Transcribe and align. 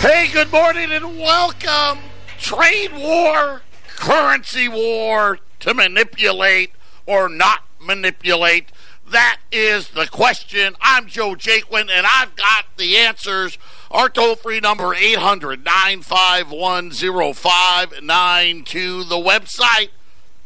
Hey, 0.00 0.28
good 0.32 0.52
morning 0.52 0.92
and 0.92 1.18
welcome. 1.18 1.98
Trade 2.38 2.92
war, 2.94 3.62
currency 3.96 4.68
war 4.68 5.40
to 5.58 5.74
manipulate 5.74 6.70
or 7.04 7.28
not 7.28 7.64
manipulate. 7.80 8.70
That 9.10 9.38
is 9.50 9.88
the 9.88 10.06
question. 10.06 10.76
I'm 10.80 11.08
Joe 11.08 11.34
Jaquin 11.34 11.90
and 11.90 12.06
I've 12.14 12.36
got 12.36 12.66
the 12.76 12.96
answers. 12.96 13.58
Our 13.90 14.08
toll 14.08 14.36
free 14.36 14.60
number 14.60 14.94
800 14.94 15.64
951 15.64 16.92
0592. 16.92 19.02
The 19.02 19.16
website 19.16 19.88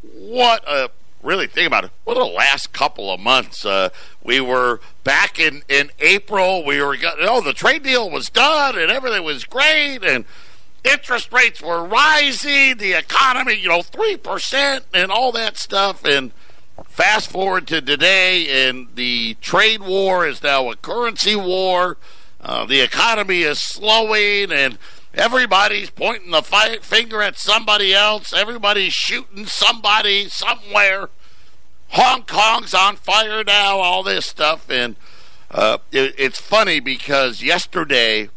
what 0.02 0.68
a 0.68 0.90
really 1.26 1.46
think 1.46 1.66
about 1.66 1.84
it. 1.84 1.90
What 2.04 2.14
the 2.14 2.24
last 2.24 2.72
couple 2.72 3.12
of 3.12 3.20
months. 3.20 3.66
Uh, 3.66 3.90
we 4.22 4.40
were 4.40 4.80
back 5.04 5.38
in, 5.38 5.62
in 5.68 5.90
April. 6.00 6.64
We 6.64 6.80
were, 6.80 6.96
oh, 7.20 7.40
the 7.40 7.52
trade 7.52 7.82
deal 7.82 8.08
was 8.08 8.30
done 8.30 8.78
and 8.78 8.90
everything 8.90 9.24
was 9.24 9.44
great 9.44 10.04
and 10.04 10.24
interest 10.84 11.32
rates 11.32 11.60
were 11.60 11.84
rising, 11.84 12.76
the 12.78 12.92
economy, 12.92 13.54
you 13.54 13.68
know, 13.68 13.80
3% 13.80 14.80
and 14.94 15.10
all 15.10 15.32
that 15.32 15.56
stuff. 15.56 16.04
And 16.04 16.32
fast 16.84 17.30
forward 17.30 17.66
to 17.68 17.80
today, 17.80 18.68
and 18.68 18.88
the 18.94 19.34
trade 19.40 19.82
war 19.82 20.26
is 20.26 20.42
now 20.42 20.70
a 20.70 20.76
currency 20.76 21.36
war. 21.36 21.96
Uh, 22.40 22.64
the 22.66 22.80
economy 22.80 23.42
is 23.42 23.60
slowing, 23.60 24.52
and 24.52 24.78
everybody's 25.14 25.90
pointing 25.90 26.30
the 26.30 26.42
finger 26.82 27.22
at 27.22 27.38
somebody 27.38 27.94
else. 27.94 28.32
Everybody's 28.32 28.92
shooting 28.92 29.46
somebody 29.46 30.28
somewhere. 30.28 31.08
Hong 31.90 32.22
Kong's 32.22 32.74
on 32.74 32.96
fire 32.96 33.44
now, 33.44 33.78
all 33.78 34.02
this 34.02 34.26
stuff. 34.26 34.68
And 34.70 34.96
uh, 35.50 35.78
it, 35.92 36.14
it's 36.18 36.40
funny 36.40 36.80
because 36.80 37.42
yesterday 37.42 38.28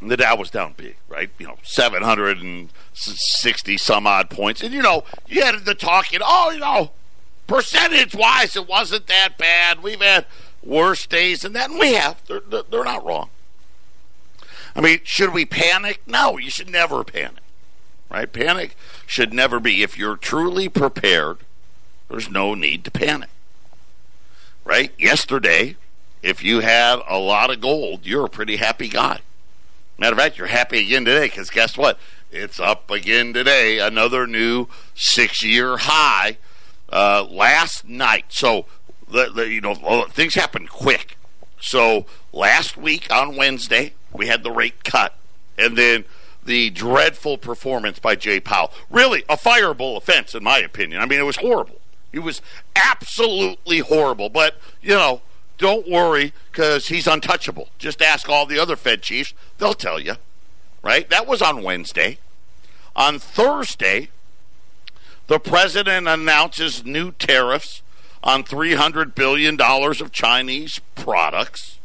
the 0.00 0.16
Dow 0.16 0.36
was 0.36 0.50
down 0.50 0.74
big, 0.76 0.96
right? 1.08 1.30
You 1.38 1.48
know, 1.48 1.58
760 1.62 3.78
some 3.78 4.06
odd 4.06 4.30
points. 4.30 4.62
And, 4.62 4.74
you 4.74 4.82
know, 4.82 5.04
you 5.28 5.42
had 5.42 5.64
the 5.64 5.74
talking, 5.74 6.20
oh, 6.22 6.50
you 6.50 6.58
know, 6.58 6.90
percentage 7.46 8.14
wise, 8.14 8.56
it 8.56 8.68
wasn't 8.68 9.06
that 9.06 9.38
bad. 9.38 9.82
We've 9.82 10.00
had 10.00 10.26
worse 10.62 11.06
days 11.06 11.42
than 11.42 11.52
that. 11.52 11.70
And 11.70 11.78
we 11.78 11.94
have. 11.94 12.20
They're, 12.26 12.40
they're 12.40 12.84
not 12.84 13.04
wrong. 13.04 13.30
I 14.74 14.80
mean, 14.80 15.00
should 15.04 15.34
we 15.34 15.44
panic? 15.44 16.00
No, 16.06 16.38
you 16.38 16.48
should 16.48 16.70
never 16.70 17.04
panic, 17.04 17.42
right? 18.10 18.32
Panic 18.32 18.74
should 19.06 19.34
never 19.34 19.60
be. 19.60 19.82
If 19.82 19.98
you're 19.98 20.16
truly 20.16 20.68
prepared– 20.68 21.38
there's 22.12 22.30
no 22.30 22.54
need 22.54 22.84
to 22.84 22.90
panic. 22.90 23.30
Right? 24.64 24.92
Yesterday, 24.98 25.76
if 26.22 26.44
you 26.44 26.60
had 26.60 27.00
a 27.08 27.18
lot 27.18 27.50
of 27.50 27.60
gold, 27.60 28.04
you're 28.04 28.26
a 28.26 28.30
pretty 28.30 28.56
happy 28.56 28.86
guy. 28.86 29.20
Matter 29.98 30.12
of 30.12 30.18
fact, 30.18 30.36
you're 30.36 30.46
happy 30.46 30.84
again 30.84 31.06
today 31.06 31.26
because 31.26 31.48
guess 31.48 31.76
what? 31.76 31.98
It's 32.30 32.60
up 32.60 32.90
again 32.90 33.32
today, 33.32 33.78
another 33.78 34.26
new 34.26 34.68
six 34.94 35.42
year 35.42 35.78
high 35.78 36.36
uh, 36.90 37.26
last 37.28 37.88
night. 37.88 38.26
So, 38.28 38.66
the, 39.10 39.30
the, 39.30 39.50
you 39.50 39.62
know, 39.62 40.06
things 40.10 40.34
happen 40.34 40.66
quick. 40.66 41.16
So, 41.60 42.04
last 42.32 42.76
week 42.76 43.10
on 43.12 43.36
Wednesday, 43.36 43.94
we 44.12 44.26
had 44.26 44.42
the 44.42 44.50
rate 44.50 44.84
cut. 44.84 45.14
And 45.56 45.78
then 45.78 46.04
the 46.44 46.70
dreadful 46.70 47.38
performance 47.38 47.98
by 47.98 48.16
Jay 48.16 48.40
Powell. 48.40 48.72
Really, 48.90 49.24
a 49.28 49.36
fireable 49.36 49.96
offense, 49.96 50.34
in 50.34 50.42
my 50.42 50.58
opinion. 50.58 51.00
I 51.00 51.06
mean, 51.06 51.20
it 51.20 51.24
was 51.24 51.36
horrible. 51.36 51.81
He 52.12 52.18
was 52.18 52.42
absolutely 52.76 53.78
horrible. 53.78 54.28
But, 54.28 54.56
you 54.80 54.94
know, 54.94 55.22
don't 55.58 55.88
worry 55.88 56.32
because 56.50 56.88
he's 56.88 57.06
untouchable. 57.06 57.70
Just 57.78 58.02
ask 58.02 58.28
all 58.28 58.46
the 58.46 58.58
other 58.58 58.76
Fed 58.76 59.02
chiefs. 59.02 59.34
They'll 59.58 59.74
tell 59.74 59.98
you. 59.98 60.14
Right? 60.82 61.08
That 61.08 61.26
was 61.26 61.40
on 61.40 61.62
Wednesday. 61.62 62.18
On 62.94 63.18
Thursday, 63.18 64.10
the 65.28 65.38
president 65.38 66.08
announces 66.08 66.84
new 66.84 67.12
tariffs 67.12 67.82
on 68.22 68.44
$300 68.44 69.14
billion 69.14 69.60
of 69.60 70.12
Chinese 70.12 70.80
products. 70.94 71.78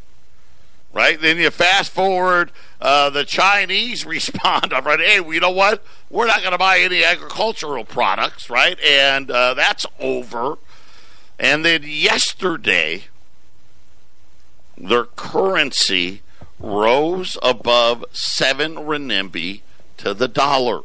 Right? 0.91 1.21
Then 1.21 1.37
you 1.37 1.51
fast 1.51 1.91
forward, 1.91 2.51
uh, 2.81 3.09
the 3.09 3.25
Chinese 3.25 4.05
respond. 4.07 4.73
I'm 4.73 4.85
right. 4.85 4.99
Hey, 4.99 5.15
you 5.15 5.39
know 5.39 5.51
what? 5.51 5.83
we're 6.09 6.27
not 6.27 6.39
going 6.39 6.51
to 6.51 6.57
buy 6.57 6.79
any 6.79 7.03
agricultural 7.03 7.83
products, 7.83 8.49
right? 8.49 8.79
And 8.79 9.29
uh, 9.29 9.53
that's 9.53 9.85
over. 9.99 10.57
And 11.39 11.65
then 11.65 11.83
yesterday, 11.83 13.05
their 14.77 15.05
currency 15.05 16.21
rose 16.59 17.37
above 17.43 18.05
seven 18.11 18.75
renminbi 18.75 19.61
to 19.97 20.13
the 20.13 20.27
dollar. 20.27 20.81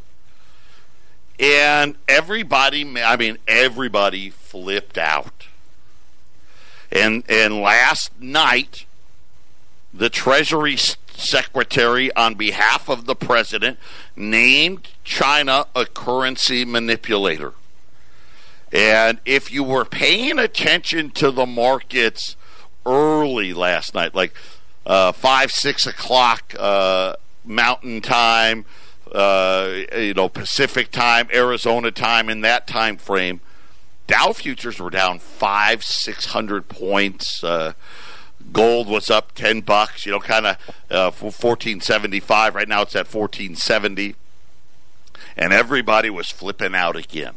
And 1.38 1.97
everybody, 2.09 3.00
I 3.00 3.16
mean, 3.16 3.38
everybody 3.48 4.30
flipped 4.30 4.98
out. 4.98 5.47
And, 6.91 7.24
and 7.28 7.62
last 7.62 8.20
night, 8.20 8.84
the 9.94 10.10
Treasury 10.10 10.76
secretary, 11.14 12.14
on 12.14 12.34
behalf 12.34 12.88
of 12.88 13.06
the 13.06 13.14
president, 13.14 13.78
named 14.16 14.88
China 15.04 15.66
a 15.74 15.86
currency 15.86 16.64
manipulator. 16.64 17.52
And 18.72 19.20
if 19.24 19.52
you 19.52 19.62
were 19.62 19.84
paying 19.84 20.38
attention 20.38 21.10
to 21.12 21.30
the 21.30 21.46
markets 21.46 22.36
early 22.86 23.52
last 23.52 23.94
night, 23.94 24.14
like 24.14 24.34
uh, 24.86 25.12
five, 25.12 25.50
six 25.50 25.86
o'clock 25.86 26.54
uh, 26.58 27.14
Mountain 27.44 28.00
Time, 28.00 28.64
uh, 29.12 29.70
you 29.94 30.14
know 30.14 30.28
Pacific 30.28 30.90
Time, 30.90 31.28
Arizona 31.34 31.90
time, 31.90 32.30
in 32.30 32.40
that 32.40 32.66
time 32.66 32.96
frame, 32.96 33.40
Dow 34.06 34.32
futures 34.32 34.80
were 34.80 34.90
down 34.90 35.18
five, 35.20 35.84
six 35.84 36.26
hundred 36.26 36.68
points. 36.68 37.42
Uh, 37.42 37.72
Gold 38.52 38.88
was 38.88 39.10
up 39.10 39.32
ten 39.32 39.60
bucks, 39.60 40.04
you 40.04 40.12
know, 40.12 40.20
kind 40.20 40.46
of 40.46 40.56
uh, 40.90 41.10
fourteen 41.10 41.80
seventy 41.80 42.20
five. 42.20 42.54
Right 42.54 42.68
now, 42.68 42.82
it's 42.82 42.94
at 42.94 43.06
fourteen 43.06 43.56
seventy, 43.56 44.14
and 45.36 45.52
everybody 45.52 46.10
was 46.10 46.30
flipping 46.30 46.74
out 46.74 46.96
again. 46.96 47.34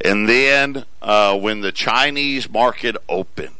And 0.00 0.28
then 0.28 0.84
uh, 1.02 1.36
when 1.38 1.60
the 1.60 1.72
Chinese 1.72 2.48
market 2.48 2.96
opened, 3.08 3.54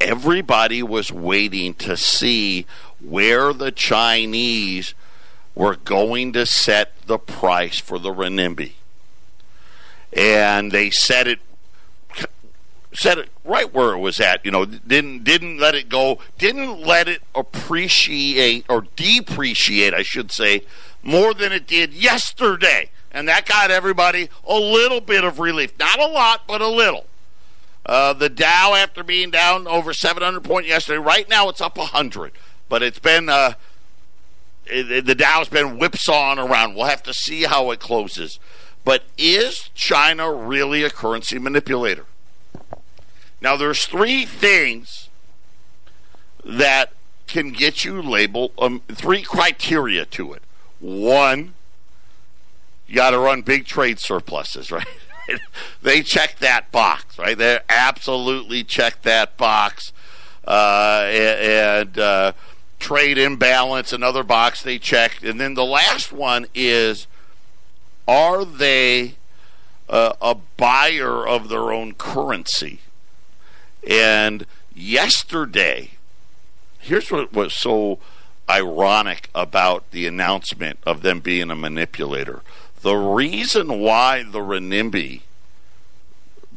everybody 0.00 0.82
was 0.82 1.12
waiting 1.12 1.74
to 1.74 1.96
see 1.96 2.64
where 3.00 3.52
the 3.52 3.70
Chinese 3.70 4.94
were 5.54 5.76
going 5.76 6.32
to 6.32 6.46
set 6.46 6.92
the 7.06 7.18
price 7.18 7.78
for 7.78 7.98
the 7.98 8.12
renminbi. 8.12 8.72
And 10.12 10.72
they 10.72 10.90
set 10.90 11.26
it 11.26 11.40
set 12.98 13.16
it 13.16 13.28
right 13.44 13.72
where 13.72 13.92
it 13.92 13.98
was 13.98 14.20
at. 14.20 14.44
You 14.44 14.50
know, 14.50 14.64
didn't 14.64 15.24
didn't 15.24 15.58
let 15.58 15.74
it 15.74 15.88
go, 15.88 16.18
didn't 16.36 16.80
let 16.80 17.08
it 17.08 17.22
appreciate 17.34 18.66
or 18.68 18.86
depreciate, 18.96 19.94
I 19.94 20.02
should 20.02 20.32
say, 20.32 20.62
more 21.02 21.32
than 21.32 21.52
it 21.52 21.66
did 21.66 21.94
yesterday, 21.94 22.90
and 23.12 23.28
that 23.28 23.46
got 23.46 23.70
everybody 23.70 24.28
a 24.46 24.58
little 24.58 25.00
bit 25.00 25.24
of 25.24 25.38
relief. 25.38 25.78
Not 25.78 25.98
a 26.00 26.06
lot, 26.06 26.42
but 26.46 26.60
a 26.60 26.68
little. 26.68 27.06
Uh, 27.86 28.12
the 28.12 28.28
Dow, 28.28 28.74
after 28.74 29.02
being 29.02 29.30
down 29.30 29.66
over 29.66 29.94
700 29.94 30.42
point 30.42 30.66
yesterday, 30.66 30.98
right 30.98 31.28
now 31.28 31.48
it's 31.48 31.60
up 31.60 31.78
100, 31.78 32.32
but 32.68 32.82
it's 32.82 32.98
been 32.98 33.28
uh, 33.28 33.54
it, 34.66 35.06
the 35.06 35.14
Dow's 35.14 35.48
been 35.48 35.78
whipsawing 35.78 36.38
around. 36.38 36.74
We'll 36.74 36.86
have 36.86 37.02
to 37.04 37.14
see 37.14 37.44
how 37.44 37.70
it 37.70 37.80
closes. 37.80 38.38
But 38.84 39.04
is 39.16 39.70
China 39.74 40.32
really 40.32 40.82
a 40.82 40.90
currency 40.90 41.38
manipulator? 41.38 42.06
Now, 43.40 43.56
there's 43.56 43.86
three 43.86 44.24
things 44.24 45.08
that 46.44 46.92
can 47.26 47.50
get 47.50 47.84
you 47.84 48.02
labeled, 48.02 48.52
um, 48.58 48.82
three 48.88 49.22
criteria 49.22 50.04
to 50.06 50.32
it. 50.32 50.42
One, 50.80 51.54
you 52.86 52.96
got 52.96 53.10
to 53.10 53.18
run 53.18 53.42
big 53.42 53.66
trade 53.66 53.98
surpluses, 53.98 54.72
right? 54.72 54.86
they 55.82 56.02
check 56.02 56.38
that 56.38 56.72
box, 56.72 57.18
right? 57.18 57.36
They 57.36 57.58
absolutely 57.68 58.64
check 58.64 59.02
that 59.02 59.36
box. 59.36 59.92
Uh, 60.46 61.04
and 61.10 61.98
uh, 61.98 62.32
trade 62.78 63.18
imbalance, 63.18 63.92
another 63.92 64.22
box 64.22 64.62
they 64.62 64.78
checked. 64.78 65.22
And 65.22 65.38
then 65.38 65.54
the 65.54 65.64
last 65.64 66.12
one 66.12 66.46
is 66.54 67.06
are 68.06 68.46
they 68.46 69.16
uh, 69.90 70.14
a 70.22 70.34
buyer 70.56 71.26
of 71.26 71.50
their 71.50 71.72
own 71.72 71.92
currency. 71.94 72.80
And 73.86 74.46
yesterday, 74.74 75.92
here's 76.78 77.10
what 77.10 77.32
was 77.32 77.54
so 77.54 77.98
ironic 78.48 79.28
about 79.34 79.90
the 79.90 80.06
announcement 80.06 80.78
of 80.84 81.02
them 81.02 81.20
being 81.20 81.50
a 81.50 81.56
manipulator. 81.56 82.42
The 82.80 82.96
reason 82.96 83.80
why 83.80 84.22
the 84.22 84.38
renminbi 84.38 85.22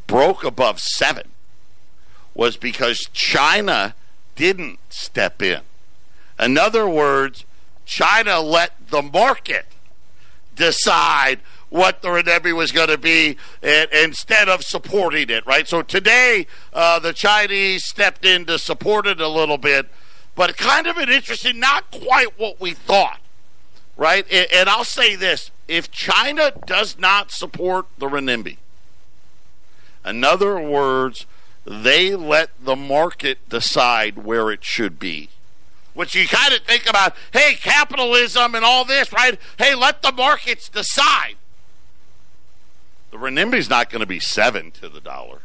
broke 0.07 0.43
above 0.43 0.79
seven 0.79 1.29
was 2.33 2.57
because 2.57 3.09
China 3.13 3.95
didn't 4.35 4.79
step 4.89 5.41
in. 5.41 5.61
In 6.39 6.57
other 6.57 6.87
words, 6.87 7.45
China 7.85 8.39
let 8.39 8.89
the 8.89 9.01
market 9.01 9.65
decide 10.55 11.39
what 11.71 12.01
the 12.01 12.09
renminbi 12.09 12.53
was 12.53 12.71
going 12.73 12.89
to 12.89 12.97
be 12.97 13.37
and, 13.63 13.89
instead 13.91 14.49
of 14.49 14.61
supporting 14.61 15.29
it, 15.29 15.43
right? 15.47 15.67
So 15.67 15.81
today, 15.81 16.45
uh, 16.73 16.99
the 16.99 17.13
Chinese 17.13 17.85
stepped 17.85 18.25
in 18.25 18.45
to 18.45 18.59
support 18.59 19.07
it 19.07 19.21
a 19.21 19.27
little 19.29 19.57
bit, 19.57 19.87
but 20.35 20.55
kind 20.57 20.85
of 20.85 20.97
an 20.97 21.09
interesting, 21.09 21.59
not 21.59 21.89
quite 21.89 22.37
what 22.37 22.59
we 22.59 22.73
thought, 22.73 23.21
right? 23.95 24.25
And, 24.29 24.47
and 24.53 24.69
I'll 24.69 24.83
say 24.83 25.15
this 25.15 25.49
if 25.69 25.89
China 25.89 26.51
does 26.65 26.99
not 26.99 27.31
support 27.31 27.85
the 27.97 28.07
renminbi, 28.07 28.57
in 30.05 30.23
other 30.25 30.59
words, 30.59 31.25
they 31.65 32.15
let 32.15 32.49
the 32.61 32.75
market 32.75 33.47
decide 33.47 34.17
where 34.17 34.51
it 34.51 34.65
should 34.65 34.99
be. 34.99 35.29
Which 35.93 36.15
you 36.15 36.27
kind 36.27 36.53
of 36.53 36.61
think 36.61 36.89
about, 36.89 37.15
hey, 37.31 37.53
capitalism 37.53 38.55
and 38.55 38.65
all 38.65 38.83
this, 38.83 39.13
right? 39.13 39.39
Hey, 39.57 39.73
let 39.75 40.01
the 40.01 40.11
markets 40.11 40.67
decide. 40.67 41.35
The 43.11 43.17
renminbi's 43.17 43.69
not 43.69 43.89
going 43.89 43.99
to 43.99 44.07
be 44.07 44.19
seven 44.19 44.71
to 44.71 44.89
the 44.89 45.01
dollar. 45.01 45.39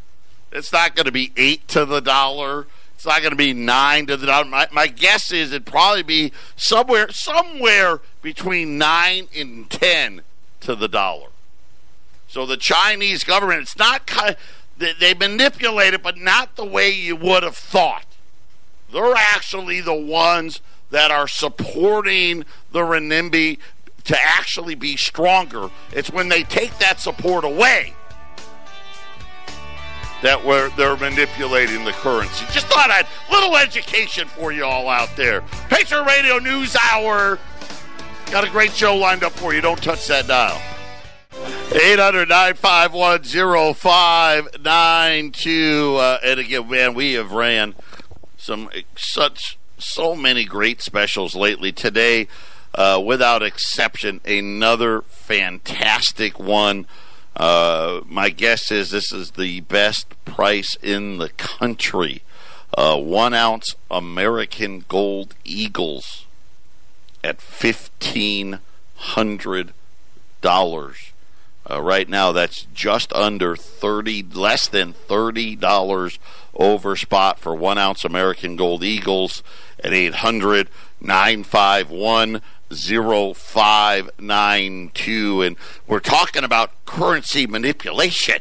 It's 0.53 0.73
not 0.73 0.95
going 0.95 1.07
to 1.07 1.13
be 1.13 1.33
eight 1.37 1.67
to 1.69 1.85
the 1.85 2.01
dollar. 2.01 2.67
It's 2.95 3.05
not 3.05 3.19
going 3.19 3.33
to 3.33 3.37
be 3.37 3.53
nine 3.53 4.07
to 4.07 4.17
the 4.17 4.27
dollar. 4.27 4.47
My, 4.47 4.69
my 4.73 4.87
guess 4.87 5.31
is 5.33 5.53
it'd 5.53 5.67
probably 5.67 6.03
be 6.03 6.33
somewhere 6.57 7.11
somewhere 7.11 8.01
between 8.23 8.79
nine 8.79 9.29
and 9.37 9.69
ten 9.69 10.23
to 10.61 10.75
the 10.75 10.89
dollar. 10.89 11.29
So 12.29 12.47
the 12.47 12.57
Chinese 12.57 13.23
government, 13.25 13.63
it's 13.63 13.77
not 13.77 14.11
they, 14.79 14.93
they 14.99 15.15
manipulate 15.15 15.95
it, 15.95 16.03
but 16.03 16.17
not 16.17 16.57
the 16.57 16.65
way 16.65 16.91
you 16.91 17.17
would 17.17 17.43
have 17.43 17.57
thought. 17.57 18.07
They're 18.93 19.15
actually 19.15 19.81
the 19.81 19.95
ones 19.95 20.61
that 20.91 21.11
are 21.11 21.29
supporting 21.29 22.45
the 22.73 22.81
renminbi 22.81 23.59
to 24.07 24.17
actually 24.23 24.75
be 24.75 24.97
stronger. 24.97 25.71
It's 25.93 26.11
when 26.11 26.29
they 26.29 26.43
take 26.43 26.77
that 26.79 27.01
support 27.01 27.45
away 27.45 27.95
that 30.23 30.43
we're, 30.45 30.71
they're 30.71 30.97
manipulating 30.97 31.85
the 31.85 31.93
currency. 31.93 32.45
Just 32.51 32.67
thought 32.67 32.91
I'd 32.91 33.07
little 33.31 33.57
education 33.57 34.27
for 34.29 34.51
you 34.53 34.65
all 34.65 34.89
out 34.89 35.15
there. 35.17 35.43
Patriot 35.69 36.05
Radio 36.05 36.39
News 36.39 36.77
Hour. 36.91 37.39
Got 38.31 38.45
a 38.45 38.51
great 38.51 38.73
show 38.73 38.97
lined 38.97 39.23
up 39.23 39.33
for 39.33 39.55
you. 39.55 39.61
Don't 39.61 39.83
touch 39.83 40.07
that 40.09 40.27
dial. 40.27 40.61
800 41.73 42.29
951 42.29 43.75
0592. 43.75 45.97
Uh, 45.97 46.19
and 46.25 46.41
again, 46.41 46.69
man, 46.69 46.95
we 46.95 47.13
have 47.13 47.31
ran 47.33 47.75
some 48.37 48.69
such 48.97 49.59
so 49.79 50.17
many 50.17 50.45
great 50.45 50.81
specials 50.81 51.37
lately. 51.37 51.73
Today, 51.73 52.29
uh, 52.77 53.03
without 53.03 53.43
exception, 53.43 54.21
another 54.25 55.01
fantastic 55.03 56.39
one. 56.39 56.87
Uh, 57.35 58.03
my 58.07 58.29
guess 58.29 58.71
is 58.71 58.91
this 58.91 59.13
is 59.13 59.33
the 59.33 59.61
best 59.61 60.07
price 60.25 60.77
in 60.83 61.19
the 61.19 61.31
country. 61.31 62.23
Uh, 62.77 62.99
one 62.99 63.33
ounce 63.33 63.75
American 63.91 64.85
Gold 64.89 65.35
Eagles 65.45 66.27
at 67.25 67.41
fifteen 67.41 68.59
hundred 68.97 69.73
dollars. 70.43 71.13
Uh, 71.69 71.81
right 71.81 72.09
now, 72.09 72.31
that's 72.33 72.67
just 72.75 73.13
under 73.15 73.57
thirty, 73.57 74.23
less 74.23 74.69
than 74.69 74.93
thirty 74.93 75.57
dollars 75.57 76.19
over 76.55 76.97
spot 76.97 77.39
for 77.39 77.55
one 77.55 77.79
ounce 77.79 78.05
American 78.05 78.57
Gold 78.57 78.85
Eagles 78.85 79.43
at 79.83 79.93
800 79.93 80.69
951 81.01 82.41
0592. 82.73 85.43
And 85.43 85.57
we're 85.87 86.01
talking 86.01 86.45
about 86.45 86.73
currency 86.85 87.47
manipulation. 87.47 88.39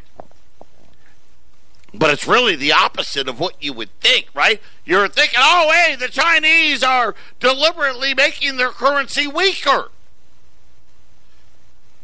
But 1.94 2.10
it's 2.10 2.26
really 2.26 2.56
the 2.56 2.72
opposite 2.72 3.28
of 3.28 3.38
what 3.40 3.62
you 3.62 3.72
would 3.72 3.90
think, 4.00 4.26
right? 4.34 4.60
You're 4.84 5.08
thinking, 5.08 5.38
oh, 5.40 5.72
hey, 5.72 5.96
the 5.96 6.08
Chinese 6.08 6.82
are 6.82 7.14
deliberately 7.40 8.12
making 8.14 8.56
their 8.56 8.70
currency 8.70 9.26
weaker. 9.26 9.90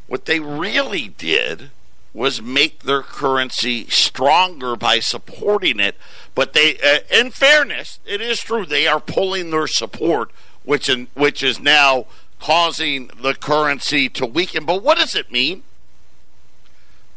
What 0.06 0.24
they 0.24 0.40
really 0.40 1.08
did 1.08 1.70
was 2.14 2.42
make 2.42 2.82
their 2.82 3.02
currency 3.02 3.86
stronger 3.88 4.76
by 4.76 4.98
supporting 4.98 5.80
it. 5.80 5.96
But 6.34 6.52
they, 6.52 6.78
uh, 6.78 7.00
in 7.10 7.30
fairness, 7.30 8.00
it 8.04 8.20
is 8.20 8.40
true 8.40 8.66
they 8.66 8.86
are 8.86 9.00
pulling 9.00 9.50
their 9.50 9.66
support, 9.66 10.30
which 10.64 10.88
in, 10.88 11.08
which 11.14 11.42
is 11.42 11.60
now 11.60 12.06
causing 12.40 13.10
the 13.20 13.34
currency 13.34 14.08
to 14.10 14.26
weaken. 14.26 14.64
But 14.64 14.82
what 14.82 14.98
does 14.98 15.14
it 15.14 15.30
mean? 15.30 15.62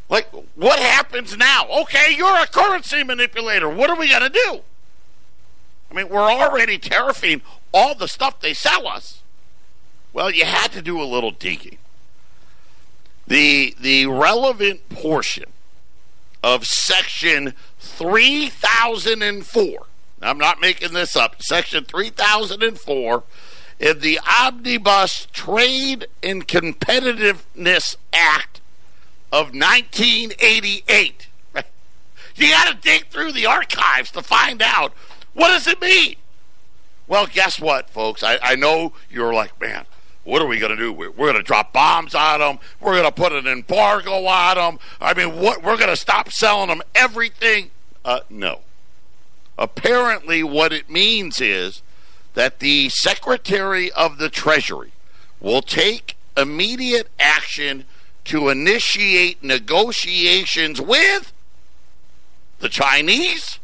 Like, 0.08 0.28
what 0.56 0.80
happens 0.80 1.36
now? 1.36 1.68
Okay, 1.82 2.16
you're 2.16 2.38
a 2.38 2.48
currency 2.48 3.04
manipulator. 3.04 3.68
What 3.68 3.90
are 3.90 3.96
we 3.96 4.10
going 4.10 4.22
to 4.22 4.30
do? 4.30 4.60
I 5.90 5.94
mean, 5.94 6.10
we're 6.10 6.32
already 6.32 6.78
tariffing 6.78 7.42
all 7.74 7.96
the 7.96 8.08
stuff 8.08 8.40
they 8.40 8.54
sell 8.54 8.88
us. 8.88 9.22
Well, 10.14 10.32
you 10.32 10.46
had 10.46 10.72
to 10.74 10.82
do 10.82 11.02
a 11.02 11.04
little 11.04 11.32
digging. 11.32 11.78
The 13.28 13.76
the 13.80 14.06
relevant 14.06 14.88
portion 14.90 15.46
of 16.44 16.66
section 16.66 17.54
3004. 17.80 19.86
I'm 20.22 20.38
not 20.38 20.60
making 20.62 20.94
this 20.94 21.16
up. 21.16 21.42
Section 21.42 21.86
3004 21.86 23.24
in 23.80 24.00
the 24.00 24.20
Omnibus 24.42 25.28
Trade 25.32 26.08
and 26.24 26.48
Competitiveness 26.48 27.98
Act 28.14 28.62
of 29.32 29.54
1988. 29.54 31.28
You 32.38 32.50
got 32.50 32.68
to 32.68 32.74
dig 32.82 33.08
through 33.08 33.32
the 33.32 33.46
archives 33.46 34.12
to 34.12 34.22
find 34.22 34.62
out 34.62 34.92
what 35.34 35.48
does 35.48 35.68
it 35.68 35.80
mean. 35.80 36.18
Well, 37.08 37.28
guess 37.28 37.62
what, 37.62 37.90
folks? 37.90 38.24
I, 38.24 38.38
I 38.42 38.56
know 38.56 38.92
you're 39.10 39.34
like, 39.34 39.60
man, 39.62 39.86
what 40.26 40.42
are 40.42 40.46
we 40.46 40.60
going 40.60 40.72
to 40.72 40.78
do? 40.78 40.92
We're, 40.92 41.12
we're 41.12 41.32
going 41.32 41.38
to 41.38 41.44
drop 41.44 41.72
bombs 41.72 42.14
on 42.14 42.40
them. 42.40 42.60
We're 42.82 42.94
going 42.94 43.06
to 43.06 43.12
put 43.12 43.32
an 43.32 43.48
embargo 43.48 44.26
on 44.26 44.58
them. 44.58 44.80
I 45.00 45.14
mean, 45.14 45.40
what? 45.40 45.64
We're 45.64 45.78
going 45.78 45.90
to 45.90 45.96
stop 45.96 46.32
selling 46.32 46.68
them 46.68 46.82
everything. 46.94 47.70
Uh, 48.04 48.22
no. 48.30 48.60
Apparently, 49.58 50.44
what 50.44 50.74
it 50.74 50.90
means 50.90 51.40
is 51.40 51.82
that 52.34 52.60
the 52.60 52.90
Secretary 52.90 53.92
of 53.92 54.18
the 54.18 54.30
Treasury 54.30 54.92
will 55.40 55.62
take 55.62 56.18
immediate 56.36 57.10
action 57.20 57.86
to 58.26 58.50
initiate 58.50 59.44
negotiations 59.44 60.82
with 60.82 61.32
the 62.60 62.70
Chinese? 62.70 63.60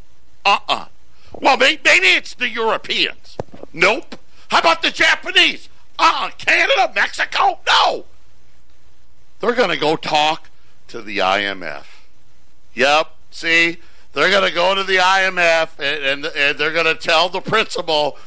Uh 0.45 0.57
uh-uh. 0.67 0.73
uh 0.73 0.85
Well, 1.33 1.57
maybe 1.57 1.79
it's 1.83 2.33
the 2.35 2.49
Europeans. 2.49 3.37
Nope. 3.73 4.15
How 4.49 4.59
about 4.59 4.81
the 4.81 4.91
Japanese? 4.91 5.69
Uh, 5.97 6.29
Canada, 6.37 6.91
Mexico? 6.93 7.59
No. 7.67 8.05
They're 9.39 9.53
going 9.53 9.69
to 9.69 9.77
go 9.77 9.95
talk 9.95 10.49
to 10.87 11.01
the 11.01 11.19
IMF. 11.19 11.85
Yep. 12.73 13.11
See, 13.31 13.77
they're 14.13 14.29
going 14.29 14.47
to 14.47 14.53
go 14.53 14.75
to 14.75 14.83
the 14.83 14.97
IMF 14.97 15.79
and, 15.79 16.03
and, 16.03 16.25
and 16.35 16.57
they're 16.57 16.73
going 16.73 16.85
to 16.85 16.95
tell 16.95 17.29
the 17.29 17.41
principal, 17.41 18.17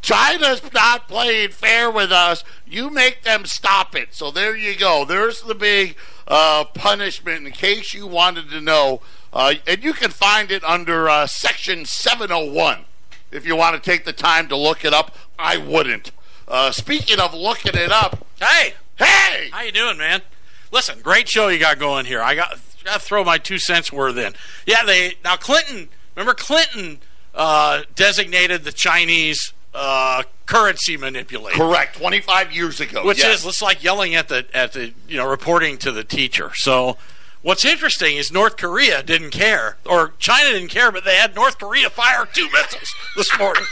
China's 0.00 0.62
not 0.72 1.08
playing 1.08 1.50
fair 1.50 1.90
with 1.90 2.12
us. 2.12 2.44
You 2.66 2.90
make 2.90 3.22
them 3.22 3.44
stop 3.44 3.94
it. 3.94 4.14
So 4.14 4.30
there 4.30 4.56
you 4.56 4.76
go. 4.76 5.04
There's 5.04 5.42
the 5.42 5.54
big 5.54 5.96
uh, 6.26 6.64
punishment 6.74 7.46
in 7.46 7.52
case 7.52 7.94
you 7.94 8.06
wanted 8.06 8.50
to 8.50 8.60
know. 8.60 9.00
Uh, 9.32 9.54
and 9.66 9.82
you 9.82 9.92
can 9.92 10.10
find 10.10 10.50
it 10.50 10.62
under 10.64 11.08
uh, 11.08 11.26
Section 11.26 11.84
701 11.84 12.84
if 13.32 13.46
you 13.46 13.56
want 13.56 13.74
to 13.74 13.90
take 13.90 14.04
the 14.04 14.12
time 14.12 14.48
to 14.48 14.56
look 14.56 14.84
it 14.84 14.94
up. 14.94 15.14
I 15.38 15.56
wouldn't. 15.56 16.12
Uh, 16.46 16.70
speaking 16.70 17.18
of 17.18 17.34
looking 17.34 17.74
it 17.74 17.90
up, 17.90 18.26
hey, 18.40 18.74
hey, 18.98 19.48
how 19.50 19.62
you 19.62 19.72
doing, 19.72 19.98
man? 19.98 20.22
Listen, 20.70 21.00
great 21.00 21.28
show 21.28 21.48
you 21.48 21.58
got 21.58 21.78
going 21.78 22.04
here. 22.04 22.20
I 22.20 22.34
got 22.34 22.58
got 22.84 23.00
to 23.00 23.00
throw 23.00 23.24
my 23.24 23.38
two 23.38 23.58
cents 23.58 23.92
worth 23.92 24.16
in. 24.16 24.34
Yeah, 24.66 24.84
they 24.84 25.14
now 25.24 25.36
Clinton. 25.36 25.88
Remember 26.16 26.34
Clinton 26.34 26.98
uh, 27.34 27.82
designated 27.94 28.64
the 28.64 28.72
Chinese 28.72 29.52
uh, 29.74 30.22
currency 30.46 30.96
manipulator. 30.96 31.56
Correct. 31.58 31.96
Twenty 31.96 32.20
five 32.20 32.52
years 32.52 32.80
ago, 32.80 33.04
which 33.04 33.18
yes. 33.18 33.40
is 33.40 33.46
it's 33.46 33.62
like 33.62 33.82
yelling 33.82 34.14
at 34.14 34.28
the 34.28 34.46
at 34.54 34.72
the 34.72 34.92
you 35.08 35.16
know 35.16 35.28
reporting 35.28 35.78
to 35.78 35.92
the 35.92 36.04
teacher. 36.04 36.50
So 36.54 36.96
What's 37.44 37.66
interesting 37.66 38.16
is 38.16 38.32
North 38.32 38.56
Korea 38.56 39.02
didn't 39.02 39.28
care, 39.32 39.76
or 39.84 40.14
China 40.18 40.52
didn't 40.52 40.70
care, 40.70 40.90
but 40.90 41.04
they 41.04 41.16
had 41.16 41.34
North 41.34 41.58
Korea 41.58 41.90
fire 41.90 42.24
two 42.32 42.48
missiles 42.50 42.88
this 43.18 43.38
morning. 43.38 43.64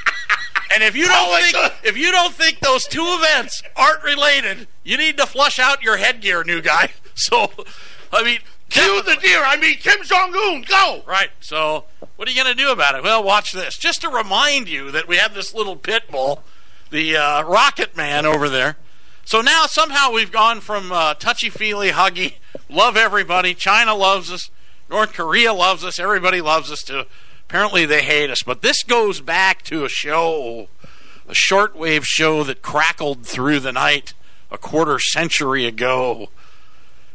And 0.75 0.83
if 0.83 0.95
you 0.95 1.07
don't 1.07 1.16
Oh, 1.31 1.40
think 1.40 1.54
God. 1.54 1.73
if 1.83 1.97
you 1.97 2.11
don't 2.12 2.35
think 2.35 2.61
those 2.61 2.85
two 2.85 3.02
events 3.02 3.62
aren't 3.75 4.04
related, 4.04 4.69
you 4.85 4.99
need 4.99 5.16
to 5.16 5.25
flush 5.25 5.59
out 5.59 5.83
your 5.83 5.97
headgear, 5.97 6.45
new 6.45 6.61
guy. 6.61 6.90
So, 7.14 7.50
I 8.11 8.23
mean, 8.25 8.38
Cue 8.72 9.02
the 9.02 9.16
deer. 9.20 9.42
I 9.44 9.58
mean, 9.58 9.76
Kim 9.76 10.02
Jong 10.02 10.34
Un. 10.34 10.62
Go. 10.62 11.02
Right. 11.06 11.28
So, 11.40 11.84
what 12.16 12.26
are 12.26 12.30
you 12.30 12.42
going 12.42 12.56
to 12.56 12.60
do 12.60 12.72
about 12.72 12.94
it? 12.94 13.02
Well, 13.02 13.22
watch 13.22 13.52
this. 13.52 13.76
Just 13.76 14.00
to 14.00 14.08
remind 14.08 14.68
you 14.68 14.90
that 14.90 15.06
we 15.06 15.18
have 15.18 15.34
this 15.34 15.54
little 15.54 15.76
pit 15.76 16.04
bull, 16.10 16.42
the 16.90 17.16
uh, 17.16 17.42
Rocket 17.42 17.96
Man 17.96 18.24
over 18.24 18.48
there. 18.48 18.76
So 19.24 19.40
now 19.40 19.66
somehow 19.66 20.10
we've 20.10 20.32
gone 20.32 20.60
from 20.60 20.90
uh, 20.90 21.14
touchy 21.14 21.48
feely, 21.48 21.90
huggy, 21.90 22.34
love 22.68 22.96
everybody. 22.96 23.54
China 23.54 23.94
loves 23.94 24.32
us. 24.32 24.50
North 24.90 25.12
Korea 25.12 25.52
loves 25.52 25.84
us. 25.84 25.98
Everybody 25.98 26.40
loves 26.40 26.70
us. 26.72 26.82
To 26.84 27.06
apparently 27.48 27.86
they 27.86 28.02
hate 28.02 28.30
us. 28.30 28.42
But 28.42 28.62
this 28.62 28.82
goes 28.82 29.20
back 29.20 29.62
to 29.64 29.84
a 29.84 29.88
show, 29.88 30.68
a 31.28 31.34
shortwave 31.34 32.04
show 32.04 32.42
that 32.44 32.62
crackled 32.62 33.24
through 33.26 33.60
the 33.60 33.72
night 33.72 34.14
a 34.50 34.58
quarter 34.58 34.98
century 34.98 35.66
ago. 35.66 36.28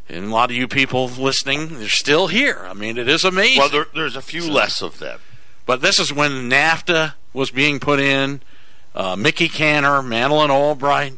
And 0.09 0.25
a 0.25 0.29
lot 0.29 0.49
of 0.49 0.55
you 0.55 0.67
people 0.67 1.07
listening, 1.09 1.79
they're 1.79 1.89
still 1.89 2.27
here. 2.27 2.65
I 2.65 2.73
mean, 2.73 2.97
it 2.97 3.09
is 3.09 3.25
amazing. 3.25 3.59
Well, 3.59 3.69
there, 3.69 3.85
there's 3.93 4.15
a 4.15 4.21
few 4.21 4.49
less 4.49 4.81
of 4.81 4.99
them. 4.99 5.19
But 5.65 5.81
this 5.81 5.99
is 5.99 6.13
when 6.13 6.49
NAFTA 6.49 7.13
was 7.33 7.51
being 7.51 7.79
put 7.79 7.99
in. 7.99 8.41
Uh, 8.95 9.15
Mickey 9.15 9.47
Kantor, 9.49 10.01
Madeleine 10.01 10.49
Albright, 10.49 11.13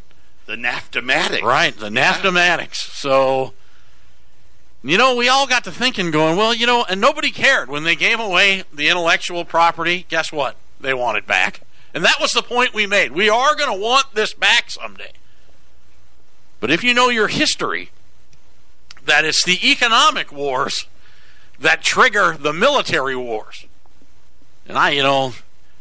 The 0.48 0.56
Naftomatic. 0.56 1.44
right? 1.44 1.74
The 1.78 1.90
NAFTAmatics. 1.90 2.76
So, 2.76 3.54
you 4.84 4.98
know, 4.98 5.16
we 5.16 5.30
all 5.30 5.46
got 5.48 5.64
to 5.66 5.72
thinking, 5.72 6.10
going, 6.12 6.36
well, 6.36 6.54
you 6.54 6.66
know, 6.66 6.84
and 6.90 7.00
nobody 7.00 7.30
cared 7.32 7.70
when 7.70 7.84
they 7.84 7.96
gave 7.96 8.20
away 8.20 8.64
the 8.74 8.90
intellectual 8.90 9.46
property. 9.46 10.06
Guess 10.10 10.32
what? 10.34 10.56
They 10.82 10.94
want 10.94 11.18
it 11.18 11.28
back, 11.28 11.62
and 11.94 12.04
that 12.04 12.16
was 12.20 12.32
the 12.32 12.42
point 12.42 12.74
we 12.74 12.88
made. 12.88 13.12
We 13.12 13.30
are 13.30 13.56
going 13.56 13.72
to 13.72 13.80
want 13.82 14.14
this 14.14 14.34
back 14.34 14.72
someday. 14.72 15.12
But 16.60 16.72
if 16.72 16.84
you 16.84 16.94
know 16.94 17.10
your 17.10 17.28
history, 17.28 17.92
that 19.10 19.26
it's 19.26 19.44
the 19.44 19.70
economic 19.70 20.32
wars 20.32 20.86
that 21.60 21.82
trigger 21.82 22.38
the 22.40 22.54
military 22.54 23.16
wars. 23.16 23.66
And 24.68 24.78
I, 24.78 24.92
you 24.92 25.04
know, 25.04 25.34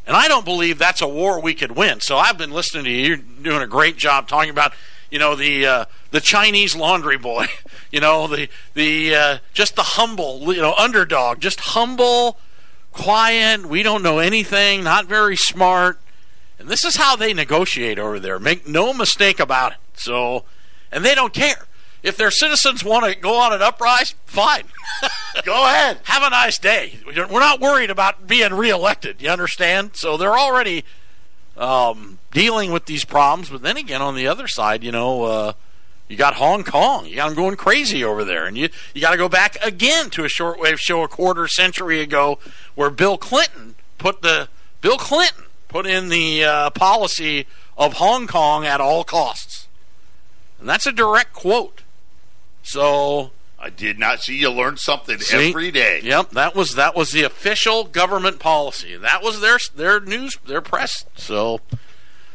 and 0.06 0.16
I 0.16 0.26
don't 0.26 0.44
believe 0.44 0.78
that's 0.78 1.02
a 1.02 1.06
war 1.08 1.40
we 1.40 1.54
could 1.54 1.72
win. 1.72 2.00
So 2.00 2.16
I've 2.16 2.38
been 2.38 2.50
listening 2.50 2.84
to 2.84 2.90
you. 2.90 3.06
You're 3.06 3.16
doing 3.16 3.62
a 3.62 3.66
great 3.66 3.96
job 3.96 4.26
talking 4.26 4.50
about, 4.50 4.72
you 5.10 5.18
know, 5.18 5.36
the 5.36 5.66
uh, 5.66 5.84
the 6.10 6.20
Chinese 6.20 6.74
laundry 6.74 7.18
boy. 7.18 7.46
You 7.90 8.00
know, 8.00 8.26
the 8.26 8.50
the 8.74 9.14
uh, 9.14 9.38
just 9.54 9.74
the 9.74 9.82
humble, 9.82 10.52
you 10.54 10.60
know, 10.60 10.74
underdog, 10.74 11.40
just 11.40 11.58
humble, 11.58 12.38
quiet. 12.92 13.64
We 13.64 13.82
don't 13.82 14.02
know 14.02 14.18
anything. 14.18 14.84
Not 14.84 15.06
very 15.06 15.36
smart. 15.36 15.98
And 16.58 16.68
this 16.68 16.84
is 16.84 16.96
how 16.96 17.16
they 17.16 17.32
negotiate 17.32 17.98
over 17.98 18.20
there. 18.20 18.38
Make 18.38 18.68
no 18.68 18.92
mistake 18.92 19.40
about 19.40 19.72
it. 19.72 19.78
So, 19.94 20.44
and 20.92 21.02
they 21.02 21.14
don't 21.14 21.32
care. 21.32 21.64
If 22.02 22.16
their 22.16 22.30
citizens 22.30 22.84
want 22.84 23.06
to 23.06 23.18
go 23.18 23.36
on 23.36 23.52
an 23.52 23.60
uprise, 23.60 24.14
fine. 24.24 24.64
Go 25.44 25.64
ahead. 25.64 25.98
Have 26.04 26.22
a 26.22 26.30
nice 26.30 26.58
day. 26.58 26.98
We're 27.06 27.26
not 27.26 27.60
worried 27.60 27.90
about 27.90 28.26
being 28.26 28.54
reelected. 28.54 29.20
You 29.20 29.30
understand? 29.30 29.92
So 29.94 30.16
they're 30.16 30.38
already 30.38 30.84
um, 31.56 32.18
dealing 32.30 32.72
with 32.72 32.86
these 32.86 33.04
problems. 33.04 33.50
But 33.50 33.62
then 33.62 33.76
again, 33.76 34.00
on 34.00 34.14
the 34.14 34.28
other 34.28 34.46
side, 34.46 34.84
you 34.84 34.92
know, 34.92 35.24
uh, 35.24 35.52
you 36.08 36.16
got 36.16 36.34
Hong 36.34 36.64
Kong. 36.64 37.06
You 37.06 37.16
got 37.16 37.28
them 37.28 37.36
going 37.36 37.56
crazy 37.56 38.02
over 38.02 38.24
there, 38.24 38.46
and 38.46 38.56
you 38.56 38.70
you 38.94 39.00
got 39.00 39.10
to 39.10 39.16
go 39.16 39.28
back 39.28 39.56
again 39.62 40.08
to 40.10 40.24
a 40.24 40.28
shortwave 40.28 40.78
show 40.78 41.02
a 41.02 41.08
quarter 41.08 41.46
century 41.46 42.00
ago, 42.00 42.38
where 42.74 42.90
Bill 42.90 43.18
Clinton 43.18 43.74
put 43.98 44.22
the 44.22 44.48
Bill 44.80 44.96
Clinton 44.96 45.44
put 45.68 45.86
in 45.86 46.08
the 46.08 46.44
uh, 46.44 46.70
policy 46.70 47.46
of 47.76 47.94
Hong 47.94 48.26
Kong 48.26 48.64
at 48.64 48.80
all 48.80 49.04
costs, 49.04 49.68
and 50.58 50.68
that's 50.68 50.86
a 50.86 50.92
direct 50.92 51.34
quote. 51.34 51.82
So 52.68 53.30
I 53.58 53.70
did 53.70 53.98
not 53.98 54.20
see 54.20 54.36
you 54.36 54.50
learn 54.50 54.76
something 54.76 55.18
See? 55.20 55.48
every 55.48 55.70
day. 55.70 56.02
Yep, 56.04 56.32
that 56.32 56.54
was 56.54 56.74
that 56.74 56.94
was 56.94 57.12
the 57.12 57.22
official 57.22 57.84
government 57.84 58.40
policy. 58.40 58.94
That 58.94 59.22
was 59.22 59.40
their 59.40 59.56
their 59.74 60.00
news 60.00 60.36
their 60.46 60.60
press. 60.60 61.06
So 61.16 61.62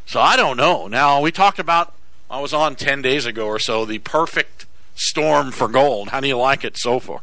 so 0.07 0.19
I 0.19 0.35
don't 0.35 0.57
know. 0.57 0.87
Now 0.87 1.21
we 1.21 1.31
talked 1.31 1.59
about 1.59 1.93
I 2.31 2.39
was 2.39 2.51
on 2.51 2.75
10 2.75 3.03
days 3.03 3.27
ago 3.27 3.45
or 3.45 3.59
so 3.59 3.85
the 3.85 3.99
perfect 3.99 4.65
storm 4.95 5.51
for 5.51 5.67
gold. 5.67 6.09
How 6.09 6.19
do 6.19 6.27
you 6.27 6.37
like 6.37 6.63
it 6.63 6.77
so 6.79 6.99
far? 6.99 7.21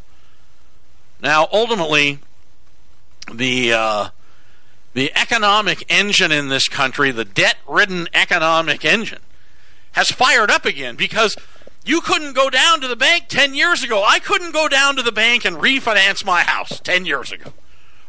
Now 1.21 1.49
ultimately 1.53 2.21
the 3.35 3.73
uh, 3.73 4.09
the 4.95 5.11
economic 5.17 5.85
engine 5.89 6.31
in 6.31 6.49
this 6.49 6.69
country, 6.69 7.11
the 7.11 7.25
debt-ridden 7.25 8.07
economic 8.15 8.85
engine 8.85 9.23
has 9.93 10.13
fired 10.13 10.49
up 10.49 10.65
again 10.65 10.95
because 10.95 11.37
you 11.85 12.01
couldn't 12.01 12.35
go 12.35 12.51
down 12.51 12.81
to 12.81 12.89
the 12.89 12.97
bank 12.97 13.27
10 13.29 13.55
years 13.55 13.83
ago. 13.83 14.05
I 14.07 14.19
couldn't 14.19 14.53
go 14.53 14.69
down 14.69 14.97
to 14.97 15.03
the 15.03 15.13
bank 15.13 15.45
and 15.45 15.57
refinance 15.57 16.25
my 16.25 16.43
house 16.43 16.81
10 16.81 17.07
years 17.07 17.33
ago. 17.33 17.53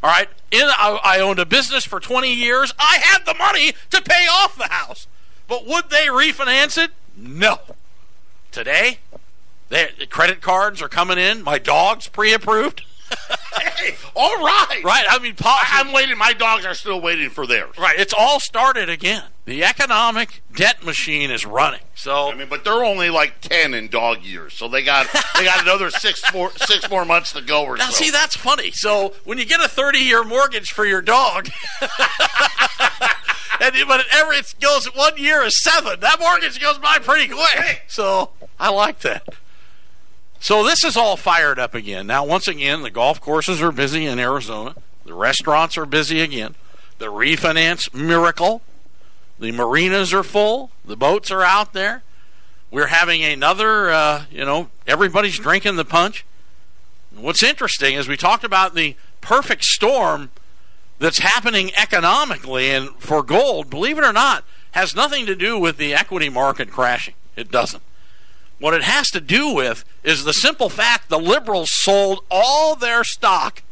All 0.02 0.10
right? 0.10 0.28
In, 0.50 0.62
I, 0.62 1.00
I 1.02 1.20
owned 1.20 1.38
a 1.38 1.46
business 1.46 1.84
for 1.84 2.00
20 2.00 2.32
years. 2.32 2.74
I 2.78 3.00
had 3.02 3.24
the 3.24 3.34
money 3.34 3.72
to 3.90 4.02
pay 4.02 4.26
off 4.26 4.56
the 4.56 4.68
house. 4.68 5.06
But 5.48 5.66
would 5.66 5.90
they 5.90 6.06
refinance 6.06 6.82
it? 6.82 6.90
No. 7.16 7.60
Today, 8.50 8.98
they, 9.68 9.90
the 9.98 10.06
credit 10.06 10.40
cards 10.40 10.82
are 10.82 10.88
coming 10.88 11.18
in. 11.18 11.42
My 11.42 11.58
dog's 11.58 12.08
pre 12.08 12.32
approved. 12.32 12.82
Hey, 13.54 13.94
all 14.14 14.36
right. 14.38 14.80
Right? 14.84 15.04
I 15.08 15.18
mean, 15.18 15.34
I, 15.44 15.60
I'm 15.72 15.92
waiting. 15.92 16.16
My 16.18 16.32
dogs 16.32 16.64
are 16.64 16.74
still 16.74 17.00
waiting 17.00 17.30
for 17.30 17.46
theirs. 17.46 17.76
right. 17.78 17.98
It's 17.98 18.14
all 18.16 18.38
started 18.40 18.88
again. 18.88 19.24
The 19.44 19.64
economic 19.64 20.40
debt 20.54 20.84
machine 20.84 21.30
is 21.32 21.44
running. 21.44 21.80
So, 21.96 22.30
I 22.30 22.34
mean, 22.36 22.48
but 22.48 22.62
they're 22.64 22.84
only 22.84 23.10
like 23.10 23.40
ten 23.40 23.74
in 23.74 23.88
dog 23.88 24.22
years, 24.22 24.54
so 24.54 24.68
they 24.68 24.84
got 24.84 25.08
they 25.36 25.44
got 25.44 25.62
another 25.62 25.90
six 25.90 26.22
more 26.32 26.52
six 26.56 26.88
more 26.88 27.04
months 27.04 27.32
to 27.32 27.40
go 27.42 27.64
or 27.64 27.76
Now, 27.76 27.88
so. 27.90 28.04
see, 28.04 28.10
that's 28.10 28.36
funny. 28.36 28.70
So, 28.70 29.14
when 29.24 29.38
you 29.38 29.44
get 29.44 29.60
a 29.60 29.66
30 29.68 29.98
year 29.98 30.22
mortgage 30.22 30.70
for 30.70 30.84
your 30.86 31.02
dog, 31.02 31.48
and 31.80 33.74
but 33.88 34.00
it 34.00 34.06
ever 34.12 34.32
it 34.32 34.54
goes 34.60 34.86
one 34.94 35.16
year 35.16 35.42
is 35.42 35.60
seven, 35.62 35.98
that 36.00 36.18
mortgage 36.20 36.60
goes 36.60 36.78
by 36.78 36.98
pretty 36.98 37.32
quick. 37.32 37.82
So, 37.88 38.30
I 38.60 38.70
like 38.70 39.00
that. 39.00 39.26
So, 40.42 40.64
this 40.64 40.82
is 40.82 40.96
all 40.96 41.16
fired 41.16 41.60
up 41.60 41.72
again. 41.72 42.08
Now, 42.08 42.24
once 42.24 42.48
again, 42.48 42.82
the 42.82 42.90
golf 42.90 43.20
courses 43.20 43.62
are 43.62 43.70
busy 43.70 44.06
in 44.06 44.18
Arizona, 44.18 44.74
the 45.04 45.14
restaurants 45.14 45.78
are 45.78 45.86
busy 45.86 46.20
again, 46.20 46.56
the 46.98 47.12
refinance 47.12 47.94
miracle, 47.94 48.60
the 49.38 49.52
marinas 49.52 50.12
are 50.12 50.24
full, 50.24 50.72
the 50.84 50.96
boats 50.96 51.30
are 51.30 51.44
out 51.44 51.74
there. 51.74 52.02
We're 52.72 52.88
having 52.88 53.22
another, 53.22 53.92
uh, 53.92 54.24
you 54.32 54.44
know, 54.44 54.68
everybody's 54.84 55.38
drinking 55.38 55.76
the 55.76 55.84
punch. 55.84 56.24
What's 57.14 57.44
interesting 57.44 57.94
is 57.94 58.08
we 58.08 58.16
talked 58.16 58.42
about 58.42 58.74
the 58.74 58.96
perfect 59.20 59.62
storm 59.62 60.30
that's 60.98 61.20
happening 61.20 61.70
economically 61.76 62.68
and 62.68 62.90
for 62.98 63.22
gold, 63.22 63.70
believe 63.70 63.96
it 63.96 64.02
or 64.02 64.12
not, 64.12 64.42
has 64.72 64.96
nothing 64.96 65.24
to 65.26 65.36
do 65.36 65.56
with 65.56 65.76
the 65.76 65.94
equity 65.94 66.28
market 66.28 66.68
crashing. 66.68 67.14
It 67.36 67.52
doesn't. 67.52 67.84
What 68.62 68.74
it 68.74 68.84
has 68.84 69.10
to 69.10 69.20
do 69.20 69.52
with 69.52 69.84
is 70.04 70.22
the 70.22 70.32
simple 70.32 70.68
fact 70.68 71.08
the 71.08 71.18
liberals 71.18 71.68
sold 71.72 72.20
all 72.30 72.76
their 72.76 73.02
stock. 73.02 73.64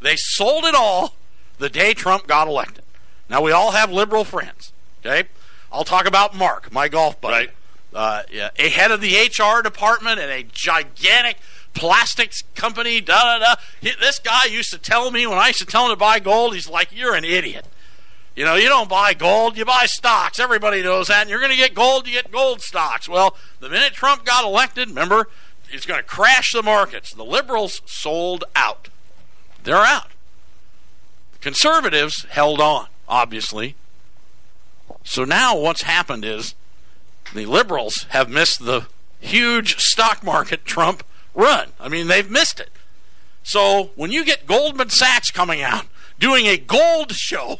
They 0.00 0.16
sold 0.16 0.64
it 0.64 0.74
all 0.74 1.14
the 1.58 1.68
day 1.70 1.94
Trump 1.94 2.26
got 2.26 2.48
elected. 2.48 2.82
Now 3.30 3.40
we 3.40 3.52
all 3.52 3.70
have 3.70 3.92
liberal 3.92 4.24
friends. 4.24 4.72
Okay, 5.06 5.28
I'll 5.70 5.84
talk 5.84 6.06
about 6.06 6.34
Mark, 6.34 6.72
my 6.72 6.88
golf 6.88 7.20
buddy, 7.20 7.46
Right. 7.46 7.50
uh, 7.94 8.22
yeah, 8.32 8.48
a 8.56 8.68
head 8.68 8.90
of 8.90 9.00
the 9.00 9.14
HR 9.16 9.62
department 9.62 10.18
at 10.18 10.28
a 10.28 10.42
gigantic 10.42 11.36
plastics 11.72 12.42
company. 12.56 13.00
Da 13.00 13.38
da 13.38 13.38
da. 13.38 13.54
This 14.00 14.18
guy 14.18 14.40
used 14.50 14.72
to 14.72 14.78
tell 14.78 15.12
me 15.12 15.24
when 15.24 15.38
I 15.38 15.46
used 15.48 15.60
to 15.60 15.66
tell 15.66 15.84
him 15.84 15.92
to 15.92 15.96
buy 15.96 16.18
gold, 16.18 16.54
he's 16.54 16.68
like, 16.68 16.88
"You're 16.90 17.14
an 17.14 17.24
idiot." 17.24 17.64
You 18.34 18.44
know, 18.44 18.54
you 18.54 18.68
don't 18.68 18.88
buy 18.88 19.12
gold, 19.14 19.58
you 19.58 19.64
buy 19.64 19.84
stocks. 19.86 20.40
Everybody 20.40 20.82
knows 20.82 21.08
that. 21.08 21.22
And 21.22 21.30
you're 21.30 21.40
going 21.40 21.50
to 21.50 21.56
get 21.56 21.74
gold, 21.74 22.06
you 22.06 22.14
get 22.14 22.32
gold 22.32 22.62
stocks. 22.62 23.08
Well, 23.08 23.36
the 23.60 23.68
minute 23.68 23.92
Trump 23.92 24.24
got 24.24 24.44
elected, 24.44 24.88
remember, 24.88 25.28
it's 25.70 25.86
going 25.86 26.00
to 26.00 26.06
crash 26.06 26.52
the 26.52 26.62
markets. 26.62 27.12
The 27.12 27.24
liberals 27.24 27.82
sold 27.84 28.44
out. 28.56 28.88
They're 29.64 29.76
out. 29.76 30.10
The 31.34 31.38
Conservatives 31.40 32.26
held 32.30 32.60
on, 32.60 32.86
obviously. 33.08 33.74
So 35.04 35.24
now 35.24 35.56
what's 35.56 35.82
happened 35.82 36.24
is 36.24 36.54
the 37.34 37.46
liberals 37.46 38.06
have 38.10 38.30
missed 38.30 38.64
the 38.64 38.86
huge 39.20 39.78
stock 39.78 40.22
market 40.22 40.64
Trump 40.64 41.04
run. 41.34 41.68
I 41.78 41.88
mean, 41.88 42.06
they've 42.06 42.30
missed 42.30 42.60
it. 42.60 42.70
So 43.42 43.90
when 43.96 44.12
you 44.12 44.24
get 44.24 44.46
Goldman 44.46 44.90
Sachs 44.90 45.30
coming 45.30 45.62
out 45.62 45.86
doing 46.18 46.46
a 46.46 46.56
gold 46.56 47.12
show, 47.12 47.58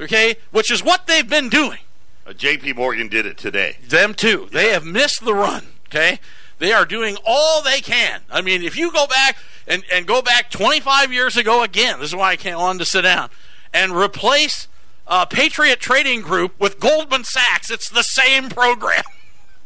okay, 0.00 0.36
which 0.50 0.70
is 0.70 0.82
what 0.82 1.06
they've 1.06 1.28
been 1.28 1.48
doing, 1.48 1.78
Uh, 2.26 2.32
J.P. 2.32 2.74
Morgan 2.74 3.08
did 3.08 3.26
it 3.26 3.36
today. 3.38 3.76
them 3.86 4.14
too, 4.14 4.48
they 4.52 4.70
have 4.70 4.84
missed 4.84 5.24
the 5.24 5.34
run, 5.34 5.66
okay? 5.88 6.20
They 6.58 6.72
are 6.72 6.84
doing 6.84 7.16
all 7.24 7.62
they 7.62 7.80
can. 7.80 8.22
I 8.30 8.40
mean, 8.40 8.62
if 8.62 8.76
you 8.76 8.90
go 8.92 9.06
back 9.06 9.36
and, 9.66 9.84
and 9.92 10.06
go 10.06 10.20
back 10.22 10.50
25 10.50 11.12
years 11.12 11.36
ago 11.36 11.62
again, 11.62 12.00
this 12.00 12.10
is 12.10 12.16
why 12.16 12.32
I 12.32 12.36
can't 12.36 12.58
want 12.58 12.80
to 12.80 12.84
sit 12.84 13.02
down, 13.02 13.30
and 13.72 13.92
replace 13.92 14.66
uh, 15.06 15.24
Patriot 15.24 15.80
Trading 15.80 16.20
Group 16.20 16.58
with 16.58 16.80
Goldman 16.80 17.24
Sachs, 17.24 17.70
it's 17.70 17.88
the 17.88 18.02
same 18.02 18.48
program. 18.48 19.04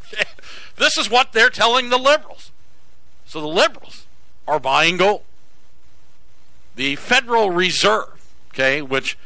this 0.77 0.97
is 0.97 1.11
what 1.11 1.33
they're 1.33 1.51
telling 1.51 1.89
the 1.91 1.99
liberals. 1.99 2.51
So 3.27 3.41
the 3.41 3.47
liberals 3.49 4.05
are 4.47 4.61
buying 4.61 4.99
gold. 4.99 5.23
The 6.77 6.97
Federal 6.97 7.51
Reserve, 7.51 8.23
okay, 8.53 8.83
which 8.83 9.17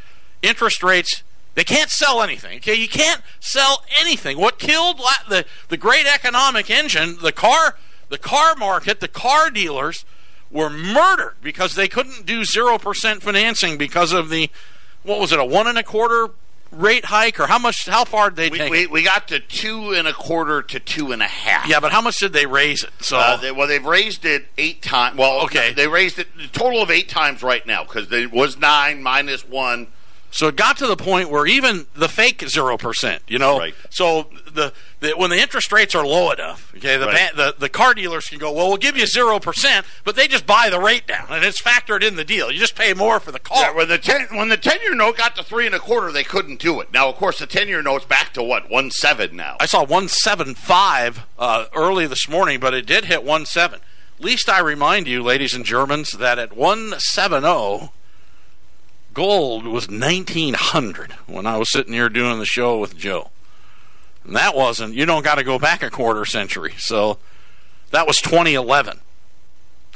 interest 0.42 0.82
rates 0.82 1.22
they 1.56 1.64
can't 1.64 1.90
sell 1.90 2.22
anything. 2.22 2.58
Okay, 2.58 2.74
you 2.74 2.86
can't 2.86 3.22
sell 3.40 3.82
anything. 3.98 4.38
What 4.38 4.58
killed 4.58 5.00
the 5.28 5.46
the 5.68 5.78
great 5.78 6.06
economic 6.06 6.70
engine, 6.70 7.16
the 7.22 7.32
car, 7.32 7.76
the 8.10 8.18
car 8.18 8.54
market, 8.54 9.00
the 9.00 9.08
car 9.08 9.50
dealers 9.50 10.04
were 10.50 10.68
murdered 10.68 11.36
because 11.42 11.74
they 11.74 11.88
couldn't 11.88 12.26
do 12.26 12.44
zero 12.44 12.76
percent 12.76 13.22
financing 13.22 13.78
because 13.78 14.12
of 14.12 14.28
the 14.28 14.50
what 15.02 15.18
was 15.18 15.32
it 15.32 15.38
a 15.38 15.44
one 15.44 15.66
and 15.66 15.78
a 15.78 15.82
quarter 15.82 16.28
rate 16.70 17.06
hike? 17.06 17.40
Or 17.40 17.46
how 17.46 17.58
much 17.58 17.86
how 17.86 18.04
far 18.04 18.28
did 18.28 18.36
they 18.36 18.50
we, 18.50 18.58
take 18.58 18.70
we, 18.70 18.86
we, 18.86 19.02
got 19.02 19.26
to 19.28 19.40
two 19.40 19.92
and 19.92 20.06
a 20.06 20.12
quarter 20.12 20.60
to 20.60 20.78
two 20.78 21.10
and 21.10 21.22
a 21.22 21.26
half. 21.26 21.70
Yeah 21.70 21.80
but 21.80 21.90
how 21.90 22.02
much 22.02 22.18
did 22.18 22.34
they 22.34 22.44
raise 22.44 22.84
it? 22.84 22.90
So 23.00 23.16
uh, 23.16 23.38
they, 23.38 23.50
well 23.50 23.66
they've 23.66 23.82
raised 23.82 24.26
it 24.26 24.48
eight 24.58 24.82
times 24.82 25.16
well 25.16 25.42
okay. 25.44 25.72
they 25.72 25.88
raised 25.88 26.18
it 26.18 26.28
a 26.38 26.48
total 26.48 26.82
of 26.82 26.90
eight 26.90 27.08
times 27.08 27.42
right 27.42 27.66
now 27.66 27.82
because 27.82 28.12
it 28.12 28.30
was 28.30 28.58
nine 28.58 29.02
minus 29.02 29.48
one 29.48 29.86
so 30.36 30.48
it 30.48 30.56
got 30.56 30.76
to 30.76 30.86
the 30.86 30.96
point 30.96 31.30
where 31.30 31.46
even 31.46 31.86
the 31.94 32.10
fake 32.10 32.46
zero 32.46 32.76
percent, 32.76 33.22
you 33.26 33.38
know, 33.38 33.58
right. 33.58 33.74
so 33.88 34.28
the, 34.52 34.74
the, 35.00 35.12
when 35.16 35.30
the 35.30 35.40
interest 35.40 35.72
rates 35.72 35.94
are 35.94 36.06
low 36.06 36.30
enough, 36.30 36.74
okay, 36.76 36.98
the, 36.98 37.06
right. 37.06 37.34
the 37.34 37.54
the 37.58 37.70
car 37.70 37.94
dealers 37.94 38.26
can 38.28 38.38
go, 38.38 38.52
well, 38.52 38.68
we'll 38.68 38.76
give 38.76 38.98
you 38.98 39.06
zero 39.06 39.38
percent, 39.38 39.86
but 40.04 40.14
they 40.14 40.28
just 40.28 40.46
buy 40.46 40.68
the 40.70 40.78
rate 40.78 41.06
down, 41.06 41.28
and 41.30 41.42
it's 41.42 41.62
factored 41.62 42.02
in 42.02 42.16
the 42.16 42.24
deal. 42.24 42.52
You 42.52 42.58
just 42.58 42.76
pay 42.76 42.92
more 42.92 43.18
for 43.18 43.32
the 43.32 43.38
car. 43.38 43.62
Yeah, 43.62 43.72
when 43.72 43.88
the 43.88 43.96
ten 43.96 44.26
when 44.32 44.50
the 44.50 44.58
ten 44.58 44.78
year 44.82 44.94
note 44.94 45.16
got 45.16 45.36
to 45.36 45.42
three 45.42 45.64
and 45.64 45.74
a 45.74 45.78
quarter, 45.78 46.12
they 46.12 46.24
couldn't 46.24 46.60
do 46.60 46.80
it. 46.80 46.92
Now, 46.92 47.08
of 47.08 47.16
course, 47.16 47.38
the 47.38 47.46
ten 47.46 47.66
year 47.66 47.80
note's 47.80 48.04
back 48.04 48.34
to 48.34 48.42
what 48.42 48.70
one 48.70 48.90
seven 48.90 49.36
now. 49.36 49.56
I 49.58 49.64
saw 49.64 49.86
one 49.86 50.08
seven 50.08 50.54
five 50.54 51.24
uh, 51.38 51.64
early 51.74 52.06
this 52.06 52.28
morning, 52.28 52.60
but 52.60 52.74
it 52.74 52.84
did 52.84 53.06
hit 53.06 53.24
one 53.24 53.46
seven. 53.46 53.80
Least 54.18 54.50
I 54.50 54.60
remind 54.60 55.08
you, 55.08 55.22
ladies 55.22 55.54
and 55.54 55.64
Germans, 55.64 56.12
that 56.12 56.38
at 56.38 56.54
one 56.54 56.94
seven 56.98 57.42
zero 57.42 57.54
oh, 57.54 57.90
gold 59.16 59.66
was 59.66 59.88
1900 59.88 61.12
when 61.26 61.46
I 61.46 61.56
was 61.56 61.72
sitting 61.72 61.94
here 61.94 62.10
doing 62.10 62.38
the 62.38 62.44
show 62.44 62.78
with 62.78 62.98
Joe. 62.98 63.30
And 64.22 64.36
that 64.36 64.54
wasn't, 64.54 64.92
you 64.92 65.06
don't 65.06 65.24
got 65.24 65.36
to 65.36 65.42
go 65.42 65.58
back 65.58 65.82
a 65.82 65.88
quarter 65.88 66.26
century. 66.26 66.74
So 66.76 67.16
that 67.92 68.06
was 68.06 68.20
2011. 68.20 69.00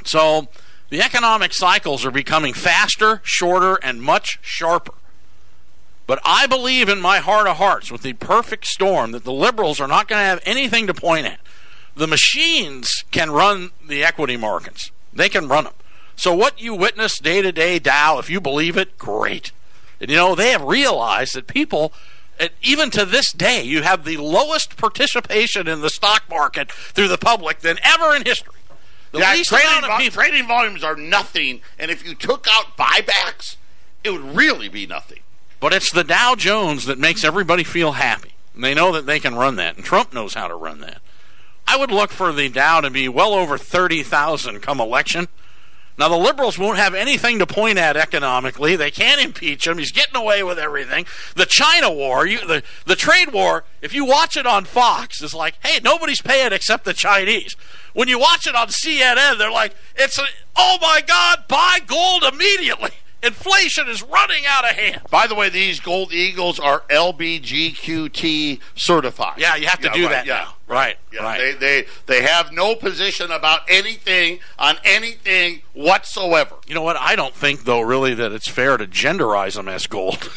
So 0.05 0.47
the 0.89 1.03
economic 1.03 1.53
cycles 1.53 2.03
are 2.03 2.09
becoming 2.09 2.55
faster, 2.55 3.21
shorter, 3.23 3.75
and 3.83 4.01
much 4.01 4.39
sharper. 4.41 4.95
But 6.07 6.19
I 6.25 6.47
believe 6.47 6.89
in 6.89 6.99
my 6.99 7.19
heart 7.19 7.45
of 7.45 7.57
hearts, 7.57 7.91
with 7.91 8.01
the 8.01 8.13
perfect 8.13 8.65
storm, 8.65 9.11
that 9.11 9.23
the 9.23 9.31
liberals 9.31 9.79
are 9.79 9.87
not 9.87 10.07
going 10.07 10.19
to 10.19 10.25
have 10.25 10.41
anything 10.45 10.87
to 10.87 10.95
point 10.95 11.27
at. 11.27 11.39
The 11.95 12.07
machines 12.07 13.03
can 13.11 13.29
run 13.29 13.69
the 13.87 14.03
equity 14.03 14.35
markets, 14.35 14.89
they 15.13 15.29
can 15.29 15.47
run 15.47 15.65
them. 15.65 15.73
So 16.21 16.35
what 16.35 16.61
you 16.61 16.75
witness 16.75 17.17
day 17.17 17.41
to 17.41 17.51
day, 17.51 17.79
Dow, 17.79 18.19
if 18.19 18.29
you 18.29 18.39
believe 18.39 18.77
it, 18.77 18.99
great. 18.99 19.51
And 19.99 20.11
you 20.11 20.17
know, 20.17 20.35
they 20.35 20.51
have 20.51 20.61
realized 20.61 21.33
that 21.33 21.47
people 21.47 21.93
even 22.61 22.91
to 22.91 23.05
this 23.05 23.31
day, 23.31 23.63
you 23.63 23.81
have 23.81 24.05
the 24.05 24.17
lowest 24.17 24.77
participation 24.77 25.67
in 25.67 25.81
the 25.81 25.89
stock 25.89 26.29
market 26.29 26.71
through 26.71 27.07
the 27.07 27.17
public 27.17 27.61
than 27.61 27.79
ever 27.81 28.15
in 28.15 28.23
history. 28.23 28.53
The 29.11 29.17
yeah, 29.17 29.41
trading, 29.43 29.81
vo- 29.81 29.97
people- 29.97 30.21
trading 30.21 30.47
volumes 30.47 30.83
are 30.83 30.95
nothing, 30.95 31.61
and 31.79 31.89
if 31.89 32.05
you 32.05 32.13
took 32.13 32.45
out 32.51 32.77
buybacks, 32.77 33.55
it 34.03 34.11
would 34.11 34.35
really 34.35 34.69
be 34.69 34.85
nothing. 34.85 35.21
But 35.59 35.73
it's 35.73 35.91
the 35.91 36.03
Dow 36.03 36.35
Jones 36.35 36.85
that 36.85 36.99
makes 36.99 37.23
everybody 37.23 37.63
feel 37.63 37.93
happy. 37.93 38.33
And 38.53 38.63
they 38.63 38.75
know 38.75 38.91
that 38.91 39.07
they 39.07 39.19
can 39.19 39.33
run 39.33 39.55
that, 39.55 39.75
and 39.75 39.83
Trump 39.83 40.13
knows 40.13 40.35
how 40.35 40.47
to 40.47 40.55
run 40.55 40.81
that. 40.81 41.01
I 41.65 41.77
would 41.77 41.89
look 41.89 42.11
for 42.11 42.31
the 42.31 42.47
Dow 42.47 42.81
to 42.81 42.91
be 42.91 43.09
well 43.09 43.33
over 43.33 43.57
30,000 43.57 44.61
come 44.61 44.79
election. 44.79 45.27
Now, 46.01 46.07
the 46.07 46.17
liberals 46.17 46.57
won't 46.57 46.79
have 46.79 46.95
anything 46.95 47.37
to 47.37 47.45
point 47.45 47.77
at 47.77 47.95
economically. 47.95 48.75
They 48.75 48.89
can't 48.89 49.21
impeach 49.21 49.67
him. 49.67 49.77
He's 49.77 49.91
getting 49.91 50.15
away 50.15 50.41
with 50.41 50.57
everything. 50.57 51.05
The 51.35 51.45
China 51.45 51.91
war, 51.91 52.25
you, 52.25 52.39
the, 52.39 52.63
the 52.87 52.95
trade 52.95 53.31
war, 53.31 53.65
if 53.83 53.93
you 53.93 54.03
watch 54.03 54.35
it 54.35 54.47
on 54.47 54.65
Fox, 54.65 55.21
it's 55.21 55.35
like, 55.35 55.63
hey, 55.63 55.79
nobody's 55.83 56.19
paying 56.19 56.53
except 56.53 56.85
the 56.85 56.93
Chinese. 56.93 57.55
When 57.93 58.07
you 58.07 58.17
watch 58.17 58.47
it 58.47 58.55
on 58.55 58.69
CNN, 58.69 59.37
they're 59.37 59.51
like, 59.51 59.75
it's, 59.95 60.17
a, 60.17 60.23
oh 60.55 60.79
my 60.81 61.03
God, 61.05 61.43
buy 61.47 61.77
gold 61.85 62.23
immediately. 62.23 62.89
Inflation 63.23 63.87
is 63.87 64.01
running 64.01 64.43
out 64.47 64.63
of 64.63 64.75
hand. 64.75 65.01
By 65.11 65.27
the 65.27 65.35
way, 65.35 65.49
these 65.49 65.79
gold 65.79 66.11
eagles 66.11 66.59
are 66.59 66.81
LBGQT 66.89 68.59
certified. 68.75 69.37
Yeah, 69.37 69.55
you 69.55 69.67
have 69.67 69.79
to 69.81 69.87
yeah, 69.87 69.93
do 69.93 70.03
right, 70.03 70.09
that 70.09 70.25
yeah. 70.25 70.33
now. 70.33 70.55
Right, 70.67 70.97
yeah, 71.11 71.23
right. 71.23 71.37
They, 71.37 71.83
they 71.83 71.87
they 72.05 72.21
have 72.21 72.53
no 72.53 72.75
position 72.75 73.29
about 73.29 73.61
anything 73.69 74.39
on 74.57 74.77
anything 74.85 75.63
whatsoever. 75.73 76.55
You 76.65 76.75
know 76.75 76.81
what? 76.81 76.95
I 76.95 77.17
don't 77.17 77.35
think 77.35 77.65
though 77.65 77.81
really 77.81 78.13
that 78.13 78.31
it's 78.31 78.47
fair 78.47 78.77
to 78.77 78.87
genderize 78.87 79.55
them 79.55 79.67
as 79.67 79.85
gold. 79.85 80.29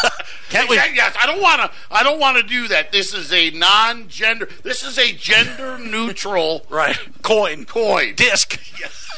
Can't 0.48 0.68
we? 0.68 0.76
Yes, 0.76 1.16
I 1.22 1.26
don't 1.26 1.40
want 1.40 1.62
to. 1.62 1.70
I 1.90 2.02
don't 2.02 2.18
want 2.18 2.36
to 2.36 2.42
do 2.42 2.66
that. 2.68 2.90
This 2.90 3.14
is 3.14 3.32
a 3.32 3.50
non-gender. 3.50 4.48
This 4.62 4.82
is 4.82 4.98
a 4.98 5.12
gender-neutral 5.12 6.66
right 6.70 6.98
coin 7.22 7.64
coin 7.64 8.14
disc. 8.16 8.60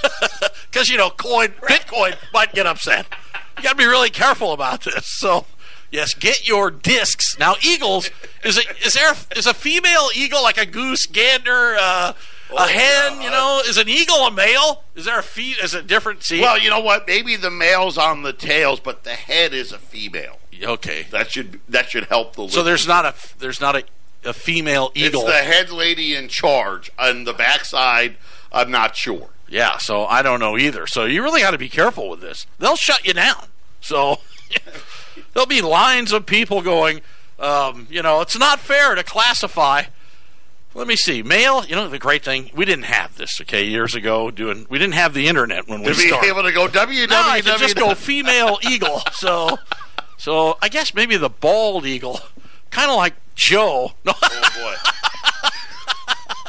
Because 0.71 0.89
you 0.89 0.97
know, 0.97 1.11
coin 1.11 1.49
Bitcoin 1.49 2.17
might 2.33 2.53
get 2.53 2.67
upset. 2.67 3.07
You 3.57 3.63
got 3.63 3.71
to 3.71 3.77
be 3.77 3.87
really 3.87 4.11
careful 4.11 4.53
about 4.53 4.85
this. 4.85 5.07
So. 5.19 5.47
Yes, 5.91 6.13
get 6.13 6.47
your 6.47 6.71
discs. 6.71 7.39
Now, 7.39 7.55
eagles 7.63 8.11
is 8.45 8.59
a, 8.59 8.87
is 8.87 8.93
there 8.93 9.15
is 9.35 9.47
a 9.47 9.55
female 9.55 10.11
eagle 10.15 10.43
like 10.43 10.59
a 10.59 10.67
goose, 10.67 11.07
gander, 11.07 11.77
uh, 11.81 12.13
oh, 12.51 12.57
a 12.57 12.69
hen? 12.69 13.23
You 13.23 13.31
know, 13.31 13.63
is 13.65 13.79
an 13.79 13.89
eagle 13.89 14.27
a 14.27 14.31
male? 14.31 14.85
Is 14.95 15.07
there 15.07 15.19
a 15.19 15.23
fe- 15.23 15.57
Is 15.63 15.75
it 15.75 15.87
different? 15.87 16.23
See? 16.25 16.43
Well, 16.43 16.59
you 16.59 16.69
know 16.69 16.81
what? 16.81 17.07
Maybe 17.07 17.37
the 17.37 17.51
male's 17.51 17.97
on 17.97 18.23
the 18.23 18.35
tails, 18.35 18.81
but 18.81 19.05
the 19.05 19.15
head 19.15 19.55
is 19.55 19.73
a 19.73 19.79
female. 19.79 20.39
Okay, 20.63 21.07
that 21.11 21.31
should 21.31 21.61
that 21.71 21.89
should 21.89 22.05
help 22.05 22.37
the. 22.37 22.49
So 22.49 22.63
there's 22.63 22.87
not 22.87 23.07
a 23.07 23.15
there's 23.39 23.61
not 23.63 23.75
a, 23.75 23.85
a 24.27 24.35
female 24.35 24.91
eagle. 24.95 25.23
It's 25.23 25.31
the 25.31 25.45
head 25.45 25.71
lady 25.71 26.15
in 26.15 26.29
charge 26.29 26.91
on 26.99 27.25
the 27.25 27.33
backside. 27.33 28.17
I'm 28.53 28.71
not 28.71 28.95
sure. 28.95 29.31
Yeah, 29.49 29.79
so 29.79 30.05
I 30.07 30.23
don't 30.23 30.41
know 30.41 30.59
either. 30.59 30.87
So 30.87 31.05
you 31.05 31.23
really 31.23 31.41
got 31.41 31.53
to 31.53 31.59
be 31.59 31.69
careful 31.69 32.09
with 32.11 32.21
this. 32.21 32.47
They'll 32.59 32.77
shut 32.77 33.07
you 33.07 33.15
down. 33.15 33.47
So 33.81 34.19
there'll 35.35 35.47
be 35.47 35.63
lines 35.63 36.13
of 36.13 36.27
people 36.27 36.61
going, 36.63 37.01
um, 37.39 37.87
you 37.91 38.03
know, 38.03 38.21
it's 38.21 38.39
not 38.39 38.59
fair 38.61 38.95
to 38.95 39.03
classify. 39.03 39.85
Let 40.75 40.87
me 40.87 40.97
see. 40.97 41.23
Mail, 41.23 41.65
you 41.65 41.75
know, 41.75 41.89
the 41.89 41.99
great 41.99 42.23
thing, 42.25 42.51
we 42.55 42.65
didn't 42.65 42.85
have 42.85 43.17
this, 43.17 43.41
okay, 43.41 43.65
years 43.65 43.95
ago. 43.95 44.31
Doing, 44.31 44.67
We 44.69 44.79
didn't 44.79 44.95
have 44.95 45.15
the 45.15 45.27
internet 45.27 45.67
when 45.67 45.83
we 45.83 45.93
started. 45.95 46.21
be 46.27 46.29
able 46.29 46.43
to 46.43 46.53
go 46.53 46.69
www. 46.69 47.09
No, 47.09 47.17
I 47.17 47.41
could 47.41 47.59
just 47.59 47.75
go 47.75 47.95
female 47.95 48.59
eagle. 48.69 49.01
So, 49.13 49.59
so 50.19 50.59
I 50.61 50.69
guess 50.69 50.95
maybe 50.95 51.17
the 51.17 51.31
bald 51.31 51.87
eagle, 51.87 52.21
kind 52.71 52.91
of 52.91 52.97
like 52.97 53.15
Joe. 53.35 53.93
No. 54.05 54.13
Oh, 54.23 54.51
boy. 54.63 54.75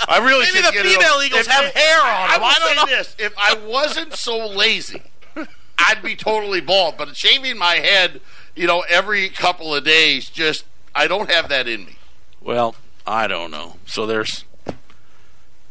I 0.07 0.19
really 0.19 0.45
maybe 0.53 0.65
the 0.65 0.71
female 0.71 1.21
eagles 1.23 1.41
if, 1.41 1.47
have 1.47 1.65
if, 1.65 1.73
hair 1.73 2.01
on 2.01 2.29
them. 2.29 2.41
I, 2.41 2.55
I 2.55 2.59
will 2.59 2.67
say 2.67 2.75
know. 2.75 2.97
this: 2.97 3.15
if 3.19 3.33
I 3.37 3.57
wasn't 3.65 4.13
so 4.13 4.47
lazy, 4.47 5.01
I'd 5.77 6.01
be 6.01 6.15
totally 6.15 6.61
bald. 6.61 6.97
But 6.97 7.15
shaving 7.15 7.57
my 7.57 7.75
head, 7.75 8.21
you 8.55 8.67
know, 8.67 8.83
every 8.87 9.29
couple 9.29 9.73
of 9.73 9.83
days, 9.83 10.29
just 10.29 10.65
I 10.95 11.07
don't 11.07 11.29
have 11.29 11.49
that 11.49 11.67
in 11.67 11.85
me. 11.85 11.95
Well, 12.41 12.75
I 13.05 13.27
don't 13.27 13.51
know. 13.51 13.77
So 13.85 14.05
there's 14.05 14.45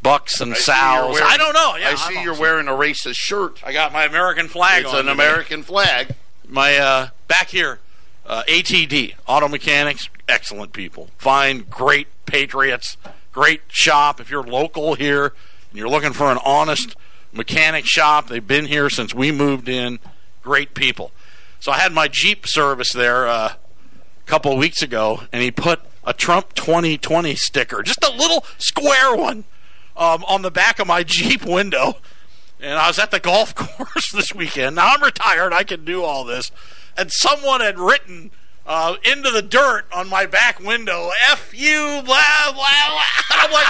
bucks 0.03 0.41
and 0.41 0.57
sows. 0.57 1.13
Wearing, 1.13 1.27
I 1.27 1.37
don't 1.37 1.55
know. 1.55 1.77
Yeah, 1.77 1.91
I 1.91 1.95
see 1.95 2.23
you're 2.23 2.39
wearing 2.39 2.69
a 2.69 2.73
racist 2.73 3.17
shirt. 3.17 3.61
I 3.65 3.73
got 3.73 3.93
my 3.93 4.05
American 4.05 4.49
flag 4.49 4.85
it's 4.85 4.93
on. 4.93 5.01
It's 5.01 5.09
an 5.09 5.17
today. 5.17 5.29
American 5.29 5.63
flag. 5.63 6.15
My 6.47 6.77
uh, 6.77 7.09
back 7.27 7.49
here, 7.49 7.79
uh, 8.27 8.43
ATD 8.49 9.15
Auto 9.27 9.49
Mechanics, 9.49 10.09
excellent 10.29 10.73
people, 10.73 11.11
fine, 11.19 11.65
great 11.69 12.09
patriots, 12.27 12.97
great 13.39 13.63
shop. 13.69 14.21
If 14.21 14.31
you're 14.31 14.43
local 14.43 14.95
here 14.95 15.27
and 15.27 15.79
you're 15.79 15.89
looking 15.89 16.13
for 16.13 16.33
an 16.33 16.39
honest 16.45 16.97
mechanic 17.33 17.87
shop, 17.87 18.27
they've 18.27 18.45
been 18.45 18.67
here 18.67 18.91
since 18.91 19.15
we 19.15 19.31
moved 19.31 19.69
in. 19.69 20.01
Great 20.43 20.75
people. 20.75 21.13
So 21.61 21.71
I 21.71 21.79
had 21.79 21.93
my 21.93 22.09
Jeep 22.09 22.49
service 22.49 22.93
there 22.93 23.29
uh, 23.29 23.53
a 23.53 24.27
couple 24.27 24.51
of 24.51 24.59
weeks 24.59 24.83
ago, 24.83 25.21
and 25.33 25.41
he 25.41 25.53
put 25.53 25.79
a 26.05 26.13
Trump 26.13 26.53
2020 26.55 27.37
sticker, 27.37 27.85
just 27.85 28.03
a 28.03 28.11
little 28.11 28.45
square 28.57 29.15
one, 29.15 29.45
um, 29.97 30.25
on 30.25 30.43
the 30.43 30.51
back 30.51 30.81
of 30.81 30.89
my 30.89 31.05
Jeep 31.05 31.45
window. 31.45 31.99
And 32.59 32.77
I 32.77 32.89
was 32.89 32.99
at 32.99 33.13
the 33.13 33.21
golf 33.21 33.55
course 33.55 34.11
this 34.13 34.35
weekend. 34.35 34.75
Now 34.75 34.95
I'm 34.95 35.03
retired, 35.03 35.53
I 35.53 35.63
can 35.63 35.85
do 35.85 36.03
all 36.03 36.25
this. 36.25 36.51
And 36.97 37.13
someone 37.13 37.61
had 37.61 37.79
written 37.79 38.33
uh, 38.69 38.97
into 39.03 39.31
the 39.31 39.41
dirt 39.43 39.87
on 39.95 40.09
my 40.09 40.27
back 40.27 40.61
window. 40.61 41.09
F 41.31 41.53
you, 41.59 42.03
blah, 42.05 42.23
blah, 42.53 42.53
blah. 42.53 43.01
I'm 43.31 43.51
like, 43.51 43.67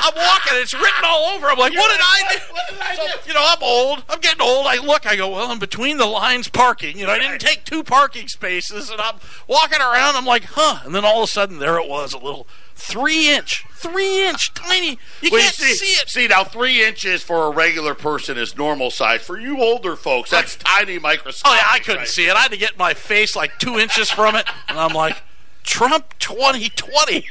I'm 0.00 0.14
walking. 0.16 0.52
It's 0.54 0.72
written 0.72 1.04
all 1.04 1.26
over. 1.36 1.46
I'm 1.48 1.58
like, 1.58 1.74
what 1.74 1.90
did 1.90 2.00
I 2.02 2.32
do? 2.32 2.38
What 2.52 2.68
did 2.70 2.78
I 2.80 2.94
So, 2.96 3.02
do? 3.06 3.28
you 3.28 3.34
know, 3.34 3.44
I'm 3.44 3.62
old. 3.62 4.04
I'm 4.08 4.20
getting 4.20 4.40
old. 4.40 4.66
I 4.66 4.76
look, 4.78 5.06
I 5.06 5.16
go, 5.16 5.28
well, 5.28 5.50
I'm 5.50 5.58
between 5.58 5.98
the 5.98 6.06
lines 6.06 6.48
parking. 6.48 6.98
You 6.98 7.06
know, 7.06 7.12
I 7.12 7.18
didn't 7.18 7.40
take 7.40 7.64
two 7.64 7.84
parking 7.84 8.26
spaces, 8.26 8.88
and 8.90 9.00
I'm 9.00 9.16
walking 9.46 9.80
around. 9.80 10.16
I'm 10.16 10.24
like, 10.24 10.44
huh. 10.44 10.80
And 10.84 10.94
then 10.94 11.04
all 11.04 11.22
of 11.22 11.28
a 11.28 11.32
sudden, 11.32 11.58
there 11.58 11.78
it 11.78 11.88
was, 11.88 12.14
a 12.14 12.18
little 12.18 12.46
three 12.80 13.28
inch, 13.28 13.64
three 13.72 14.26
inch, 14.26 14.54
tiny. 14.54 14.98
You 15.20 15.30
Well, 15.32 15.42
can't 15.42 15.54
see, 15.54 15.74
see 15.74 15.92
it. 15.94 16.08
See 16.08 16.26
now, 16.28 16.44
three 16.44 16.84
inches 16.84 17.22
for 17.22 17.46
a 17.46 17.50
regular 17.50 17.94
person 17.94 18.38
is 18.38 18.56
normal 18.56 18.90
size. 18.90 19.20
For 19.20 19.38
you 19.38 19.60
older 19.60 19.96
folks, 19.96 20.30
that's 20.30 20.56
tiny 20.56 20.98
microscopic. 20.98 21.52
Oh 21.52 21.60
yeah, 21.60 21.68
I 21.74 21.78
couldn't 21.80 22.06
size. 22.06 22.14
see 22.14 22.26
it. 22.28 22.34
I 22.36 22.40
had 22.40 22.52
to 22.52 22.56
get 22.56 22.78
my 22.78 22.94
face 22.94 23.34
like 23.36 23.58
two 23.58 23.78
inches 23.78 24.10
from 24.10 24.36
it, 24.36 24.46
and 24.68 24.78
I'm 24.78 24.94
like, 24.94 25.16
Trump 25.64 26.18
2020. 26.20 27.26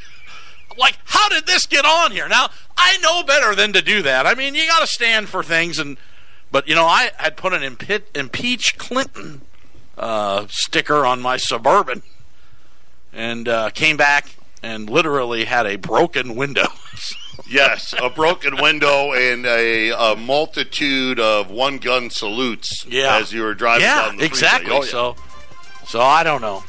Like, 0.78 0.98
how 1.06 1.28
did 1.30 1.48
this 1.48 1.66
get 1.66 1.86
on 1.86 2.12
here? 2.12 2.28
Now 2.28 2.50
I 2.78 2.98
know 3.00 3.24
better 3.24 3.56
than 3.56 3.74
to 3.74 3.82
do 3.82 4.02
that. 4.04 4.28
I 4.28 4.36
mean, 4.36 4.54
you 4.54 4.68
got 4.68 4.82
to 4.82 4.88
stand 4.88 5.28
for 5.30 5.42
things, 5.42 5.80
and 5.80 5.98
but 6.52 6.68
you 6.68 6.76
know, 6.76 6.86
I 6.86 7.10
had 7.18 7.36
put 7.38 7.54
an 7.54 7.62
impe- 7.64 8.16
impeach 8.16 8.78
Clinton 8.78 9.42
uh, 9.98 10.46
sticker 10.50 11.06
on 11.06 11.20
my 11.22 11.38
suburban, 11.38 12.04
and 13.12 13.48
uh, 13.48 13.70
came 13.72 13.98
back 13.98 14.37
and 14.64 14.90
literally 14.90 15.46
had 15.46 15.66
a 15.66 15.76
broken 15.78 16.36
window. 16.36 16.68
Yes, 17.50 17.94
a 18.02 18.10
broken 18.10 18.58
window 18.62 19.14
and 19.14 19.46
a, 19.46 19.92
a 19.92 20.16
multitude 20.18 21.18
of 21.20 21.50
one 21.50 21.78
gun 21.78 22.10
salutes 22.10 22.84
Yeah. 22.90 23.18
as 23.18 23.32
you 23.32 23.44
were 23.44 23.54
driving 23.54 23.84
yeah, 23.84 24.02
down 24.02 24.16
the 24.18 24.18
freeway. 24.18 24.26
exactly. 24.28 24.72
Oh, 24.72 24.84
yeah. 24.84 24.90
So, 24.90 25.16
so 25.86 26.02
I 26.02 26.24
don't 26.24 26.42
know. 26.42 26.64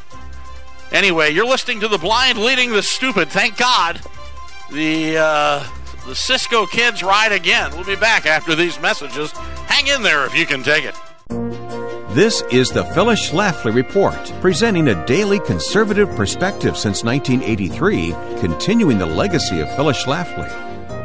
Anyway, 0.92 1.30
you're 1.30 1.46
listening 1.48 1.80
to 1.80 1.88
the 1.88 1.98
blind 1.98 2.38
leading 2.38 2.70
the 2.70 2.82
stupid. 2.82 3.28
Thank 3.28 3.56
God, 3.56 4.00
the 4.70 5.16
uh, 5.18 5.66
the 6.06 6.14
Cisco 6.14 6.66
kids 6.66 7.02
ride 7.02 7.32
again. 7.32 7.72
We'll 7.72 7.84
be 7.84 7.96
back 7.96 8.26
after 8.26 8.54
these 8.54 8.78
messages. 8.80 9.32
Hang 9.32 9.88
in 9.88 10.02
there 10.02 10.26
if 10.26 10.34
you 10.36 10.46
can 10.46 10.62
take 10.62 10.84
it. 10.84 10.94
This 12.18 12.42
is 12.50 12.70
the 12.70 12.84
Phyllis 12.84 13.30
Schlafly 13.30 13.72
Report, 13.72 14.18
presenting 14.40 14.88
a 14.88 15.06
daily 15.06 15.38
conservative 15.38 16.10
perspective 16.16 16.76
since 16.76 17.04
1983, 17.04 18.10
continuing 18.40 18.98
the 18.98 19.06
legacy 19.06 19.60
of 19.60 19.72
Phyllis 19.76 20.02
Schlafly. 20.02 20.50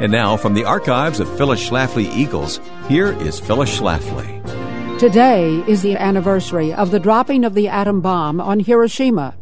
And 0.02 0.10
now, 0.10 0.36
from 0.36 0.54
the 0.54 0.64
archives 0.64 1.20
of 1.20 1.28
Phyllis 1.36 1.70
Schlafly 1.70 2.12
Eagles, 2.12 2.58
here 2.88 3.12
is 3.22 3.38
Phyllis 3.38 3.78
Schlafly. 3.78 4.98
Today 4.98 5.62
is 5.68 5.82
the 5.82 5.96
anniversary 5.96 6.72
of 6.72 6.90
the 6.90 6.98
dropping 6.98 7.44
of 7.44 7.54
the 7.54 7.68
atom 7.68 8.00
bomb 8.00 8.40
on 8.40 8.58
Hiroshima. 8.58 9.36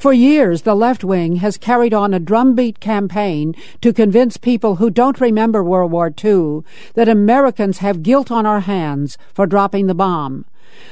For 0.00 0.12
years, 0.12 0.62
the 0.62 0.74
left 0.74 1.04
wing 1.04 1.36
has 1.36 1.56
carried 1.56 1.94
on 1.94 2.12
a 2.12 2.18
drumbeat 2.18 2.80
campaign 2.80 3.54
to 3.80 3.92
convince 3.92 4.38
people 4.38 4.74
who 4.74 4.90
don't 4.90 5.20
remember 5.20 5.62
World 5.62 5.92
War 5.92 6.12
II 6.12 6.62
that 6.94 7.08
Americans 7.08 7.78
have 7.78 8.02
guilt 8.02 8.32
on 8.32 8.44
our 8.44 8.62
hands 8.62 9.16
for 9.32 9.46
dropping 9.46 9.86
the 9.86 9.94
bomb. 9.94 10.46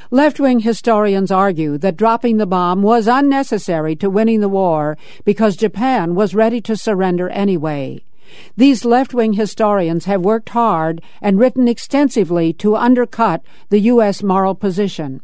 Left 0.09 0.39
wing 0.39 0.59
historians 0.59 1.31
argue 1.31 1.77
that 1.77 1.97
dropping 1.97 2.37
the 2.37 2.45
bomb 2.45 2.81
was 2.81 3.07
unnecessary 3.07 3.95
to 3.97 4.09
winning 4.09 4.39
the 4.39 4.49
war 4.49 4.97
because 5.25 5.55
Japan 5.55 6.15
was 6.15 6.35
ready 6.35 6.61
to 6.61 6.75
surrender 6.75 7.29
anyway. 7.29 8.03
These 8.55 8.85
left 8.85 9.13
wing 9.13 9.33
historians 9.33 10.05
have 10.05 10.21
worked 10.21 10.49
hard 10.49 11.01
and 11.21 11.39
written 11.39 11.67
extensively 11.67 12.53
to 12.53 12.75
undercut 12.75 13.43
the 13.69 13.79
U.S. 13.79 14.23
moral 14.23 14.55
position. 14.55 15.21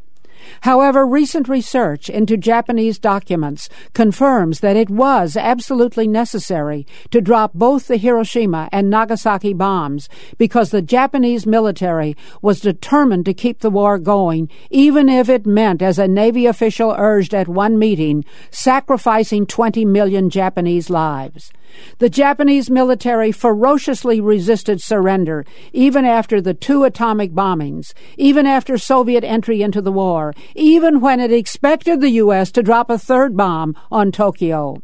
However, 0.62 1.06
recent 1.06 1.48
research 1.48 2.10
into 2.10 2.38
Japanese 2.38 3.00
documents 3.00 3.70
confirms 3.94 4.60
that 4.60 4.76
it 4.76 4.90
was 4.90 5.36
absolutely 5.38 6.08
necessary 6.08 6.86
to 7.12 7.22
drop 7.22 7.54
both 7.54 7.88
the 7.88 7.98
Hiroshima 7.98 8.70
and 8.72 8.90
Nagasaki 8.90 9.54
bombs 9.54 10.10
because 10.38 10.72
the 10.72 10.82
Japanese 10.82 11.46
military 11.46 12.16
was 12.42 12.60
determined 12.60 13.26
to 13.26 13.34
keep 13.34 13.60
the 13.60 13.70
war 13.70 13.98
going, 13.98 14.50
even 14.70 15.10
if 15.10 15.30
it 15.30 15.46
meant, 15.46 15.82
as 15.82 16.00
a 16.00 16.08
Navy 16.08 16.46
official 16.46 16.96
urged 16.98 17.34
at 17.34 17.48
one 17.48 17.78
meeting, 17.78 18.26
sacrificing 18.52 19.46
20 19.46 19.86
million 19.86 20.30
Japanese 20.30 20.90
lives. 20.90 21.52
The 22.00 22.10
Japanese 22.10 22.70
military 22.70 23.32
ferociously 23.32 24.22
resisted 24.22 24.82
surrender, 24.82 25.46
even 25.74 26.06
after 26.06 26.40
the 26.42 26.54
two 26.54 26.84
atomic 26.84 27.34
bombings, 27.34 27.94
even 28.18 28.46
after 28.46 28.78
Soviet 28.78 29.24
entry 29.24 29.62
into 29.62 29.82
the 29.82 29.92
war, 29.92 30.34
even 30.56 31.00
when 31.00 31.20
it 31.20 31.32
expected 31.32 32.02
the 32.02 32.12
U.S. 32.12 32.52
to 32.52 32.64
drop 32.64 32.90
a 32.90 32.98
third 32.98 33.36
bomb 33.36 33.76
on 33.92 34.12
Tokyo. 34.12 34.82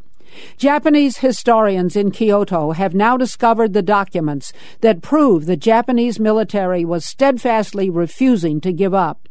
Japanese 0.58 1.18
historians 1.18 1.96
in 1.96 2.12
Kyoto 2.12 2.72
have 2.72 2.96
now 2.96 3.18
discovered 3.18 3.74
the 3.74 3.82
documents 3.82 4.52
that 4.82 5.02
prove 5.02 5.46
the 5.46 5.58
Japanese 5.58 6.20
military 6.20 6.84
was 6.84 7.06
steadfastly 7.06 7.90
refusing 7.90 8.60
to 8.62 8.74
give 8.74 8.94
up. 8.94 9.30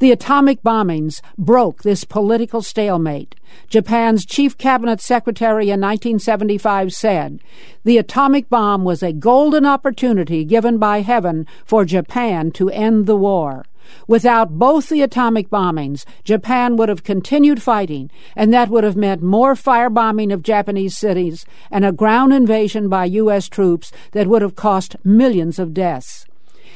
The 0.00 0.10
atomic 0.10 0.62
bombings 0.62 1.22
broke 1.38 1.82
this 1.82 2.04
political 2.04 2.60
stalemate. 2.60 3.34
Japan's 3.68 4.26
chief 4.26 4.58
cabinet 4.58 5.00
secretary 5.00 5.70
in 5.70 5.80
1975 5.80 6.92
said, 6.92 7.40
The 7.84 7.96
atomic 7.96 8.50
bomb 8.50 8.84
was 8.84 9.02
a 9.02 9.12
golden 9.12 9.64
opportunity 9.64 10.44
given 10.44 10.76
by 10.76 11.00
heaven 11.00 11.46
for 11.64 11.86
Japan 11.86 12.50
to 12.52 12.68
end 12.68 13.06
the 13.06 13.16
war. 13.16 13.64
Without 14.06 14.58
both 14.58 14.88
the 14.88 15.02
atomic 15.02 15.50
bombings, 15.50 16.04
Japan 16.24 16.76
would 16.76 16.88
have 16.88 17.04
continued 17.04 17.62
fighting, 17.62 18.10
and 18.36 18.52
that 18.52 18.68
would 18.68 18.84
have 18.84 18.96
meant 18.96 19.22
more 19.22 19.54
firebombing 19.54 20.32
of 20.32 20.42
Japanese 20.42 20.96
cities 20.96 21.44
and 21.70 21.84
a 21.84 21.92
ground 21.92 22.32
invasion 22.32 22.88
by 22.88 23.04
U.S. 23.04 23.48
troops 23.48 23.92
that 24.12 24.26
would 24.26 24.42
have 24.42 24.56
cost 24.56 24.96
millions 25.04 25.58
of 25.58 25.74
deaths. 25.74 26.26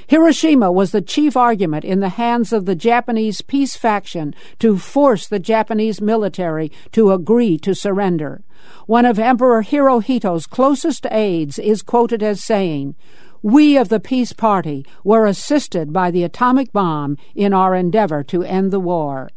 Hiroshima 0.08 0.70
was 0.70 0.92
the 0.92 1.02
chief 1.02 1.36
argument 1.36 1.84
in 1.84 1.98
the 1.98 2.10
hands 2.10 2.52
of 2.52 2.64
the 2.64 2.76
Japanese 2.76 3.40
peace 3.40 3.76
faction 3.76 4.36
to 4.60 4.78
force 4.78 5.26
the 5.26 5.40
Japanese 5.40 6.00
military 6.00 6.70
to 6.92 7.10
agree 7.10 7.58
to 7.58 7.74
surrender. 7.74 8.44
One 8.86 9.04
of 9.04 9.18
Emperor 9.18 9.64
Hirohito's 9.64 10.46
closest 10.46 11.06
aides 11.10 11.58
is 11.58 11.82
quoted 11.82 12.22
as 12.22 12.42
saying, 12.42 12.94
We 13.42 13.76
of 13.76 13.88
the 13.88 14.00
Peace 14.00 14.32
Party 14.32 14.84
were 15.04 15.26
assisted 15.26 15.92
by 15.92 16.10
the 16.10 16.24
atomic 16.24 16.72
bomb 16.72 17.16
in 17.34 17.52
our 17.52 17.74
endeavor 17.74 18.22
to 18.24 18.42
end 18.42 18.70
the 18.70 18.80
war. 18.80 19.30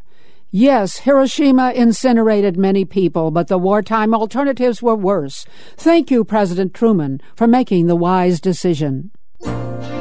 Yes, 0.52 1.00
Hiroshima 1.00 1.74
incinerated 1.76 2.58
many 2.58 2.84
people, 2.84 3.30
but 3.30 3.50
the 3.50 3.60
wartime 3.60 4.16
alternatives 4.16 4.82
were 4.82 4.96
worse. 4.96 5.46
Thank 5.78 6.10
you, 6.10 6.24
President 6.24 6.74
Truman, 6.74 7.22
for 7.36 7.46
making 7.46 7.86
the 7.86 7.96
wise 7.96 8.42
decision. 8.42 9.12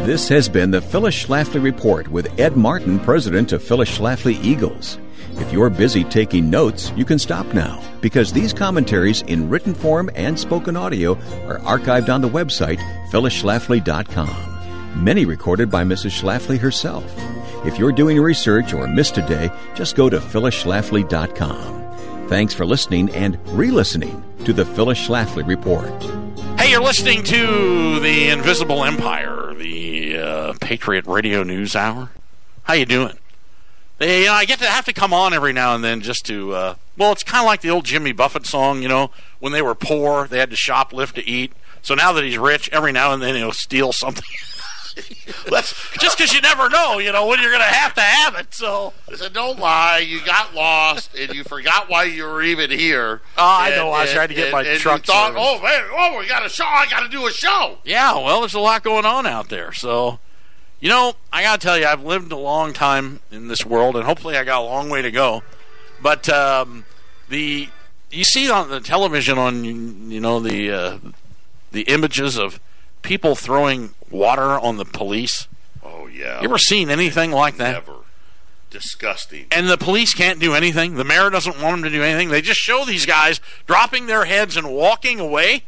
This 0.09 0.29
has 0.29 0.49
been 0.49 0.71
the 0.71 0.81
Phyllis 0.81 1.27
Schlafly 1.27 1.63
Report 1.63 2.09
with 2.09 2.41
Ed 2.41 2.57
Martin, 2.57 2.99
president 2.99 3.53
of 3.53 3.63
Phyllis 3.63 3.99
Schlafly 3.99 4.43
Eagles. 4.43 4.99
If 5.41 5.53
you're 5.53 5.71
busy 5.71 6.05
taking 6.05 6.51
notes, 6.51 6.93
you 6.97 7.05
can 7.05 7.19
stop 7.19 7.47
now 7.55 7.81
because 8.01 8.33
these 8.33 8.53
commentaries 8.53 9.23
in 9.23 9.49
written 9.49 9.75
form 9.75 10.11
and 10.15 10.39
spoken 10.39 10.77
audio 10.77 11.13
are 11.47 11.59
archived 11.61 12.13
on 12.13 12.21
the 12.21 12.29
website 12.29 12.79
phyllisschlafly.com. 13.11 15.05
Many 15.05 15.25
recorded 15.25 15.71
by 15.71 15.85
Mrs. 15.85 16.21
Schlafly 16.21 16.59
herself. 16.59 17.05
If 17.65 17.79
you're 17.79 17.93
doing 17.93 18.21
research 18.21 18.75
or 18.75 18.87
missed 18.89 19.17
a 19.19 19.27
day, 19.27 19.51
just 19.75 19.97
go 19.97 20.11
to 20.11 20.19
phyllisschlafly.com. 20.19 22.29
Thanks 22.29 22.53
for 22.53 22.67
listening 22.67 23.09
and 23.11 23.39
re-listening 23.57 24.23
to 24.45 24.53
the 24.53 24.65
Phyllis 24.65 24.99
Schlafly 24.99 25.47
Report. 25.47 25.89
Hey, 26.59 26.73
you're 26.73 26.83
listening 26.83 27.23
to 27.25 28.01
the 28.01 28.29
Invisible 28.29 28.85
Empire, 28.85 29.55
the 29.55 30.19
uh, 30.19 30.53
Patriot 30.61 31.07
Radio 31.07 31.43
News 31.43 31.75
Hour. 31.75 32.11
How 32.65 32.75
you 32.75 32.85
doing? 32.85 33.17
They, 33.99 34.21
you 34.21 34.27
know, 34.27 34.33
I 34.33 34.45
get 34.45 34.59
to 34.61 34.67
have 34.67 34.85
to 34.87 34.93
come 34.93 35.13
on 35.13 35.35
every 35.35 35.53
now 35.53 35.75
and 35.75 35.83
then 35.83 36.01
just 36.01 36.25
to. 36.27 36.53
Uh, 36.55 36.75
well, 36.97 37.13
it's 37.13 37.23
kind 37.25 37.41
of 37.43 37.47
like 37.47 37.61
the 37.61 37.71
old 37.71 37.85
Jimmy 37.85 38.13
Buffett 38.13 38.47
song. 38.47 38.83
You 38.83 38.89
know, 38.89 39.11
when 39.41 39.53
they 39.53 39.63
were 39.63 39.75
poor, 39.75 40.27
they 40.29 40.39
had 40.39 40.51
to 40.51 40.57
shoplift 40.57 41.13
to 41.15 41.29
eat. 41.29 41.53
So 41.83 41.95
now 41.95 42.13
that 42.13 42.25
he's 42.25 42.39
rich, 42.39 42.69
every 42.71 42.93
now 42.93 43.13
and 43.13 43.23
then 43.23 43.35
he'll 43.35 43.53
steal 43.53 43.93
something. 43.93 44.25
Let's 45.51 45.75
just 46.01 46.19
because 46.19 46.33
you 46.33 46.41
never 46.41 46.69
know, 46.69 46.99
you 46.99 47.13
know, 47.13 47.27
when 47.27 47.41
you're 47.41 47.51
going 47.53 47.63
to 47.63 47.67
have 47.69 47.95
to 47.95 48.01
have 48.01 48.35
it. 48.35 48.53
So 48.53 48.93
Listen, 49.09 49.33
don't 49.33 49.59
lie. 49.59 49.99
You 49.99 50.21
got 50.25 50.55
lost 50.55 51.15
and 51.17 51.33
you 51.35 51.45
forgot 51.45 51.89
why 51.89 52.05
you 52.05 52.25
were 52.25 52.43
even 52.43 52.71
here. 52.71 53.21
Oh, 53.37 53.43
I 53.45 53.69
And- 53.69 53.77
know. 53.77 53.91
I 53.91 54.01
was 54.03 54.11
and- 54.11 54.17
trying 54.17 54.29
to 54.29 54.35
get 54.35 54.45
and- 54.47 54.53
my 54.53 54.63
and 54.65 54.81
truck 54.81 55.07
You 55.07 55.13
thought, 55.13 55.35
oh 55.37 55.61
man, 55.63 55.85
oh, 55.93 56.19
we 56.19 56.27
got 56.27 56.45
a 56.45 56.49
show. 56.49 56.65
I 56.67 56.87
got 56.91 57.01
to 57.01 57.09
do 57.09 57.27
a 57.29 57.33
show. 57.33 57.79
Yeah, 57.85 58.15
well, 58.15 58.41
there's 58.41 58.55
a 58.55 58.61
lot 58.61 58.83
going 58.83 59.05
on 59.07 59.25
out 59.25 59.49
there. 59.51 59.73
So, 59.73 60.19
you 60.81 60.89
know, 60.89 61.15
I 61.33 61.43
got 61.43 61.61
to 61.61 61.67
tell 61.67 61.79
you, 61.79 61.87
I've 61.87 62.05
lived 62.05 62.31
a 62.33 62.37
long 62.37 62.73
time 62.73 63.21
in 63.31 63.49
this 63.49 63.65
world, 63.67 63.97
and 63.97 64.05
hopefully 64.05 64.37
I 64.37 64.45
got 64.45 64.63
a 64.63 64.65
long 64.65 64.89
way 64.91 65.03
to 65.03 65.11
go. 65.11 65.43
But 66.01 66.29
um, 66.29 66.85
the 67.29 67.69
you 68.11 68.25
see 68.25 68.51
on 68.51 68.71
the 68.71 68.81
television 68.81 69.39
on 69.39 69.65
you 69.65 70.21
know 70.21 70.41
the 70.41 70.71
uh, 70.71 70.99
the 71.73 71.83
images 71.83 72.39
of 72.39 72.61
people 73.03 73.35
throwing 73.35 73.91
water 74.11 74.59
on 74.59 74.77
the 74.77 74.85
police. 74.85 75.49
Oh 75.85 76.07
yeah. 76.07 76.41
You 76.41 76.49
ever 76.49 76.59
seen 76.59 76.91
anything 76.91 77.31
like 77.33 77.57
that? 77.57 77.73
Never. 77.73 77.97
disgusting. 78.71 79.47
and 79.51 79.69
the 79.69 79.79
police 79.79 80.15
can't 80.15 80.39
do 80.39 80.55
anything. 80.55 80.95
The 80.95 81.05
mayor 81.05 81.31
doesn't 81.31 81.61
want 81.61 81.77
them 81.77 81.83
to 81.85 81.91
do 81.91 82.03
anything. 82.03 82.29
They 82.29 82.41
just 82.41 82.61
show 82.61 82.85
these 82.85 83.07
guys 83.07 83.41
dropping 83.67 84.07
their 84.07 84.25
heads 84.27 84.57
and 84.57 84.71
walking 84.71 85.19
away. 85.21 85.65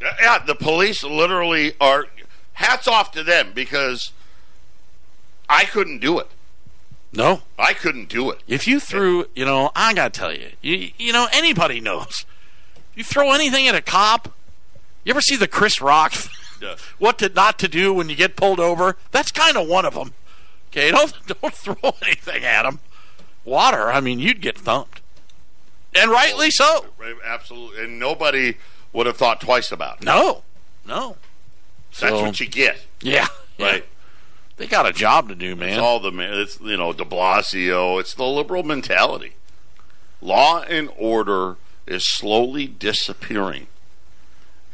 Yeah, 0.00 0.38
the 0.44 0.54
police 0.54 1.02
literally 1.02 1.72
are. 1.80 2.06
Hats 2.54 2.88
off 2.88 3.12
to 3.12 3.22
them 3.22 3.52
because 3.54 4.10
I 5.48 5.64
couldn't 5.64 5.98
do 6.00 6.18
it. 6.18 6.28
No, 7.12 7.40
I 7.58 7.72
couldn't 7.72 8.08
do 8.10 8.30
it. 8.30 8.40
if 8.46 8.66
you 8.66 8.78
threw, 8.80 9.26
you 9.34 9.44
know, 9.46 9.70
I 9.74 9.94
gotta 9.94 10.10
tell 10.10 10.32
you, 10.32 10.50
you, 10.60 10.90
you 10.98 11.12
know, 11.12 11.26
anybody 11.32 11.80
knows. 11.80 12.26
You 12.94 13.02
throw 13.02 13.32
anything 13.32 13.66
at 13.66 13.74
a 13.74 13.80
cop. 13.80 14.34
You 15.04 15.10
ever 15.10 15.20
see 15.22 15.36
the 15.36 15.48
Chris 15.48 15.80
Rock? 15.80 16.14
Yeah. 16.60 16.74
what 16.98 17.18
to 17.20 17.28
not 17.28 17.56
to 17.60 17.68
do 17.68 17.94
when 17.94 18.08
you 18.08 18.16
get 18.16 18.34
pulled 18.34 18.58
over? 18.58 18.96
That's 19.12 19.30
kind 19.30 19.56
of 19.56 19.68
one 19.68 19.84
of 19.84 19.94
them. 19.94 20.12
Okay, 20.72 20.90
don't 20.90 21.12
don't 21.40 21.54
throw 21.54 21.76
anything 22.02 22.42
at 22.44 22.64
them. 22.64 22.80
Water, 23.44 23.92
I 23.92 24.00
mean, 24.00 24.18
you'd 24.18 24.40
get 24.40 24.58
thumped, 24.58 25.00
and 25.94 26.10
rightly 26.10 26.50
so. 26.50 26.86
Absolutely, 27.24 27.84
and 27.84 28.00
nobody 28.00 28.56
would 28.92 29.06
have 29.06 29.16
thought 29.16 29.40
twice 29.40 29.70
about 29.70 29.98
it. 29.98 30.04
No, 30.04 30.42
no. 30.84 31.16
That's 32.00 32.12
So- 32.12 32.22
what 32.24 32.40
you 32.40 32.46
get, 32.48 32.80
Yeah, 33.02 33.28
right? 33.60 33.84
They 34.58 34.66
got 34.66 34.86
a 34.86 34.92
job 34.92 35.28
to 35.28 35.36
do, 35.36 35.54
man. 35.54 35.70
It's 35.70 35.78
all 35.78 36.00
the 36.00 36.10
it's 36.18 36.60
you 36.60 36.76
know 36.76 36.92
De 36.92 37.04
Blasio. 37.04 37.98
It's 38.00 38.12
the 38.12 38.26
liberal 38.26 38.64
mentality. 38.64 39.34
Law 40.20 40.62
and 40.62 40.90
order 40.98 41.56
is 41.86 42.04
slowly 42.04 42.66
disappearing, 42.66 43.68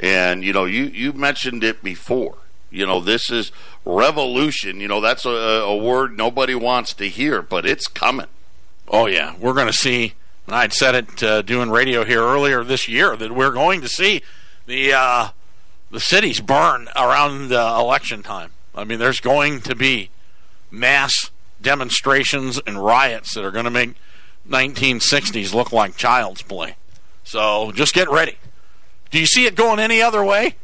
and 0.00 0.42
you 0.42 0.54
know 0.54 0.64
you 0.64 0.84
you 0.84 1.12
mentioned 1.12 1.62
it 1.62 1.82
before. 1.82 2.36
You 2.70 2.86
know 2.86 2.98
this 2.98 3.30
is 3.30 3.52
revolution. 3.84 4.80
You 4.80 4.88
know 4.88 5.02
that's 5.02 5.26
a, 5.26 5.30
a 5.30 5.76
word 5.76 6.16
nobody 6.16 6.54
wants 6.54 6.94
to 6.94 7.08
hear, 7.10 7.42
but 7.42 7.66
it's 7.66 7.86
coming. 7.86 8.28
Oh 8.88 9.04
yeah, 9.04 9.34
we're 9.38 9.52
going 9.52 9.66
to 9.66 9.72
see. 9.72 10.14
And 10.46 10.56
I'd 10.56 10.72
said 10.72 10.94
it 10.94 11.22
uh, 11.22 11.42
doing 11.42 11.70
radio 11.70 12.04
here 12.04 12.22
earlier 12.22 12.64
this 12.64 12.88
year 12.88 13.16
that 13.16 13.32
we're 13.32 13.52
going 13.52 13.82
to 13.82 13.88
see 13.88 14.22
the 14.64 14.94
uh, 14.94 15.28
the 15.90 16.00
cities 16.00 16.40
burn 16.40 16.88
around 16.96 17.52
uh, 17.52 17.76
election 17.78 18.22
time. 18.22 18.50
I 18.74 18.84
mean, 18.84 18.98
there's 18.98 19.20
going 19.20 19.60
to 19.62 19.74
be 19.74 20.10
mass 20.70 21.30
demonstrations 21.60 22.60
and 22.66 22.84
riots 22.84 23.34
that 23.34 23.44
are 23.44 23.50
going 23.50 23.64
to 23.64 23.70
make 23.70 23.94
1960s 24.48 25.54
look 25.54 25.72
like 25.72 25.96
child's 25.96 26.42
play. 26.42 26.76
So 27.22 27.72
just 27.72 27.94
get 27.94 28.10
ready. 28.10 28.36
Do 29.10 29.18
you 29.18 29.26
see 29.26 29.46
it 29.46 29.54
going 29.54 29.78
any 29.78 30.02
other 30.02 30.24
way? 30.24 30.56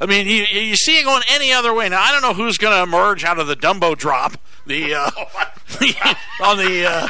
I 0.00 0.06
mean, 0.06 0.26
you, 0.26 0.44
you 0.44 0.76
see 0.76 0.98
it 0.98 1.04
going 1.04 1.22
any 1.30 1.52
other 1.52 1.74
way. 1.74 1.88
Now, 1.88 2.00
I 2.00 2.12
don't 2.12 2.22
know 2.22 2.34
who's 2.34 2.56
going 2.56 2.74
to 2.74 2.82
emerge 2.82 3.24
out 3.24 3.38
of 3.38 3.46
the 3.48 3.56
Dumbo 3.56 3.96
drop, 3.96 4.38
the 4.66 4.94
uh, 4.94 5.10
on 6.42 6.56
the 6.56 6.86
uh, 6.88 7.08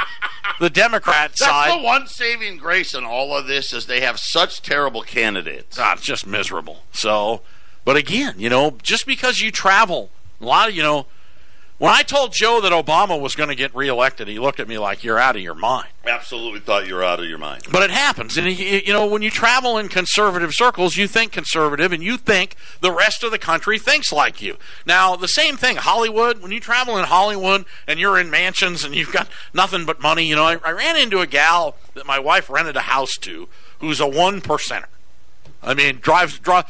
the 0.58 0.70
Democrat 0.70 1.30
That's 1.30 1.44
side. 1.44 1.78
the 1.78 1.84
one 1.84 2.06
saving 2.06 2.56
grace 2.56 2.94
in 2.94 3.04
all 3.04 3.36
of 3.36 3.46
this 3.46 3.72
is 3.72 3.86
they 3.86 4.00
have 4.00 4.18
such 4.18 4.62
terrible 4.62 5.02
candidates. 5.02 5.78
Ah, 5.78 5.92
it's 5.92 6.02
just 6.02 6.26
miserable. 6.26 6.82
So, 6.92 7.42
but 7.84 7.96
again, 7.96 8.34
you 8.38 8.48
know, 8.48 8.76
just 8.82 9.06
because 9.06 9.40
you 9.40 9.50
travel, 9.50 10.10
a 10.40 10.44
lot 10.44 10.68
of 10.68 10.74
you 10.74 10.82
know, 10.82 11.06
when 11.78 11.92
I 11.92 12.02
told 12.02 12.32
Joe 12.32 12.60
that 12.60 12.72
Obama 12.72 13.20
was 13.20 13.36
going 13.36 13.50
to 13.50 13.54
get 13.54 13.72
reelected, 13.72 14.26
he 14.26 14.40
looked 14.40 14.58
at 14.58 14.66
me 14.66 14.78
like 14.78 15.04
you're 15.04 15.18
out 15.18 15.36
of 15.36 15.42
your 15.42 15.54
mind. 15.54 15.86
Absolutely 16.04 16.58
thought 16.58 16.88
you're 16.88 17.04
out 17.04 17.20
of 17.20 17.26
your 17.26 17.38
mind. 17.38 17.62
But 17.70 17.84
it 17.84 17.90
happens, 17.90 18.36
and 18.36 18.48
you 18.48 18.80
you 18.84 18.92
know, 18.92 19.06
when 19.06 19.22
you 19.22 19.30
travel 19.30 19.78
in 19.78 19.88
conservative 19.88 20.52
circles, 20.54 20.96
you 20.96 21.06
think 21.06 21.30
conservative, 21.30 21.92
and 21.92 22.02
you 22.02 22.16
think 22.16 22.56
the 22.80 22.90
rest 22.90 23.22
of 23.22 23.30
the 23.30 23.38
country 23.38 23.78
thinks 23.78 24.10
like 24.10 24.42
you. 24.42 24.56
Now, 24.86 25.14
the 25.14 25.28
same 25.28 25.56
thing, 25.56 25.76
Hollywood. 25.76 26.42
When 26.42 26.50
you 26.50 26.58
travel 26.58 26.98
in 26.98 27.04
Hollywood 27.04 27.64
and 27.86 28.00
you're 28.00 28.18
in 28.18 28.28
mansions 28.28 28.82
and 28.82 28.92
you've 28.92 29.12
got 29.12 29.28
nothing 29.54 29.86
but 29.86 30.02
money, 30.02 30.24
you 30.24 30.34
know, 30.34 30.44
I, 30.44 30.56
I 30.64 30.72
ran 30.72 30.96
into 30.96 31.20
a 31.20 31.28
gal 31.28 31.76
that 31.94 32.06
my 32.06 32.18
wife 32.18 32.50
rented 32.50 32.76
a 32.76 32.80
house 32.80 33.16
to, 33.20 33.48
who's 33.78 34.00
a 34.00 34.06
one 34.08 34.40
percenter. 34.40 34.86
I 35.62 35.74
mean, 35.74 35.98
drives 36.00 36.40
drive. 36.40 36.64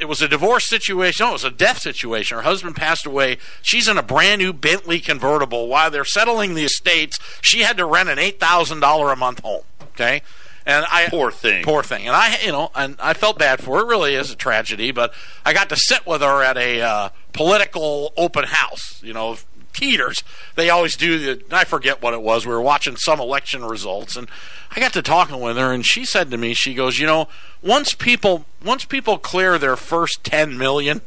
It 0.00 0.08
was 0.08 0.22
a 0.22 0.28
divorce 0.28 0.66
situation. 0.68 1.24
No, 1.24 1.30
it 1.30 1.34
was 1.34 1.44
a 1.44 1.50
death 1.50 1.78
situation. 1.80 2.36
Her 2.36 2.42
husband 2.42 2.76
passed 2.76 3.04
away. 3.06 3.38
She's 3.62 3.86
in 3.88 3.98
a 3.98 4.02
brand 4.02 4.40
new 4.40 4.52
Bentley 4.52 5.00
convertible. 5.00 5.68
While 5.68 5.90
they're 5.90 6.04
settling 6.04 6.54
the 6.54 6.64
estates, 6.64 7.18
she 7.42 7.60
had 7.60 7.76
to 7.76 7.84
rent 7.84 8.08
an 8.08 8.18
eight 8.18 8.40
thousand 8.40 8.80
dollar 8.80 9.12
a 9.12 9.16
month 9.16 9.40
home. 9.40 9.62
Okay, 9.92 10.22
and 10.64 10.86
I 10.90 11.08
Poor 11.10 11.30
thing. 11.30 11.64
poor 11.64 11.82
thing. 11.82 12.06
And 12.06 12.16
I, 12.16 12.38
you 12.44 12.52
know, 12.52 12.70
and 12.74 12.96
I 13.00 13.12
felt 13.14 13.38
bad 13.38 13.60
for 13.62 13.76
her. 13.78 13.82
It 13.84 13.88
really 13.88 14.14
is 14.14 14.30
a 14.30 14.36
tragedy. 14.36 14.90
But 14.92 15.12
I 15.44 15.52
got 15.52 15.68
to 15.68 15.76
sit 15.76 16.06
with 16.06 16.22
her 16.22 16.42
at 16.42 16.56
a 16.56 16.80
uh, 16.80 17.08
political 17.32 18.12
open 18.16 18.44
house. 18.44 19.00
You 19.02 19.12
know, 19.12 19.36
Peters. 19.72 20.22
They 20.56 20.70
always 20.70 20.96
do 20.96 21.18
the. 21.18 21.42
I 21.50 21.64
forget 21.64 22.02
what 22.02 22.14
it 22.14 22.22
was. 22.22 22.46
We 22.46 22.52
were 22.52 22.60
watching 22.60 22.96
some 22.96 23.20
election 23.20 23.64
results, 23.64 24.16
and 24.16 24.28
I 24.74 24.80
got 24.80 24.92
to 24.94 25.02
talking 25.02 25.40
with 25.40 25.56
her, 25.56 25.72
and 25.72 25.84
she 25.84 26.04
said 26.04 26.30
to 26.30 26.36
me, 26.36 26.54
she 26.54 26.74
goes, 26.74 26.98
you 26.98 27.06
know, 27.06 27.28
once 27.62 27.94
people 27.94 28.44
once 28.64 28.84
people 28.84 29.18
clear 29.18 29.58
their 29.58 29.76
first 29.76 30.24
ten 30.24 30.56
million, 30.58 31.00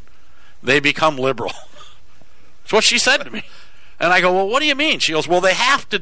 they 0.62 0.80
become 0.80 1.18
liberal. 1.18 1.54
That's 2.64 2.74
what 2.74 2.84
she 2.84 2.98
said 2.98 3.18
to 3.24 3.32
me. 3.32 3.44
And 4.00 4.12
I 4.12 4.22
go, 4.22 4.34
well, 4.34 4.48
what 4.48 4.62
do 4.62 4.68
you 4.68 4.76
mean? 4.76 5.00
She 5.00 5.12
goes, 5.12 5.28
well, 5.28 5.42
they 5.42 5.54
have 5.54 5.88
to, 5.90 6.02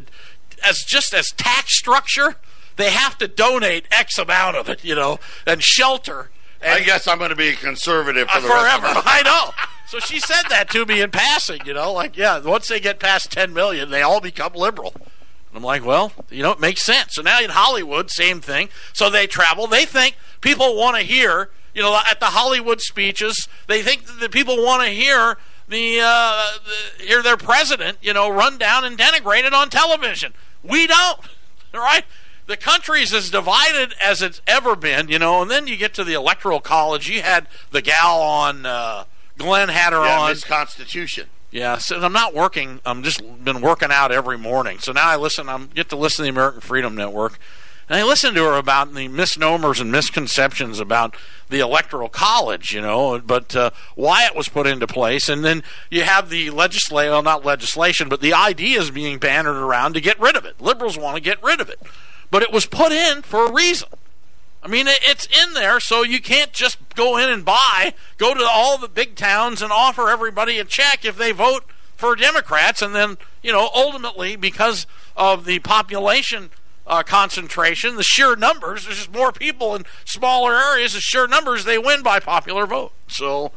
as 0.67 0.80
just 0.88 1.13
as 1.13 1.30
tax 1.32 1.78
structure, 1.78 2.36
they 2.78 2.89
have 2.89 3.17
to 3.17 3.28
donate 3.28 3.88
X 3.91 4.17
amount 4.17 4.58
of 4.58 4.69
it, 4.69 4.84
you 4.84 4.95
know, 4.95 5.19
and 5.45 5.62
shelter. 5.62 6.30
And 6.62 6.74
I 6.74 6.84
guess 6.84 7.08
I'm 7.08 7.17
going 7.17 7.32
to 7.32 7.36
be 7.36 7.50
a 7.50 7.56
conservative 7.56 8.30
for 8.30 8.38
uh, 8.38 8.41
the 8.41 8.47
rest 8.47 8.76
of 8.76 8.82
forever. 8.82 8.93
my 8.95 9.02
I 9.06 9.21
know. 9.24 9.54
So 9.91 9.99
she 9.99 10.21
said 10.21 10.43
that 10.47 10.69
to 10.69 10.86
me 10.86 11.01
in 11.01 11.12
passing, 11.12 11.65
you 11.65 11.73
know, 11.73 11.91
like, 11.91 12.15
yeah, 12.15 12.39
once 12.39 12.69
they 12.69 12.80
get 12.80 12.97
past 12.97 13.30
10 13.30 13.54
million, 13.54 13.89
they 13.89 14.01
all 14.01 14.21
become 14.21 14.54
liberal. 14.54 14.93
And 14.95 15.58
I'm 15.58 15.63
like, 15.63 15.84
well, 15.84 16.13
you 16.30 16.41
know, 16.41 16.51
it 16.51 16.62
makes 16.62 16.82
sense. 16.82 17.15
So 17.15 17.21
now 17.21 17.41
in 17.41 17.49
Hollywood, 17.49 18.10
same 18.10 18.39
thing. 18.39 18.69
So 18.93 19.10
they 19.10 19.27
travel. 19.27 19.67
They 19.67 19.84
think 19.84 20.15
people 20.39 20.77
want 20.77 20.95
to 20.95 21.04
hear, 21.04 21.49
you 21.75 21.82
know, 21.82 21.99
at 22.10 22.21
the 22.21 22.27
Hollywood 22.27 22.80
speeches, 22.80 23.49
they 23.67 23.82
think 23.82 24.06
that 24.21 24.32
people 24.32 24.63
want 24.63 24.82
to 24.84 24.88
hear 24.91 25.38
the, 25.67 25.99
uh, 26.01 26.51
the 26.97 27.04
hear 27.04 27.21
their 27.21 27.36
president, 27.36 27.97
you 28.01 28.13
know, 28.13 28.30
run 28.30 28.58
down 28.58 28.86
and 28.86 28.97
denigrated 28.97 29.51
on 29.51 29.69
television. 29.69 30.34
We 30.63 30.88
don't, 30.88 31.19
right? 31.73 32.06
The 32.47 32.56
country's 32.56 33.13
as 33.13 33.30
divided 33.30 33.93
as 34.01 34.21
it's 34.21 34.41
ever 34.47 34.77
been, 34.77 35.10
you 35.10 35.19
know. 35.19 35.41
And 35.41 35.51
then 35.51 35.67
you 35.67 35.75
get 35.75 35.93
to 35.95 36.06
the 36.06 36.13
electoral 36.13 36.62
college. 36.62 37.10
You 37.10 37.23
had 37.23 37.49
the 37.71 37.82
gal 37.82 38.21
on. 38.21 38.65
Uh, 38.65 39.04
Glenn 39.41 39.69
had 39.69 39.93
her 39.93 40.04
yeah, 40.06 40.19
on. 40.19 40.30
Miss 40.30 40.43
Constitution. 40.43 41.27
Yeah, 41.51 41.80
so 41.80 41.99
I'm 41.99 42.13
not 42.13 42.34
working. 42.34 42.80
I'm 42.86 43.04
just 43.04 43.21
been 43.43 43.60
working 43.60 43.89
out 43.91 44.12
every 44.12 44.38
morning. 44.38 44.80
So 44.80 44.93
now 44.93 45.10
I 45.10 45.17
listen. 45.17 45.49
I 45.49 45.65
get 45.75 45.89
to 45.89 45.97
listen 45.97 46.23
to 46.23 46.23
the 46.23 46.30
American 46.30 46.62
Freedom 46.62 46.95
Network, 46.95 47.39
and 47.89 47.99
I 47.99 48.04
listen 48.04 48.34
to 48.36 48.43
her 48.45 48.58
about 48.58 48.93
the 48.93 49.10
misnomers 49.10 49.82
and 49.82 49.91
misconceptions 49.91 50.80
about 50.80 51.17
the 51.49 51.60
electoral 51.60 52.08
college. 52.08 52.73
You 52.73 52.80
know, 52.80 53.19
but 53.19 53.54
uh, 53.54 53.71
why 53.95 54.25
it 54.25 54.34
was 54.34 54.47
put 54.47 54.65
into 54.65 54.88
place, 54.88 55.27
and 55.27 55.43
then 55.43 55.62
you 55.89 56.04
have 56.04 56.30
the 56.30 56.51
legislation, 56.51 57.12
well, 57.12 57.21
not 57.21 57.43
legislation, 57.43 58.08
but 58.08 58.21
the 58.21 58.34
ideas 58.34 58.89
being 58.89 59.19
bannered 59.19 59.58
around 59.58 59.93
to 59.95 60.01
get 60.01 60.17
rid 60.21 60.38
of 60.38 60.45
it. 60.45 60.62
Liberals 60.62 60.97
want 60.97 61.17
to 61.17 61.21
get 61.21 61.43
rid 61.43 61.60
of 61.60 61.69
it, 61.69 61.82
but 62.30 62.41
it 62.41 62.54
was 62.54 62.65
put 62.65 62.93
in 62.93 63.23
for 63.23 63.45
a 63.45 63.51
reason. 63.51 63.89
I 64.63 64.67
mean, 64.67 64.86
it's 64.88 65.26
in 65.26 65.54
there, 65.54 65.80
so 65.80 66.04
you 66.04 66.21
can't 66.21 66.54
just 66.54 66.78
go 66.95 67.17
in 67.17 67.30
and 67.30 67.43
buy, 67.43 67.93
go 68.17 68.34
to 68.34 68.43
all 68.43 68.78
the 68.78 68.88
big 68.88 69.15
towns 69.15 69.62
and 69.62 69.71
offer 69.71 70.10
everybody 70.10 70.60
a 70.60 70.65
check 70.65 71.04
if 71.04 71.17
they 71.17 71.32
vote 71.32 71.65
for 71.95 72.15
Democrats, 72.15 72.82
and 72.82 72.93
then, 72.93 73.17
you 73.41 73.52
know, 73.52 73.69
ultimately, 73.76 74.36
because 74.36 74.86
of 75.15 75.45
the 75.45 75.60
population 75.60 76.50
uh, 76.86 77.04
concentration, 77.04 77.95
the 77.95 78.04
sheer 78.04 78.36
numbers, 78.36 78.86
there's 78.86 78.97
just 78.97 79.13
more 79.13 79.32
people 79.32 79.76
in 79.76 79.86
smaller 80.06 80.56
areas, 80.56 80.93
the 80.93 81.00
sheer 81.00 81.28
numbers, 81.28 81.63
they 81.63 81.78
win 81.78 82.04
by 82.04 82.19
popular 82.19 82.65
vote. 82.65 82.91
So, 83.08 83.52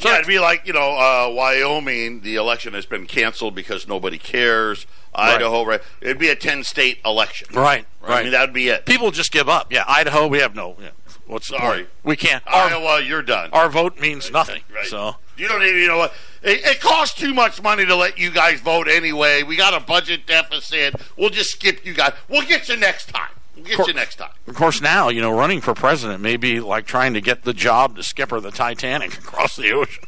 so 0.00 0.08
yeah, 0.08 0.16
it'd 0.16 0.26
be 0.26 0.38
like 0.38 0.66
you 0.66 0.72
know, 0.72 0.92
uh, 0.92 1.32
Wyoming. 1.32 2.20
The 2.20 2.36
election 2.36 2.74
has 2.74 2.86
been 2.86 3.06
canceled 3.06 3.54
because 3.54 3.86
nobody 3.86 4.18
cares. 4.18 4.86
Idaho, 5.14 5.64
right? 5.64 5.80
It'd 6.00 6.18
be 6.18 6.28
a 6.28 6.36
ten-state 6.36 6.98
election. 7.04 7.48
right, 7.52 7.84
right. 8.00 8.20
I 8.20 8.22
mean, 8.22 8.32
that'd 8.32 8.54
be 8.54 8.68
it. 8.68 8.86
People 8.86 9.10
just 9.10 9.32
give 9.32 9.48
up. 9.48 9.72
Yeah, 9.72 9.84
Idaho, 9.88 10.28
we 10.28 10.38
have 10.38 10.54
no. 10.54 10.76
Yeah, 10.80 10.90
what's 11.26 11.48
the 11.48 11.58
Sorry. 11.58 11.78
point? 11.78 11.88
We 12.04 12.16
can't. 12.16 12.42
Our, 12.46 12.70
Iowa, 12.70 13.02
you're 13.02 13.22
done. 13.22 13.50
our 13.52 13.68
vote 13.68 13.98
means 14.00 14.30
nothing. 14.30 14.62
Right. 14.72 14.86
So. 14.86 15.16
you 15.36 15.48
don't 15.48 15.62
even 15.62 15.80
you 15.80 15.88
know 15.88 15.98
what. 15.98 16.12
It, 16.42 16.64
it 16.64 16.80
costs 16.80 17.18
too 17.18 17.34
much 17.34 17.60
money 17.62 17.84
to 17.84 17.94
let 17.96 18.18
you 18.18 18.30
guys 18.30 18.60
vote 18.60 18.88
anyway. 18.88 19.42
We 19.42 19.56
got 19.56 19.74
a 19.74 19.84
budget 19.84 20.26
deficit. 20.26 20.94
We'll 21.16 21.30
just 21.30 21.50
skip 21.50 21.84
you 21.84 21.92
guys. 21.92 22.12
We'll 22.28 22.46
get 22.46 22.68
you 22.68 22.76
next 22.76 23.08
time. 23.10 23.30
We'll 23.64 23.76
get 23.76 23.86
you 23.86 23.94
next 23.94 24.16
time. 24.16 24.30
Of 24.46 24.54
course, 24.54 24.80
now 24.80 25.08
you 25.08 25.20
know 25.20 25.36
running 25.36 25.60
for 25.60 25.74
president 25.74 26.20
may 26.22 26.36
be 26.36 26.60
like 26.60 26.86
trying 26.86 27.14
to 27.14 27.20
get 27.20 27.42
the 27.42 27.52
job 27.52 27.96
to 27.96 28.02
skipper 28.02 28.40
the 28.40 28.50
Titanic 28.50 29.18
across 29.18 29.56
the 29.56 29.72
ocean. 29.72 30.04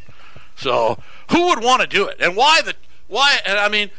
So, 0.57 0.99
who 1.31 1.47
would 1.49 1.63
want 1.63 1.83
to 1.83 1.89
do 1.89 2.07
it, 2.07 2.19
and 2.21 2.37
why 2.37 2.61
the 2.63 2.75
why? 3.09 3.39
And 3.45 3.59
I 3.59 3.69
mean, 3.69 3.91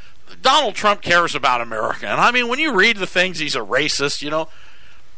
Donald 0.41 0.75
Trump 0.75 1.01
cares 1.01 1.35
about 1.35 1.61
America, 1.61 2.07
and 2.07 2.19
I 2.19 2.31
mean, 2.31 2.47
when 2.47 2.59
you 2.59 2.73
read 2.73 2.97
the 2.97 3.07
things, 3.07 3.39
he's 3.39 3.55
a 3.55 3.59
racist. 3.59 4.21
You 4.21 4.29
know, 4.29 4.49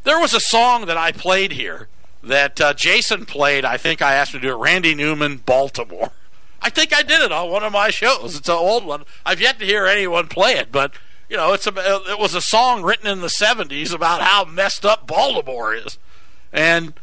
there 0.04 0.20
was 0.20 0.34
a 0.34 0.40
song 0.40 0.86
that 0.86 0.98
I 0.98 1.12
played 1.12 1.54
here 1.54 1.88
that 2.24 2.60
uh, 2.60 2.74
Jason 2.74 3.26
played. 3.26 3.66
I 3.66 3.78
think 3.78 4.02
I 4.02 4.16
asked 4.16 4.34
him 4.34 4.42
to 4.42 4.48
do 4.48 4.54
it. 4.54 4.58
Randy 4.58 4.96
Newman, 4.96 5.38
Baltimore. 5.38 6.12
I 6.62 6.70
think 6.70 6.94
I 6.94 7.04
did 7.04 7.22
it 7.22 7.32
on 7.32 7.52
one 7.52 7.64
of 7.64 7.72
my 7.72 7.92
shows. 7.92 8.36
It's 8.36 8.50
an 8.50 8.56
old 8.56 8.86
one. 8.86 9.04
I've 9.26 9.40
yet 9.40 9.60
to 9.60 9.66
hear 9.66 9.86
anyone 9.86 10.28
play 10.28 10.54
it, 10.54 10.72
but 10.72 10.94
you 11.30 11.38
know, 11.38 11.54
it's 11.54 11.68
a, 11.68 11.74
it 12.10 12.20
was 12.20 12.36
a 12.36 12.42
song 12.42 12.84
written 12.84 13.08
in 13.08 13.22
the 13.22 13.28
'70s 13.28 13.94
about 13.94 14.22
how 14.22 14.46
messed 14.46 14.86
up 14.86 15.08
Baltimore 15.08 15.74
is, 15.74 15.98
and 16.54 16.94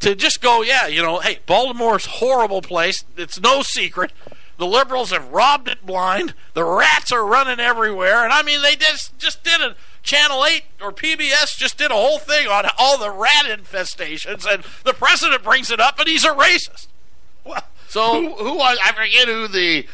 to 0.00 0.14
just 0.14 0.42
go, 0.42 0.62
yeah, 0.62 0.86
you 0.86 1.02
know, 1.02 1.20
hey, 1.20 1.38
Baltimore's 1.46 2.06
horrible 2.06 2.60
place. 2.60 3.04
It's 3.16 3.40
no 3.40 3.62
secret. 3.62 4.12
The 4.58 4.66
liberals 4.66 5.10
have 5.10 5.28
robbed 5.30 5.68
it 5.68 5.84
blind. 5.84 6.34
The 6.54 6.64
rats 6.64 7.10
are 7.10 7.24
running 7.24 7.58
everywhere, 7.58 8.22
and 8.22 8.32
I 8.32 8.42
mean, 8.42 8.62
they 8.62 8.76
just 8.76 9.18
just 9.18 9.42
did 9.42 9.60
it. 9.60 9.76
Channel 10.02 10.44
8 10.44 10.62
or 10.80 10.92
PBS 10.92 11.56
just 11.56 11.78
did 11.78 11.90
a 11.90 11.94
whole 11.94 12.18
thing 12.18 12.48
on 12.48 12.66
all 12.78 12.98
the 12.98 13.10
rat 13.10 13.46
infestations, 13.46 14.44
and 14.46 14.64
the 14.84 14.92
president 14.92 15.42
brings 15.42 15.70
it 15.70 15.80
up, 15.80 15.98
and 15.98 16.08
he's 16.08 16.24
a 16.24 16.34
racist. 16.34 16.88
Well, 17.44 17.64
so 17.88 18.20
who, 18.20 18.34
who 18.44 18.54
was 18.56 18.78
I 18.84 18.92
forget 18.92 19.28
who 19.28 19.48
the 19.48 19.86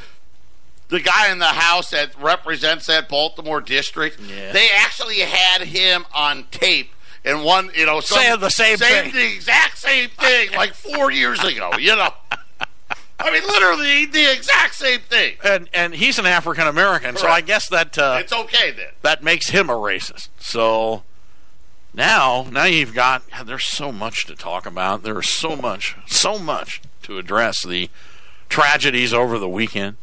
the 0.88 1.00
guy 1.00 1.30
in 1.30 1.38
the 1.38 1.46
house 1.46 1.90
that 1.90 2.18
represents 2.20 2.86
that 2.86 3.08
Baltimore 3.08 3.60
district. 3.60 4.20
Yeah. 4.20 4.52
They 4.52 4.68
actually 4.78 5.20
had 5.20 5.62
him 5.62 6.04
on 6.14 6.44
tape 6.50 6.92
and 7.24 7.44
one, 7.44 7.70
you 7.74 7.86
know, 7.86 8.00
some, 8.00 8.18
saying 8.18 8.40
the 8.40 8.48
same, 8.48 8.78
same 8.78 9.04
thing, 9.04 9.12
the 9.12 9.34
exact 9.34 9.78
same 9.78 10.08
thing, 10.10 10.50
like 10.52 10.74
four 10.74 11.10
years 11.10 11.42
ago. 11.44 11.72
You 11.78 11.96
know. 11.96 12.10
I 13.20 13.32
mean, 13.32 13.42
literally 13.42 14.06
the 14.06 14.32
exact 14.32 14.74
same 14.74 15.00
thing. 15.00 15.34
And 15.44 15.68
and 15.74 15.94
he's 15.94 16.18
an 16.18 16.26
African 16.26 16.66
American, 16.66 17.16
so 17.16 17.26
I 17.26 17.40
guess 17.40 17.68
that 17.68 17.98
uh, 17.98 18.18
it's 18.20 18.32
okay 18.32 18.70
then. 18.70 18.88
That 19.02 19.22
makes 19.22 19.50
him 19.50 19.68
a 19.68 19.74
racist. 19.74 20.28
So 20.38 21.02
now, 21.92 22.46
now 22.50 22.64
you've 22.64 22.94
got. 22.94 23.22
There's 23.44 23.64
so 23.64 23.90
much 23.90 24.26
to 24.26 24.36
talk 24.36 24.66
about. 24.66 25.02
There 25.02 25.18
is 25.18 25.28
so 25.28 25.56
much, 25.56 25.96
so 26.06 26.38
much 26.38 26.80
to 27.02 27.18
address 27.18 27.66
the 27.66 27.90
tragedies 28.48 29.12
over 29.12 29.38
the 29.38 29.48
weekend. 29.48 29.96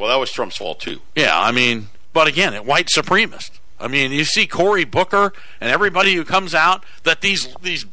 Well, 0.00 0.08
that 0.08 0.16
was 0.16 0.32
Trump's 0.32 0.56
fault 0.56 0.80
too. 0.80 1.00
Yeah, 1.14 1.38
I 1.38 1.52
mean, 1.52 1.88
but 2.14 2.26
again, 2.26 2.54
white 2.64 2.86
supremacist. 2.86 3.60
I 3.78 3.86
mean, 3.86 4.12
you 4.12 4.24
see 4.24 4.46
Cory 4.46 4.84
Booker 4.84 5.32
and 5.60 5.70
everybody 5.70 6.14
who 6.14 6.24
comes 6.24 6.54
out 6.54 6.84
that 7.04 7.20
these 7.20 7.54
these 7.62 7.84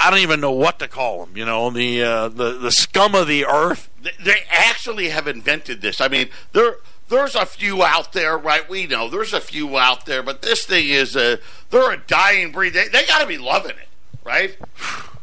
I 0.00 0.10
don't 0.10 0.18
even 0.18 0.40
know 0.40 0.50
what 0.50 0.80
to 0.80 0.88
call 0.88 1.24
them. 1.24 1.36
You 1.36 1.44
know, 1.44 1.70
the 1.70 2.02
uh, 2.02 2.28
the 2.28 2.58
the 2.58 2.72
scum 2.72 3.14
of 3.14 3.28
the 3.28 3.46
earth. 3.46 3.88
They, 4.02 4.10
they 4.22 4.36
actually 4.50 5.10
have 5.10 5.28
invented 5.28 5.82
this. 5.82 6.00
I 6.00 6.08
mean, 6.08 6.30
there 6.52 6.78
there's 7.08 7.36
a 7.36 7.46
few 7.46 7.84
out 7.84 8.12
there, 8.12 8.36
right? 8.36 8.68
We 8.68 8.86
know 8.88 9.08
there's 9.08 9.32
a 9.32 9.40
few 9.40 9.78
out 9.78 10.06
there, 10.06 10.22
but 10.22 10.42
this 10.42 10.64
thing 10.64 10.88
is 10.88 11.14
a 11.14 11.38
they're 11.70 11.92
a 11.92 11.96
dying 11.96 12.50
breed. 12.50 12.72
They, 12.72 12.88
they 12.88 13.06
got 13.06 13.20
to 13.20 13.26
be 13.26 13.38
loving 13.38 13.72
it, 13.76 13.88
right? 14.24 14.56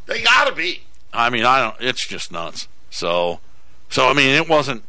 They 0.06 0.22
got 0.22 0.48
to 0.48 0.54
be. 0.54 0.82
I 1.12 1.30
mean, 1.30 1.44
I 1.44 1.60
don't. 1.60 1.76
It's 1.80 2.06
just 2.06 2.32
nuts. 2.32 2.66
So, 2.90 3.40
so 3.88 4.08
I 4.08 4.14
mean, 4.14 4.34
it 4.34 4.48
wasn't. 4.48 4.82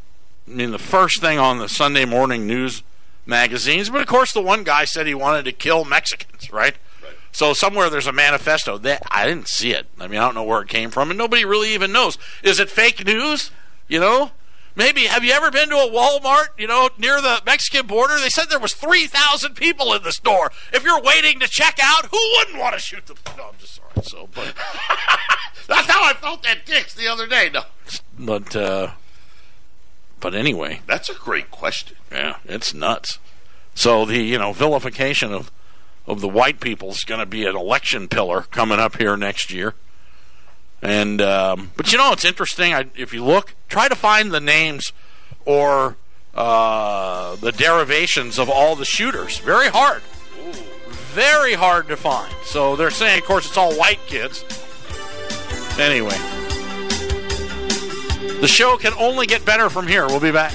I 0.47 0.51
mean, 0.51 0.71
the 0.71 0.79
first 0.79 1.21
thing 1.21 1.39
on 1.39 1.59
the 1.59 1.69
Sunday 1.69 2.05
morning 2.05 2.45
news 2.45 2.83
magazines, 3.25 3.89
but 3.89 4.01
of 4.01 4.07
course, 4.07 4.33
the 4.33 4.41
one 4.41 4.63
guy 4.63 4.85
said 4.85 5.07
he 5.07 5.13
wanted 5.13 5.45
to 5.45 5.51
kill 5.51 5.85
Mexicans, 5.85 6.51
right? 6.51 6.75
Right. 7.01 7.13
So 7.31 7.53
somewhere 7.53 7.89
there's 7.89 8.07
a 8.07 8.11
manifesto. 8.11 8.77
That 8.77 9.03
I 9.09 9.25
didn't 9.25 9.47
see 9.47 9.71
it. 9.71 9.87
I 9.99 10.07
mean, 10.07 10.19
I 10.19 10.25
don't 10.25 10.35
know 10.35 10.43
where 10.43 10.61
it 10.61 10.67
came 10.67 10.89
from, 10.91 11.09
and 11.09 11.17
nobody 11.17 11.45
really 11.45 11.73
even 11.73 11.91
knows. 11.91 12.17
Is 12.43 12.59
it 12.59 12.69
fake 12.69 13.05
news? 13.05 13.51
You 13.87 13.99
know, 13.99 14.31
maybe. 14.75 15.05
Have 15.05 15.23
you 15.23 15.31
ever 15.31 15.49
been 15.49 15.69
to 15.69 15.75
a 15.75 15.89
Walmart? 15.89 16.47
You 16.57 16.67
know, 16.67 16.89
near 16.97 17.21
the 17.21 17.41
Mexican 17.45 17.87
border? 17.87 18.19
They 18.19 18.29
said 18.29 18.45
there 18.49 18.59
was 18.59 18.73
three 18.73 19.07
thousand 19.07 19.55
people 19.55 19.93
in 19.93 20.03
the 20.03 20.11
store. 20.11 20.51
If 20.73 20.83
you're 20.83 21.01
waiting 21.01 21.39
to 21.39 21.47
check 21.47 21.79
out, 21.81 22.07
who 22.07 22.19
wouldn't 22.37 22.59
want 22.59 22.73
to 22.75 22.79
shoot 22.79 23.05
them? 23.05 23.17
No, 23.37 23.45
I'm 23.49 23.57
just 23.59 23.75
sorry. 23.75 24.03
So, 24.03 24.29
but 24.33 24.53
That's 25.67 25.87
how 25.87 26.03
I 26.03 26.13
felt 26.13 26.45
at 26.45 26.65
Dick's 26.65 26.93
the 26.93 27.07
other 27.07 27.27
day. 27.27 27.49
No, 27.53 27.63
but 28.19 28.55
uh, 28.55 28.91
but 30.23 30.33
anyway, 30.33 30.79
that's 30.87 31.09
a 31.09 31.13
great 31.13 31.51
question. 31.51 31.97
yeah, 32.09 32.37
it's 32.45 32.73
nuts. 32.73 33.19
So 33.75 34.05
the 34.05 34.19
you 34.19 34.37
know 34.37 34.53
vilification 34.53 35.33
of 35.33 35.51
of 36.07 36.21
the 36.21 36.29
white 36.29 36.61
people 36.61 36.91
is 36.91 37.03
going 37.03 37.19
to 37.19 37.25
be 37.25 37.45
an 37.45 37.57
election 37.57 38.07
pillar 38.07 38.43
coming 38.43 38.79
up 38.79 38.95
here 38.95 39.17
next 39.17 39.51
year. 39.51 39.73
And 40.81 41.21
um, 41.21 41.71
but 41.75 41.91
you 41.91 41.97
know 41.97 42.13
it's 42.13 42.23
interesting. 42.23 42.73
I, 42.73 42.85
if 42.95 43.13
you 43.13 43.21
look, 43.25 43.53
try 43.67 43.89
to 43.89 43.95
find 43.95 44.31
the 44.31 44.39
names 44.39 44.93
or 45.43 45.97
uh, 46.33 47.35
the 47.35 47.51
derivations 47.51 48.39
of 48.39 48.49
all 48.49 48.77
the 48.77 48.85
shooters. 48.85 49.39
Very 49.39 49.67
hard. 49.67 50.03
Very 51.11 51.53
hard 51.53 51.89
to 51.89 51.97
find. 51.97 52.33
So 52.45 52.77
they're 52.77 52.91
saying, 52.91 53.19
of 53.19 53.25
course, 53.25 53.45
it's 53.45 53.57
all 53.57 53.73
white 53.73 53.99
kids. 54.07 54.45
Anyway, 55.77 56.17
the 58.43 58.47
show 58.49 58.75
can 58.75 58.91
only 58.99 59.25
get 59.25 59.45
better 59.45 59.69
from 59.69 59.87
here. 59.87 60.05
We'll 60.05 60.19
be 60.19 60.29
back. 60.29 60.53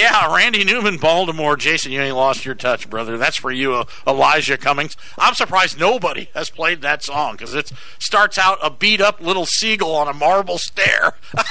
Yeah, 0.00 0.34
Randy 0.34 0.64
Newman, 0.64 0.96
Baltimore. 0.96 1.58
Jason, 1.58 1.92
you 1.92 2.00
ain't 2.00 2.16
lost 2.16 2.46
your 2.46 2.54
touch, 2.54 2.88
brother. 2.88 3.18
That's 3.18 3.36
for 3.36 3.52
you, 3.52 3.74
uh, 3.74 3.84
Elijah 4.06 4.56
Cummings. 4.56 4.96
I'm 5.18 5.34
surprised 5.34 5.78
nobody 5.78 6.30
has 6.32 6.48
played 6.48 6.80
that 6.80 7.02
song 7.02 7.32
because 7.32 7.54
it 7.54 7.70
starts 7.98 8.38
out 8.38 8.56
a 8.62 8.70
beat 8.70 9.02
up 9.02 9.20
little 9.20 9.44
seagull 9.44 9.94
on 9.94 10.08
a 10.08 10.14
marble 10.14 10.56
stair. 10.56 11.16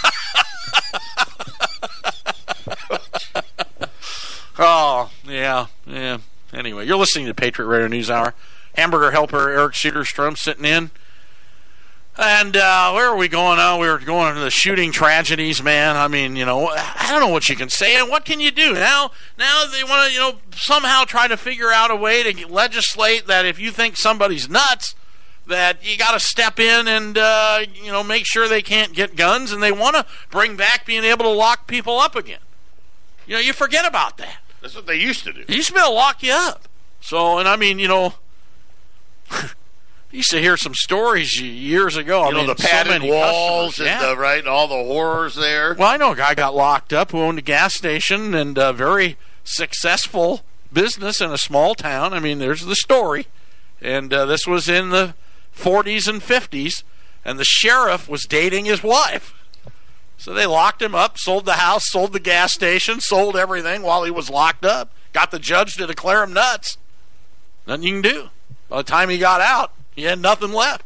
oh, 4.57 5.11
yeah, 5.27 5.67
yeah. 5.85 6.17
Anyway, 6.51 6.87
you're 6.87 6.97
listening 6.97 7.27
to 7.27 7.35
Patriot 7.35 7.67
Radio 7.67 7.87
News 7.87 8.09
Hour. 8.09 8.33
Hamburger 8.73 9.11
helper 9.11 9.51
Eric 9.51 9.73
Cedarstrom 9.73 10.35
sitting 10.35 10.65
in. 10.65 10.89
And 12.21 12.57
uh, 12.57 12.91
where 12.91 13.07
are 13.07 13.15
we 13.15 13.29
going? 13.29 13.59
Oh, 13.61 13.77
we 13.79 13.87
were 13.87 13.97
going 13.97 14.35
to 14.35 14.41
the 14.41 14.49
shooting 14.49 14.91
tragedies, 14.91 15.63
man. 15.63 15.95
I 15.95 16.09
mean, 16.09 16.35
you 16.35 16.45
know, 16.45 16.67
I 16.67 17.07
don't 17.09 17.21
know 17.21 17.29
what 17.29 17.47
you 17.47 17.55
can 17.55 17.69
say, 17.69 17.95
and 17.95 18.09
what 18.09 18.25
can 18.25 18.41
you 18.41 18.51
do 18.51 18.73
now? 18.73 19.11
Now 19.37 19.63
they 19.65 19.85
want 19.85 20.05
to, 20.05 20.13
you 20.13 20.19
know, 20.19 20.39
somehow 20.53 21.05
try 21.05 21.29
to 21.29 21.37
figure 21.37 21.71
out 21.71 21.91
a 21.91 21.95
way 21.95 22.29
to 22.29 22.47
legislate 22.47 23.27
that 23.27 23.45
if 23.45 23.57
you 23.57 23.71
think 23.71 23.95
somebody's 23.95 24.49
nuts, 24.49 24.95
that 25.47 25.77
you 25.81 25.97
got 25.97 26.11
to 26.11 26.19
step 26.19 26.59
in 26.59 26.89
and 26.89 27.17
uh, 27.17 27.61
you 27.73 27.89
know 27.89 28.03
make 28.03 28.25
sure 28.25 28.49
they 28.49 28.61
can't 28.61 28.93
get 28.93 29.15
guns, 29.15 29.53
and 29.53 29.63
they 29.63 29.71
want 29.71 29.95
to 29.95 30.05
bring 30.29 30.57
back 30.57 30.85
being 30.85 31.05
able 31.05 31.23
to 31.23 31.31
lock 31.31 31.67
people 31.67 31.99
up 31.99 32.17
again. 32.17 32.39
You 33.27 33.35
know, 33.35 33.39
you 33.39 33.53
forget 33.53 33.87
about 33.87 34.17
that. 34.17 34.39
That's 34.61 34.75
what 34.75 34.87
they 34.87 34.97
used 34.97 35.23
to 35.23 35.31
do. 35.31 35.41
It 35.47 35.51
used 35.51 35.69
to 35.69 35.73
be 35.73 35.79
able 35.79 35.91
to 35.91 35.95
lock 35.95 36.21
you 36.21 36.33
up. 36.33 36.67
So, 36.99 37.37
and 37.37 37.47
I 37.47 37.55
mean, 37.55 37.79
you 37.79 37.87
know. 37.87 38.15
Used 40.11 40.31
to 40.31 40.39
hear 40.41 40.57
some 40.57 40.73
stories 40.73 41.39
years 41.39 41.95
ago. 41.95 42.23
I 42.23 42.31
know 42.31 42.37
mean, 42.39 42.47
the 42.47 42.57
so 42.57 42.67
padded 42.67 42.89
many 42.93 43.11
walls 43.11 43.75
customers. 43.75 43.91
and 43.93 44.01
Yeah. 44.01 44.09
the 44.09 44.17
right, 44.17 44.39
and 44.39 44.47
all 44.47 44.67
the 44.67 44.73
horrors 44.73 45.35
there. 45.35 45.75
Well, 45.75 45.87
I 45.87 45.97
know 45.97 46.13
a 46.13 46.15
guy 46.15 46.33
got 46.33 46.55
locked 46.55 46.93
up 46.93 47.11
who 47.11 47.19
owned 47.19 47.37
a 47.37 47.43
gas 47.43 47.75
station 47.75 48.33
and 48.33 48.57
a 48.57 48.73
very 48.73 49.17
successful 49.43 50.41
business 50.73 51.21
in 51.21 51.29
a 51.31 51.37
small 51.37 51.75
town. 51.75 52.13
I 52.15 52.19
mean, 52.19 52.39
there's 52.39 52.65
the 52.65 52.75
story. 52.75 53.27
And 53.81 54.11
uh, 54.11 54.25
this 54.25 54.47
was 54.47 54.67
in 54.67 54.89
the 54.89 55.13
40s 55.55 56.07
and 56.07 56.21
50s, 56.21 56.83
and 57.23 57.37
the 57.37 57.45
sheriff 57.45 58.09
was 58.09 58.23
dating 58.23 58.65
his 58.65 58.81
wife. 58.81 59.33
So 60.17 60.33
they 60.33 60.47
locked 60.47 60.81
him 60.81 60.95
up, 60.95 61.17
sold 61.19 61.45
the 61.45 61.53
house, 61.53 61.83
sold 61.89 62.13
the 62.13 62.19
gas 62.19 62.51
station, 62.53 62.99
sold 62.99 63.35
everything 63.37 63.83
while 63.83 64.03
he 64.03 64.11
was 64.11 64.29
locked 64.29 64.65
up. 64.65 64.91
Got 65.13 65.29
the 65.31 65.39
judge 65.39 65.75
to 65.75 65.85
declare 65.87 66.23
him 66.23 66.33
nuts. 66.33 66.77
Nothing 67.67 67.83
you 67.83 68.01
can 68.01 68.11
do. 68.11 68.29
By 68.67 68.77
the 68.77 68.83
time 68.83 69.09
he 69.09 69.17
got 69.17 69.39
out, 69.39 69.71
he 69.99 70.05
had 70.05 70.19
nothing 70.19 70.53
left. 70.53 70.85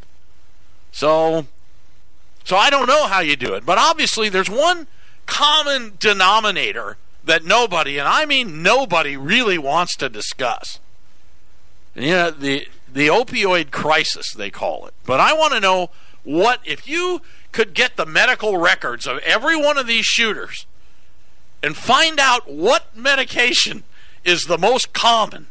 So 0.91 1.45
so 2.43 2.57
I 2.57 2.69
don't 2.69 2.87
know 2.87 3.07
how 3.07 3.21
you 3.21 3.35
do 3.35 3.53
it, 3.53 3.65
but 3.65 3.77
obviously 3.77 4.29
there's 4.29 4.49
one 4.49 4.87
common 5.25 5.93
denominator 5.99 6.97
that 7.23 7.45
nobody, 7.45 7.97
and 7.97 8.07
I 8.07 8.25
mean 8.25 8.61
nobody, 8.61 9.15
really 9.15 9.57
wants 9.57 9.95
to 9.97 10.09
discuss. 10.09 10.79
And, 11.95 12.05
you 12.05 12.11
know, 12.11 12.31
the 12.31 12.67
the 12.91 13.07
opioid 13.07 13.71
crisis 13.71 14.33
they 14.33 14.51
call 14.51 14.85
it. 14.87 14.93
But 15.05 15.19
I 15.19 15.33
want 15.33 15.53
to 15.53 15.59
know 15.59 15.89
what 16.23 16.59
if 16.65 16.87
you 16.87 17.21
could 17.51 17.73
get 17.73 17.95
the 17.95 18.05
medical 18.05 18.57
records 18.57 19.07
of 19.07 19.19
every 19.19 19.55
one 19.55 19.77
of 19.77 19.87
these 19.87 20.05
shooters 20.05 20.65
and 21.61 21.77
find 21.77 22.19
out 22.19 22.49
what 22.49 22.95
medication 22.95 23.83
is 24.23 24.43
the 24.43 24.57
most 24.57 24.93
common 24.93 25.47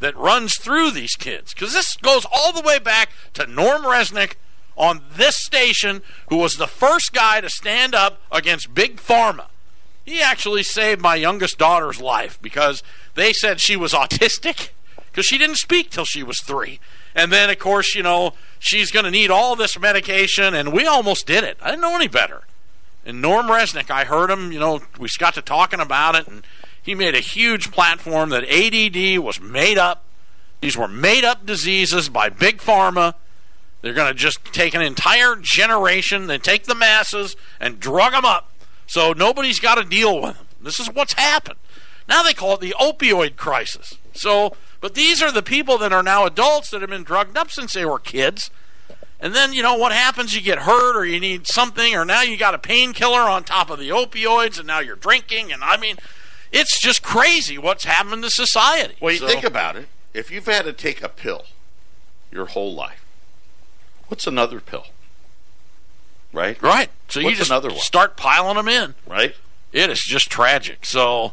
that 0.00 0.16
runs 0.16 0.56
through 0.56 0.90
these 0.90 1.14
kids 1.14 1.54
because 1.54 1.72
this 1.72 1.96
goes 1.96 2.26
all 2.32 2.52
the 2.52 2.62
way 2.62 2.78
back 2.78 3.10
to 3.34 3.46
Norm 3.46 3.82
Resnick 3.82 4.34
on 4.76 5.02
this 5.14 5.36
station, 5.36 6.02
who 6.28 6.36
was 6.38 6.54
the 6.54 6.66
first 6.66 7.12
guy 7.12 7.40
to 7.40 7.50
stand 7.50 7.94
up 7.94 8.20
against 8.32 8.74
Big 8.74 8.96
Pharma. 8.96 9.46
He 10.04 10.20
actually 10.20 10.62
saved 10.62 11.00
my 11.00 11.14
youngest 11.14 11.58
daughter's 11.58 12.00
life 12.00 12.40
because 12.40 12.82
they 13.14 13.32
said 13.32 13.60
she 13.60 13.76
was 13.76 13.92
autistic 13.92 14.70
because 14.96 15.26
she 15.26 15.38
didn't 15.38 15.56
speak 15.56 15.90
till 15.90 16.04
she 16.04 16.22
was 16.22 16.40
three. 16.40 16.80
And 17.14 17.32
then, 17.32 17.50
of 17.50 17.58
course, 17.58 17.94
you 17.94 18.02
know, 18.02 18.34
she's 18.58 18.90
going 18.90 19.04
to 19.04 19.10
need 19.10 19.30
all 19.30 19.56
this 19.56 19.78
medication, 19.78 20.54
and 20.54 20.72
we 20.72 20.86
almost 20.86 21.26
did 21.26 21.44
it. 21.44 21.58
I 21.60 21.70
didn't 21.70 21.82
know 21.82 21.96
any 21.96 22.08
better. 22.08 22.42
And 23.04 23.20
Norm 23.20 23.46
Resnick, 23.46 23.90
I 23.90 24.04
heard 24.04 24.30
him, 24.30 24.52
you 24.52 24.60
know, 24.60 24.80
we 24.98 25.08
got 25.18 25.34
to 25.34 25.42
talking 25.42 25.80
about 25.80 26.14
it, 26.14 26.28
and 26.28 26.44
he 26.82 26.94
made 26.94 27.14
a 27.14 27.20
huge 27.20 27.70
platform 27.70 28.30
that 28.30 28.44
ADD 28.44 29.18
was 29.18 29.40
made 29.40 29.78
up. 29.78 30.04
These 30.60 30.76
were 30.76 30.88
made 30.88 31.24
up 31.24 31.46
diseases 31.46 32.08
by 32.08 32.28
Big 32.28 32.58
Pharma. 32.58 33.14
They're 33.82 33.94
going 33.94 34.12
to 34.12 34.18
just 34.18 34.44
take 34.52 34.74
an 34.74 34.82
entire 34.82 35.36
generation, 35.36 36.26
they 36.26 36.38
take 36.38 36.64
the 36.64 36.74
masses 36.74 37.34
and 37.58 37.80
drug 37.80 38.12
them 38.12 38.24
up. 38.24 38.50
So 38.86 39.12
nobody's 39.12 39.60
got 39.60 39.76
to 39.76 39.84
deal 39.84 40.20
with 40.20 40.34
them. 40.34 40.46
This 40.62 40.78
is 40.78 40.88
what's 40.92 41.14
happened. 41.14 41.58
Now 42.08 42.22
they 42.22 42.34
call 42.34 42.54
it 42.54 42.60
the 42.60 42.74
opioid 42.78 43.36
crisis. 43.36 43.94
So, 44.12 44.54
but 44.80 44.94
these 44.94 45.22
are 45.22 45.32
the 45.32 45.42
people 45.42 45.78
that 45.78 45.92
are 45.92 46.02
now 46.02 46.26
adults 46.26 46.70
that 46.70 46.80
have 46.80 46.90
been 46.90 47.04
drugged 47.04 47.38
up 47.38 47.50
since 47.50 47.72
they 47.72 47.84
were 47.84 47.98
kids. 47.98 48.50
And 49.20 49.34
then, 49.34 49.52
you 49.52 49.62
know, 49.62 49.76
what 49.76 49.92
happens? 49.92 50.34
You 50.34 50.40
get 50.40 50.60
hurt 50.60 50.96
or 50.96 51.04
you 51.04 51.20
need 51.20 51.46
something, 51.46 51.94
or 51.94 52.04
now 52.04 52.22
you 52.22 52.36
got 52.36 52.54
a 52.54 52.58
painkiller 52.58 53.20
on 53.20 53.44
top 53.44 53.68
of 53.68 53.78
the 53.78 53.90
opioids, 53.90 54.58
and 54.58 54.66
now 54.66 54.80
you're 54.80 54.96
drinking. 54.96 55.52
And 55.52 55.62
I 55.62 55.76
mean, 55.76 55.96
it's 56.52 56.80
just 56.80 57.02
crazy 57.02 57.58
what's 57.58 57.84
happened 57.84 58.22
to 58.24 58.30
society. 58.30 58.94
Well, 59.00 59.12
you 59.12 59.18
So- 59.18 59.28
think 59.28 59.44
about 59.44 59.76
it. 59.76 59.88
If 60.12 60.30
you've 60.30 60.46
had 60.46 60.64
to 60.64 60.72
take 60.72 61.02
a 61.02 61.08
pill 61.08 61.44
your 62.32 62.46
whole 62.46 62.74
life, 62.74 63.04
what's 64.08 64.26
another 64.26 64.58
pill? 64.60 64.86
Right? 66.32 66.60
Right. 66.62 66.90
So 67.08 67.20
you 67.20 67.26
What's 67.26 67.38
just 67.38 67.50
another 67.50 67.68
one? 67.70 67.78
start 67.78 68.16
piling 68.16 68.56
them 68.56 68.68
in. 68.68 68.94
Right? 69.06 69.34
It 69.72 69.90
is 69.90 70.00
just 70.00 70.28
tragic. 70.30 70.84
So, 70.84 71.32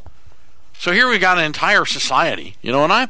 so 0.77 0.91
here 0.91 1.09
we 1.09 1.17
got 1.19 1.37
an 1.37 1.43
entire 1.43 1.85
society, 1.85 2.55
you 2.61 2.71
know, 2.71 2.83
and 2.83 2.93
I, 2.93 3.07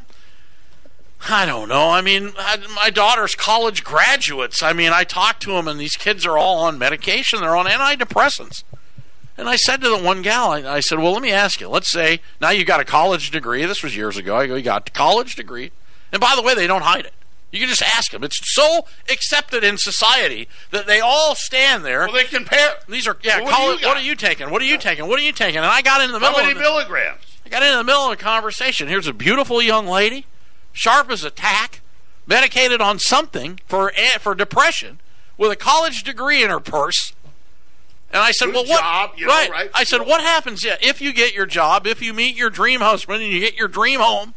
I 1.28 1.44
don't 1.46 1.68
know. 1.68 1.90
I 1.90 2.00
mean, 2.00 2.32
I, 2.38 2.58
my 2.74 2.90
daughter's 2.90 3.34
college 3.34 3.84
graduates. 3.84 4.62
I 4.62 4.72
mean, 4.72 4.92
I 4.92 5.04
talk 5.04 5.40
to 5.40 5.52
them, 5.52 5.66
and 5.68 5.78
these 5.80 5.96
kids 5.96 6.24
are 6.24 6.38
all 6.38 6.58
on 6.60 6.78
medication. 6.78 7.40
They're 7.40 7.56
on 7.56 7.66
antidepressants. 7.66 8.64
And 9.38 9.48
I 9.48 9.54
said 9.54 9.80
to 9.82 9.88
the 9.88 9.96
one 9.96 10.22
gal, 10.22 10.50
I, 10.50 10.64
I 10.64 10.80
said, 10.80 10.98
"Well, 10.98 11.12
let 11.12 11.22
me 11.22 11.30
ask 11.30 11.60
you. 11.60 11.68
Let's 11.68 11.90
say 11.92 12.20
now 12.40 12.50
you 12.50 12.64
got 12.64 12.80
a 12.80 12.84
college 12.84 13.30
degree. 13.30 13.64
This 13.64 13.84
was 13.84 13.96
years 13.96 14.16
ago. 14.16 14.36
I 14.36 14.48
go, 14.48 14.56
you 14.56 14.62
got 14.62 14.88
a 14.88 14.92
college 14.92 15.36
degree, 15.36 15.70
and 16.10 16.20
by 16.20 16.34
the 16.34 16.42
way, 16.42 16.54
they 16.54 16.66
don't 16.66 16.82
hide 16.82 17.06
it. 17.06 17.12
You 17.52 17.60
can 17.60 17.68
just 17.68 17.82
ask 17.82 18.10
them. 18.10 18.24
It's 18.24 18.38
so 18.54 18.84
accepted 19.10 19.62
in 19.64 19.78
society 19.78 20.48
that 20.70 20.86
they 20.86 21.00
all 21.00 21.34
stand 21.36 21.84
there. 21.84 22.00
Well, 22.00 22.12
they 22.12 22.24
compare. 22.24 22.74
These 22.88 23.06
are 23.06 23.16
yeah. 23.22 23.36
Well, 23.36 23.44
what 23.44 23.54
college, 23.54 23.84
what 23.84 23.96
are 23.96 24.02
you 24.02 24.16
taking? 24.16 24.50
What 24.50 24.60
are 24.60 24.66
you 24.66 24.76
taking? 24.76 25.06
What 25.06 25.20
are 25.20 25.22
you 25.22 25.32
taking? 25.32 25.58
And 25.58 25.66
I 25.66 25.82
got 25.82 26.02
in 26.02 26.10
the 26.10 26.18
How 26.18 26.30
middle. 26.30 26.38
many 26.40 26.50
of 26.52 26.58
the, 26.58 26.62
milligrams? 26.62 27.20
I 27.46 27.48
got 27.48 27.62
into 27.62 27.76
the 27.78 27.84
middle 27.84 28.06
of 28.06 28.12
a 28.12 28.16
conversation. 28.16 28.88
Here's 28.88 29.06
a 29.06 29.12
beautiful 29.14 29.62
young 29.62 29.86
lady, 29.86 30.26
sharp 30.72 31.10
as 31.10 31.22
a 31.22 31.30
tack, 31.30 31.80
medicated 32.26 32.80
on 32.82 32.98
something 32.98 33.60
for 33.66 33.92
eh, 33.94 34.18
for 34.18 34.34
depression, 34.34 34.98
with 35.38 35.52
a 35.52 35.56
college 35.56 36.02
degree 36.02 36.42
in 36.42 36.50
her 36.50 36.60
purse. 36.60 37.12
And 38.10 38.22
I 38.22 38.30
said, 38.30 38.46
Good 38.46 38.54
"Well, 38.54 38.66
what?" 38.66 38.80
job, 38.80 39.10
you 39.16 39.26
know, 39.26 39.32
right. 39.32 39.50
right? 39.50 39.70
I 39.74 39.84
said, 39.84 40.00
"What 40.00 40.22
happens 40.22 40.64
if 40.64 41.00
you 41.00 41.12
get 41.12 41.34
your 41.34 41.46
job? 41.46 41.86
If 41.86 42.00
you 42.02 42.14
meet 42.14 42.36
your 42.36 42.50
dream 42.50 42.80
husband 42.80 43.22
and 43.22 43.30
you 43.30 43.40
get 43.40 43.56
your 43.56 43.68
dream 43.68 44.00
home? 44.00 44.34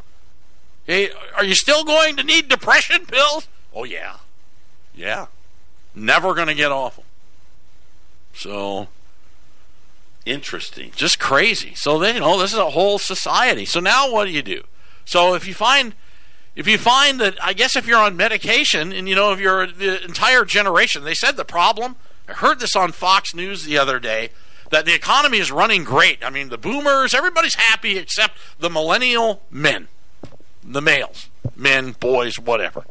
Hey, 0.85 1.09
are 1.35 1.45
you 1.45 1.55
still 1.55 1.83
going 1.83 2.17
to 2.17 2.23
need 2.23 2.49
depression 2.49 3.05
pills?" 3.05 3.47
Oh 3.73 3.85
yeah, 3.85 4.17
yeah. 4.93 5.27
Never 5.95 6.33
going 6.33 6.47
to 6.47 6.53
get 6.53 6.71
off 6.71 6.95
them. 6.97 7.05
So 8.33 8.87
Interesting. 10.25 10.91
just 10.95 11.19
crazy. 11.19 11.73
So 11.75 11.97
then, 11.97 12.15
you 12.15 12.21
know, 12.21 12.39
this 12.39 12.53
is 12.53 12.59
a 12.59 12.71
whole 12.71 12.99
society. 12.99 13.65
So 13.65 13.79
now 13.79 14.11
what 14.11 14.25
do 14.25 14.31
you 14.31 14.43
do? 14.43 14.63
So 15.05 15.33
if 15.33 15.47
you 15.47 15.53
find 15.53 15.95
if 16.55 16.67
you 16.67 16.77
find 16.77 17.19
that 17.19 17.43
I 17.43 17.53
guess 17.53 17.75
if 17.75 17.87
you're 17.87 17.99
on 17.99 18.15
medication 18.15 18.91
and 18.91 19.09
you 19.09 19.15
know 19.15 19.31
if 19.31 19.39
you're 19.39 19.67
the 19.67 20.03
entire 20.03 20.45
generation, 20.45 21.03
they 21.03 21.15
said 21.15 21.37
the 21.37 21.45
problem. 21.45 21.95
I 22.31 22.35
heard 22.35 22.59
this 22.59 22.75
on 22.75 22.91
Fox 22.93 23.35
News 23.35 23.65
the 23.65 23.77
other 23.77 23.99
day 23.99 24.29
that 24.69 24.85
the 24.85 24.93
economy 24.93 25.39
is 25.39 25.51
running 25.51 25.83
great. 25.83 26.23
I 26.23 26.29
mean, 26.29 26.49
the 26.49 26.57
boomers, 26.57 27.13
everybody's 27.13 27.55
happy 27.55 27.97
except 27.97 28.37
the 28.57 28.69
millennial 28.69 29.43
men, 29.51 29.89
the 30.63 30.81
males, 30.81 31.29
men, 31.55 31.91
boys, 31.99 32.39
whatever. 32.39 32.85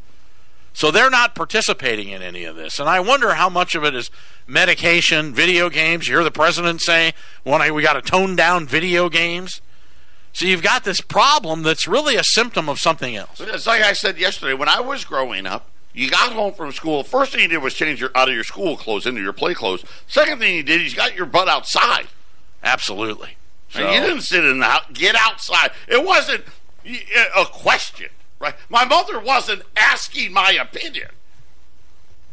So 0.72 0.90
they're 0.90 1.10
not 1.10 1.34
participating 1.34 2.10
in 2.10 2.22
any 2.22 2.44
of 2.44 2.54
this. 2.54 2.78
And 2.78 2.88
I 2.88 3.00
wonder 3.00 3.34
how 3.34 3.48
much 3.48 3.74
of 3.74 3.84
it 3.84 3.94
is 3.94 4.10
medication, 4.46 5.34
video 5.34 5.70
games. 5.70 6.06
You 6.06 6.16
hear 6.16 6.24
the 6.24 6.30
president 6.30 6.82
say, 6.82 7.14
"When 7.42 7.74
we 7.74 7.82
got 7.82 7.94
to 7.94 8.02
tone 8.02 8.36
down 8.36 8.66
video 8.66 9.08
games." 9.08 9.60
So 10.32 10.44
you've 10.44 10.62
got 10.62 10.84
this 10.84 11.00
problem 11.00 11.62
that's 11.62 11.88
really 11.88 12.14
a 12.14 12.22
symptom 12.22 12.68
of 12.68 12.78
something 12.78 13.16
else. 13.16 13.40
It's 13.40 13.66
like 13.66 13.82
I 13.82 13.94
said 13.94 14.16
yesterday. 14.18 14.54
When 14.54 14.68
I 14.68 14.80
was 14.80 15.04
growing 15.04 15.44
up, 15.46 15.70
you 15.92 16.10
got 16.10 16.32
home 16.32 16.52
from 16.52 16.72
school. 16.72 17.02
First 17.02 17.32
thing 17.32 17.40
you 17.42 17.48
did 17.48 17.58
was 17.58 17.74
change 17.74 18.00
your 18.00 18.10
out 18.14 18.28
of 18.28 18.34
your 18.34 18.44
school 18.44 18.76
clothes 18.76 19.06
into 19.06 19.20
your 19.20 19.32
play 19.32 19.54
clothes. 19.54 19.84
Second 20.06 20.38
thing 20.38 20.54
you 20.54 20.62
did 20.62 20.80
is 20.80 20.92
you 20.92 20.96
got 20.96 21.16
your 21.16 21.26
butt 21.26 21.48
outside. 21.48 22.06
Absolutely. 22.62 23.36
And 23.74 23.94
you 23.94 24.00
didn't 24.00 24.22
sit 24.22 24.44
in 24.44 24.58
the 24.58 24.66
house. 24.66 24.84
Get 24.92 25.14
outside. 25.18 25.70
It 25.88 26.04
wasn't 26.04 26.44
a 27.36 27.44
question, 27.44 28.08
right? 28.38 28.54
My 28.68 28.84
mother 28.84 29.20
wasn't 29.20 29.62
asking 29.76 30.32
my 30.32 30.56
opinion. 30.60 31.08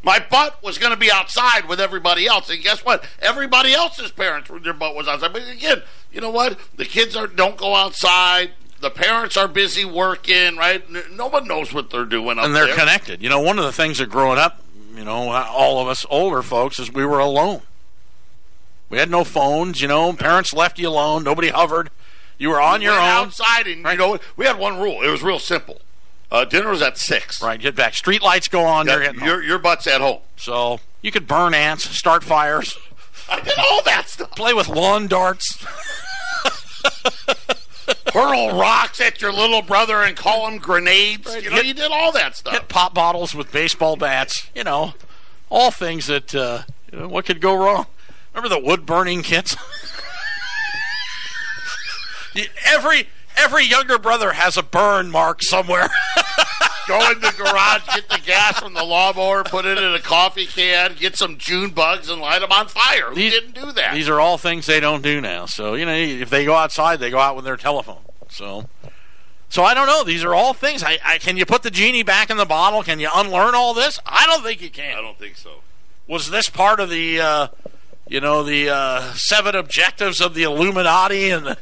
My 0.03 0.20
butt 0.20 0.64
was 0.64 0.78
going 0.78 0.93
to 0.93 0.97
be 0.97 1.12
outside 1.12 1.68
with 1.68 1.80
everybody 1.80 2.28
else, 2.28 2.49
and 2.49 2.62
guess 2.64 2.86
what? 2.86 3.03
Everybody 3.20 3.74
else's 3.74 4.12
parents, 4.12 4.49
their 4.64 4.74
butt 4.74 4.95
was 4.95 5.08
outside. 5.08 5.34
But 5.34 5.47
again, 5.49 5.82
you 6.14 6.22
know 6.22 6.30
what? 6.30 6.58
The 6.76 6.86
kids 6.86 7.16
are 7.16 7.28
don't 7.28 7.58
go 7.58 7.76
outside. 7.76 8.51
The 8.80 8.90
parents 8.92 9.36
are 9.38 9.48
busy 9.48 9.86
working, 9.86 10.56
right? 10.56 10.84
No 11.12 11.28
one 11.28 11.48
knows 11.48 11.74
what 11.74 11.90
they're 11.90 12.06
doing 12.06 12.38
up 12.38 12.46
and 12.46 12.56
they're 12.56 12.68
there. 12.68 12.76
connected. 12.76 13.22
You 13.24 13.30
know, 13.30 13.40
one 13.40 13.58
of 13.58 13.66
the 13.66 13.72
things 13.72 13.98
that 13.98 14.10
growing 14.10 14.38
up, 14.38 14.62
you 14.96 15.04
know, 15.04 15.32
all 15.32 15.80
of 15.82 15.88
us 15.88 16.06
older 16.10 16.42
folks, 16.44 16.78
is 16.80 16.92
we 16.94 17.06
were 17.06 17.20
alone. 17.20 17.62
We 18.90 19.00
had 19.00 19.10
no 19.10 19.24
phones. 19.24 19.82
You 19.82 19.88
know, 19.88 20.14
parents 20.14 20.54
left 20.54 20.78
you 20.80 20.88
alone. 20.90 21.24
Nobody 21.24 21.50
hovered. 21.50 21.90
You 22.38 22.50
were 22.50 22.62
on 22.62 22.82
your 22.84 22.92
Went 22.94 23.04
own. 23.04 23.10
outside, 23.10 23.66
and 23.68 23.78
you 23.84 23.98
know 23.98 24.20
we 24.36 24.46
had 24.46 24.60
one 24.60 24.80
rule. 24.80 25.02
It 25.02 25.10
was 25.10 25.24
real 25.24 25.40
simple. 25.40 25.82
Uh, 26.32 26.46
dinner 26.46 26.70
was 26.70 26.82
at 26.84 26.98
six. 26.98 27.42
Right, 27.42 27.60
get 27.60 27.76
back. 27.76 27.96
Street 27.96 28.22
lights 28.22 28.48
go 28.48 28.64
on. 28.64 28.86
You're 28.86 29.00
Yeah, 29.00 29.06
getting 29.08 29.20
home. 29.22 29.28
your 29.30 29.44
your 29.44 29.58
butt's 29.58 29.88
at 29.88 30.02
home. 30.02 30.20
So 30.36 30.80
you 31.02 31.12
could 31.12 31.28
burn 31.28 31.54
ants, 31.56 31.90
start 31.98 32.24
fires, 32.24 32.78
I 33.30 33.40
did 33.42 33.58
all 33.58 33.82
that 33.86 34.08
stuff. 34.10 34.32
play 34.36 34.54
with 34.54 34.68
lawn 34.70 35.08
darts. 35.08 35.66
hurl 38.18 38.59
rocks 38.59 38.99
at 39.01 39.22
your 39.22 39.32
little 39.32 39.61
brother 39.61 40.01
and 40.03 40.15
call 40.18 40.47
him 40.47 40.57
grenades. 40.57 41.28
Right. 41.28 41.43
You 41.43 41.49
know, 41.49 41.55
Hit- 41.57 41.65
you 41.68 41.74
did 41.74 41.91
all 41.91 42.11
that 42.13 42.36
stuff. 42.36 42.53
hit 42.53 42.68
pop 42.68 42.93
bottles 42.93 43.34
with 43.36 43.51
baseball 43.51 43.95
bats. 43.95 44.49
You 44.55 44.63
know, 44.63 44.93
all 45.49 45.72
things 45.72 46.07
that 46.07 46.34
uh, 46.36 46.63
you 46.91 46.99
know, 46.99 47.07
what 47.07 47.26
could 47.26 47.41
go 47.41 47.55
wrong. 47.55 47.86
Remember 48.34 48.49
the 48.53 48.59
wood 48.63 48.86
burning 48.86 49.22
kits? 49.24 49.55
Every 52.68 53.07
every 53.36 53.63
younger 53.65 53.97
brother 53.97 54.34
has 54.34 54.57
a 54.57 54.63
burn 54.63 55.09
mark 55.09 55.41
somewhere. 55.41 55.89
Go 56.88 57.12
in 57.12 57.20
the 57.20 57.34
garage, 57.38 57.82
get 57.94 58.08
the 58.10 58.20
gas 58.26 58.60
from 58.60 58.74
the 58.74 58.84
lawnmower, 58.84 59.44
put 59.44 59.66
it 59.66 59.78
in 59.78 59.94
a 59.94 60.00
coffee 60.00 60.46
can, 60.46 60.96
get 60.98 61.18
some 61.18 61.38
June 61.38 61.72
bugs, 61.72 62.10
and 62.10 62.22
light 62.22 62.40
them 62.40 62.52
on 62.52 62.68
fire. 62.68 63.10
Who 63.10 63.16
These- 63.16 63.34
didn't 63.34 63.54
do 63.56 63.72
that? 63.74 63.94
These 63.94 64.08
are 64.10 64.20
all 64.20 64.38
things 64.38 64.66
they 64.66 64.80
don't 64.80 65.02
do 65.04 65.20
now. 65.20 65.46
So 65.46 65.74
you 65.76 65.86
know, 65.86 65.94
if 65.94 66.30
they 66.30 66.46
go 66.46 66.56
outside, 66.56 67.00
they 67.00 67.10
go 67.10 67.20
out 67.20 67.36
with 67.36 67.46
their 67.46 67.58
telephone. 67.58 68.02
So. 68.30 68.70
So 69.50 69.64
I 69.64 69.74
don't 69.74 69.88
know. 69.88 70.04
These 70.04 70.26
are 70.26 70.36
all 70.36 70.54
things. 70.54 70.84
I, 70.84 71.00
I 71.06 71.18
can 71.20 71.38
you 71.38 71.46
put 71.46 71.64
the 71.64 71.72
genie 71.72 72.04
back 72.04 72.30
in 72.30 72.36
the 72.36 72.46
bottle? 72.46 72.84
Can 72.84 73.00
you 73.00 73.10
unlearn 73.14 73.56
all 73.56 73.74
this? 73.74 73.98
I 74.06 74.26
don't 74.26 74.44
think 74.44 74.62
you 74.62 74.70
can. 74.70 74.98
I 74.98 75.02
don't 75.02 75.18
think 75.18 75.38
so. 75.38 75.62
was 76.06 76.30
this 76.30 76.50
part 76.50 76.82
of 76.82 76.90
the 76.90 77.22
uh, 77.22 77.48
you 78.10 78.20
know 78.20 78.44
the 78.44 78.70
uh, 78.70 79.14
seven 79.14 79.56
objectives 79.56 80.20
of 80.20 80.34
the 80.34 80.44
Illuminati 80.44 81.30
and 81.30 81.46
the 81.46 81.58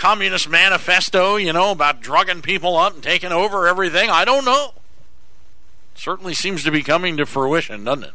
Communist 0.00 0.48
Manifesto? 0.48 1.36
You 1.36 1.52
know 1.52 1.72
about 1.72 2.00
drugging 2.00 2.40
people 2.40 2.74
up 2.78 2.94
and 2.94 3.02
taking 3.02 3.32
over 3.32 3.68
everything. 3.68 4.08
I 4.08 4.24
don't 4.24 4.46
know. 4.46 4.72
Certainly 5.94 6.34
seems 6.34 6.64
to 6.64 6.70
be 6.70 6.82
coming 6.82 7.18
to 7.18 7.26
fruition, 7.26 7.84
doesn't 7.84 8.04
it? 8.04 8.12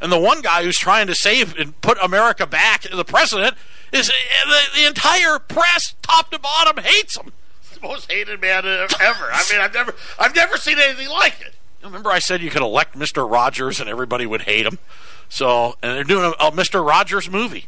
And 0.00 0.10
the 0.10 0.18
one 0.18 0.42
guy 0.42 0.64
who's 0.64 0.76
trying 0.76 1.06
to 1.06 1.14
save 1.14 1.56
and 1.56 1.80
put 1.80 1.98
America 2.02 2.48
back, 2.48 2.82
the 2.82 3.04
president, 3.04 3.54
is 3.92 4.10
eh, 4.10 4.12
the, 4.44 4.80
the 4.80 4.86
entire 4.88 5.38
press, 5.38 5.94
top 6.02 6.32
to 6.32 6.38
bottom, 6.40 6.82
hates 6.82 7.16
him. 7.16 7.32
The 7.72 7.80
most 7.80 8.10
hated 8.10 8.40
man 8.40 8.66
ever. 8.66 8.90
I 9.00 9.44
mean, 9.52 9.60
I've 9.60 9.72
never, 9.72 9.94
I've 10.18 10.34
never 10.34 10.56
seen 10.56 10.78
anything 10.80 11.08
like 11.10 11.40
it. 11.40 11.54
Remember, 11.84 12.10
I 12.10 12.18
said 12.18 12.42
you 12.42 12.50
could 12.50 12.62
elect 12.62 12.98
Mr. 12.98 13.30
Rogers 13.30 13.78
and 13.78 13.88
everybody 13.88 14.26
would 14.26 14.42
hate 14.42 14.66
him. 14.66 14.80
So, 15.28 15.76
and 15.80 15.96
they're 15.96 16.02
doing 16.02 16.34
a, 16.40 16.48
a 16.48 16.50
Mr. 16.50 16.84
Rogers 16.84 17.30
movie. 17.30 17.66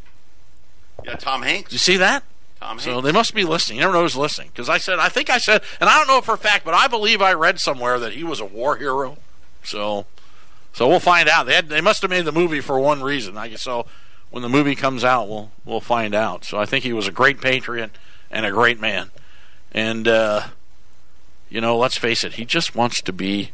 Yeah, 1.04 1.14
Tom 1.14 1.42
Hanks. 1.42 1.70
You 1.70 1.78
see 1.78 1.96
that? 1.98 2.24
Tom 2.60 2.78
So 2.78 2.92
Hanks. 2.92 3.04
they 3.04 3.12
must 3.12 3.34
be 3.34 3.44
listening. 3.44 3.76
You 3.78 3.82
never 3.82 3.94
know 3.94 4.02
who's 4.02 4.16
listening. 4.16 4.48
Because 4.48 4.68
I 4.68 4.78
said, 4.78 4.98
I 4.98 5.08
think 5.08 5.28
I 5.30 5.38
said, 5.38 5.62
and 5.80 5.88
I 5.90 5.98
don't 5.98 6.08
know 6.08 6.20
for 6.20 6.34
a 6.34 6.38
fact, 6.38 6.64
but 6.64 6.74
I 6.74 6.88
believe 6.88 7.20
I 7.20 7.32
read 7.34 7.60
somewhere 7.60 7.98
that 7.98 8.12
he 8.14 8.24
was 8.24 8.40
a 8.40 8.44
war 8.46 8.76
hero. 8.76 9.18
So, 9.62 10.06
so 10.72 10.88
we'll 10.88 11.00
find 11.00 11.28
out. 11.28 11.46
They 11.46 11.54
had, 11.54 11.68
they 11.68 11.80
must 11.80 12.02
have 12.02 12.10
made 12.10 12.24
the 12.24 12.32
movie 12.32 12.60
for 12.60 12.78
one 12.80 13.02
reason. 13.02 13.36
I 13.36 13.48
guess 13.48 13.62
so. 13.62 13.86
When 14.30 14.42
the 14.42 14.48
movie 14.48 14.74
comes 14.74 15.04
out, 15.04 15.28
we'll 15.28 15.50
we'll 15.64 15.80
find 15.80 16.14
out. 16.14 16.44
So 16.44 16.58
I 16.58 16.66
think 16.66 16.82
he 16.84 16.92
was 16.92 17.06
a 17.06 17.12
great 17.12 17.40
patriot 17.40 17.92
and 18.30 18.44
a 18.44 18.50
great 18.50 18.80
man. 18.80 19.10
And 19.72 20.08
uh, 20.08 20.48
you 21.48 21.60
know, 21.60 21.76
let's 21.78 21.96
face 21.96 22.24
it, 22.24 22.34
he 22.34 22.44
just 22.44 22.74
wants 22.74 23.00
to 23.02 23.12
be 23.12 23.50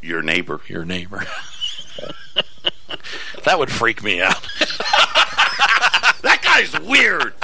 Your 0.00 0.22
neighbor. 0.22 0.60
Your 0.68 0.84
neighbor. 0.84 1.24
that 3.44 3.58
would 3.58 3.70
freak 3.72 4.02
me 4.02 4.22
out. 4.22 4.46
That 6.54 6.70
guy's 6.70 6.80
weird. 6.86 7.34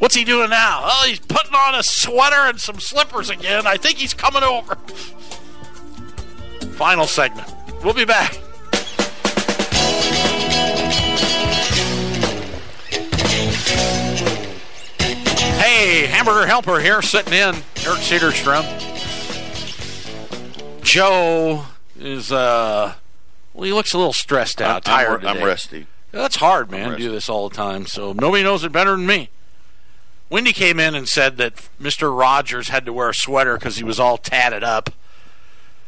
What's 0.00 0.14
he 0.14 0.24
doing 0.24 0.50
now? 0.50 0.80
Oh, 0.84 1.04
he's 1.08 1.18
putting 1.18 1.54
on 1.54 1.76
a 1.76 1.82
sweater 1.82 2.48
and 2.48 2.60
some 2.60 2.78
slippers 2.78 3.30
again. 3.30 3.66
I 3.66 3.78
think 3.78 3.96
he's 3.96 4.12
coming 4.12 4.42
over. 4.42 4.74
Final 6.76 7.06
segment. 7.06 7.50
We'll 7.82 7.94
be 7.94 8.04
back. 8.04 8.34
Hey, 15.58 16.06
Hamburger 16.06 16.46
Helper 16.46 16.80
here, 16.80 17.00
sitting 17.00 17.32
in. 17.32 17.54
Eric 17.86 18.00
Cedarstrom. 18.00 18.66
Joe 20.82 21.64
is, 21.98 22.30
uh, 22.30 22.92
well, 23.54 23.64
he 23.64 23.72
looks 23.72 23.94
a 23.94 23.96
little 23.96 24.12
stressed 24.12 24.60
out, 24.60 24.76
I'm, 24.76 24.82
tired. 24.82 25.24
I'm 25.24 25.36
today. 25.36 25.86
That's 26.12 26.36
hard, 26.36 26.70
man. 26.70 26.98
Do 26.98 27.10
this 27.10 27.28
all 27.28 27.48
the 27.48 27.54
time. 27.54 27.86
So 27.86 28.12
nobody 28.12 28.42
knows 28.42 28.64
it 28.64 28.72
better 28.72 28.92
than 28.92 29.06
me. 29.06 29.30
Wendy 30.28 30.52
came 30.52 30.78
in 30.78 30.94
and 30.94 31.08
said 31.08 31.36
that 31.38 31.68
Mr. 31.80 32.16
Rogers 32.16 32.68
had 32.68 32.86
to 32.86 32.92
wear 32.92 33.10
a 33.10 33.14
sweater 33.14 33.54
because 33.54 33.76
he 33.76 33.84
was 33.84 33.98
all 33.98 34.16
tatted 34.16 34.62
up. 34.62 34.90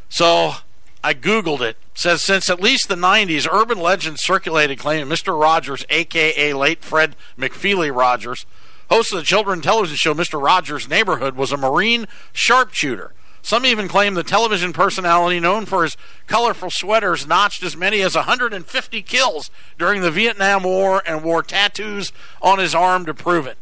So 0.08 0.54
I 1.02 1.14
Googled 1.14 1.60
it. 1.60 1.62
it. 1.62 1.76
Says 1.94 2.22
since 2.22 2.48
at 2.50 2.60
least 2.60 2.88
the 2.88 2.94
90s, 2.94 3.46
urban 3.50 3.78
legends 3.78 4.24
circulated 4.24 4.78
claiming 4.78 5.12
Mr. 5.12 5.38
Rogers, 5.38 5.84
a.k.a. 5.90 6.56
late 6.56 6.82
Fred 6.82 7.16
McFeely 7.38 7.94
Rogers, 7.94 8.46
host 8.90 9.12
of 9.12 9.18
the 9.18 9.24
children's 9.24 9.64
television 9.64 9.96
show 9.96 10.14
Mr. 10.14 10.42
Rogers' 10.42 10.88
Neighborhood, 10.88 11.36
was 11.36 11.52
a 11.52 11.56
Marine 11.56 12.06
sharpshooter. 12.32 13.12
Some 13.42 13.66
even 13.66 13.88
claim 13.88 14.14
the 14.14 14.22
television 14.22 14.72
personality, 14.72 15.40
known 15.40 15.66
for 15.66 15.82
his 15.82 15.96
colorful 16.26 16.70
sweaters, 16.70 17.26
notched 17.26 17.62
as 17.64 17.76
many 17.76 18.00
as 18.00 18.14
150 18.14 19.02
kills 19.02 19.50
during 19.78 20.00
the 20.00 20.12
Vietnam 20.12 20.62
War 20.62 21.02
and 21.04 21.24
wore 21.24 21.42
tattoos 21.42 22.12
on 22.40 22.60
his 22.60 22.74
arm 22.74 23.04
to 23.06 23.14
prove 23.14 23.46
it. 23.46 23.58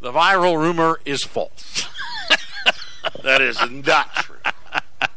The 0.00 0.12
viral 0.12 0.58
rumor 0.58 1.00
is 1.04 1.24
false. 1.24 1.88
That 3.22 3.40
is 3.40 3.58
not 3.70 4.14
true. 4.14 4.36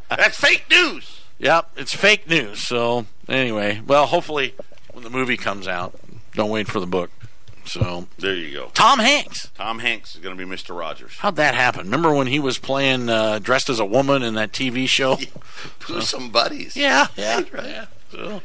That's 0.10 0.38
fake 0.38 0.66
news. 0.70 1.22
Yep, 1.38 1.72
it's 1.78 1.94
fake 1.94 2.28
news. 2.28 2.60
So, 2.60 3.06
anyway, 3.28 3.82
well, 3.86 4.08
hopefully 4.08 4.54
when 4.92 5.04
the 5.04 5.10
movie 5.10 5.38
comes 5.38 5.68
out, 5.68 6.00
don't 6.34 6.50
wait 6.50 6.68
for 6.68 6.80
the 6.80 6.88
book. 6.88 7.12
So, 7.70 8.08
There 8.18 8.34
you 8.34 8.52
go. 8.52 8.72
Tom 8.74 8.98
Hanks. 8.98 9.52
Tom 9.56 9.78
Hanks 9.78 10.16
is 10.16 10.22
going 10.22 10.36
to 10.36 10.44
be 10.46 10.50
Mr. 10.50 10.76
Rogers. 10.78 11.12
How'd 11.20 11.36
that 11.36 11.54
happen? 11.54 11.86
Remember 11.86 12.12
when 12.12 12.26
he 12.26 12.40
was 12.40 12.58
playing 12.58 13.10
uh, 13.10 13.38
dressed 13.38 13.70
as 13.70 13.80
a 13.80 13.86
woman 13.86 14.24
in 14.24 14.34
that 14.34 14.52
TV 14.52 14.90
show? 14.90 15.18
Who's 15.86 16.10
some 16.10 16.32
buddies? 16.32 16.76
Yeah, 16.76 17.08
yeah, 17.16 17.44
yeah. 17.54 17.86
So, 18.12 18.42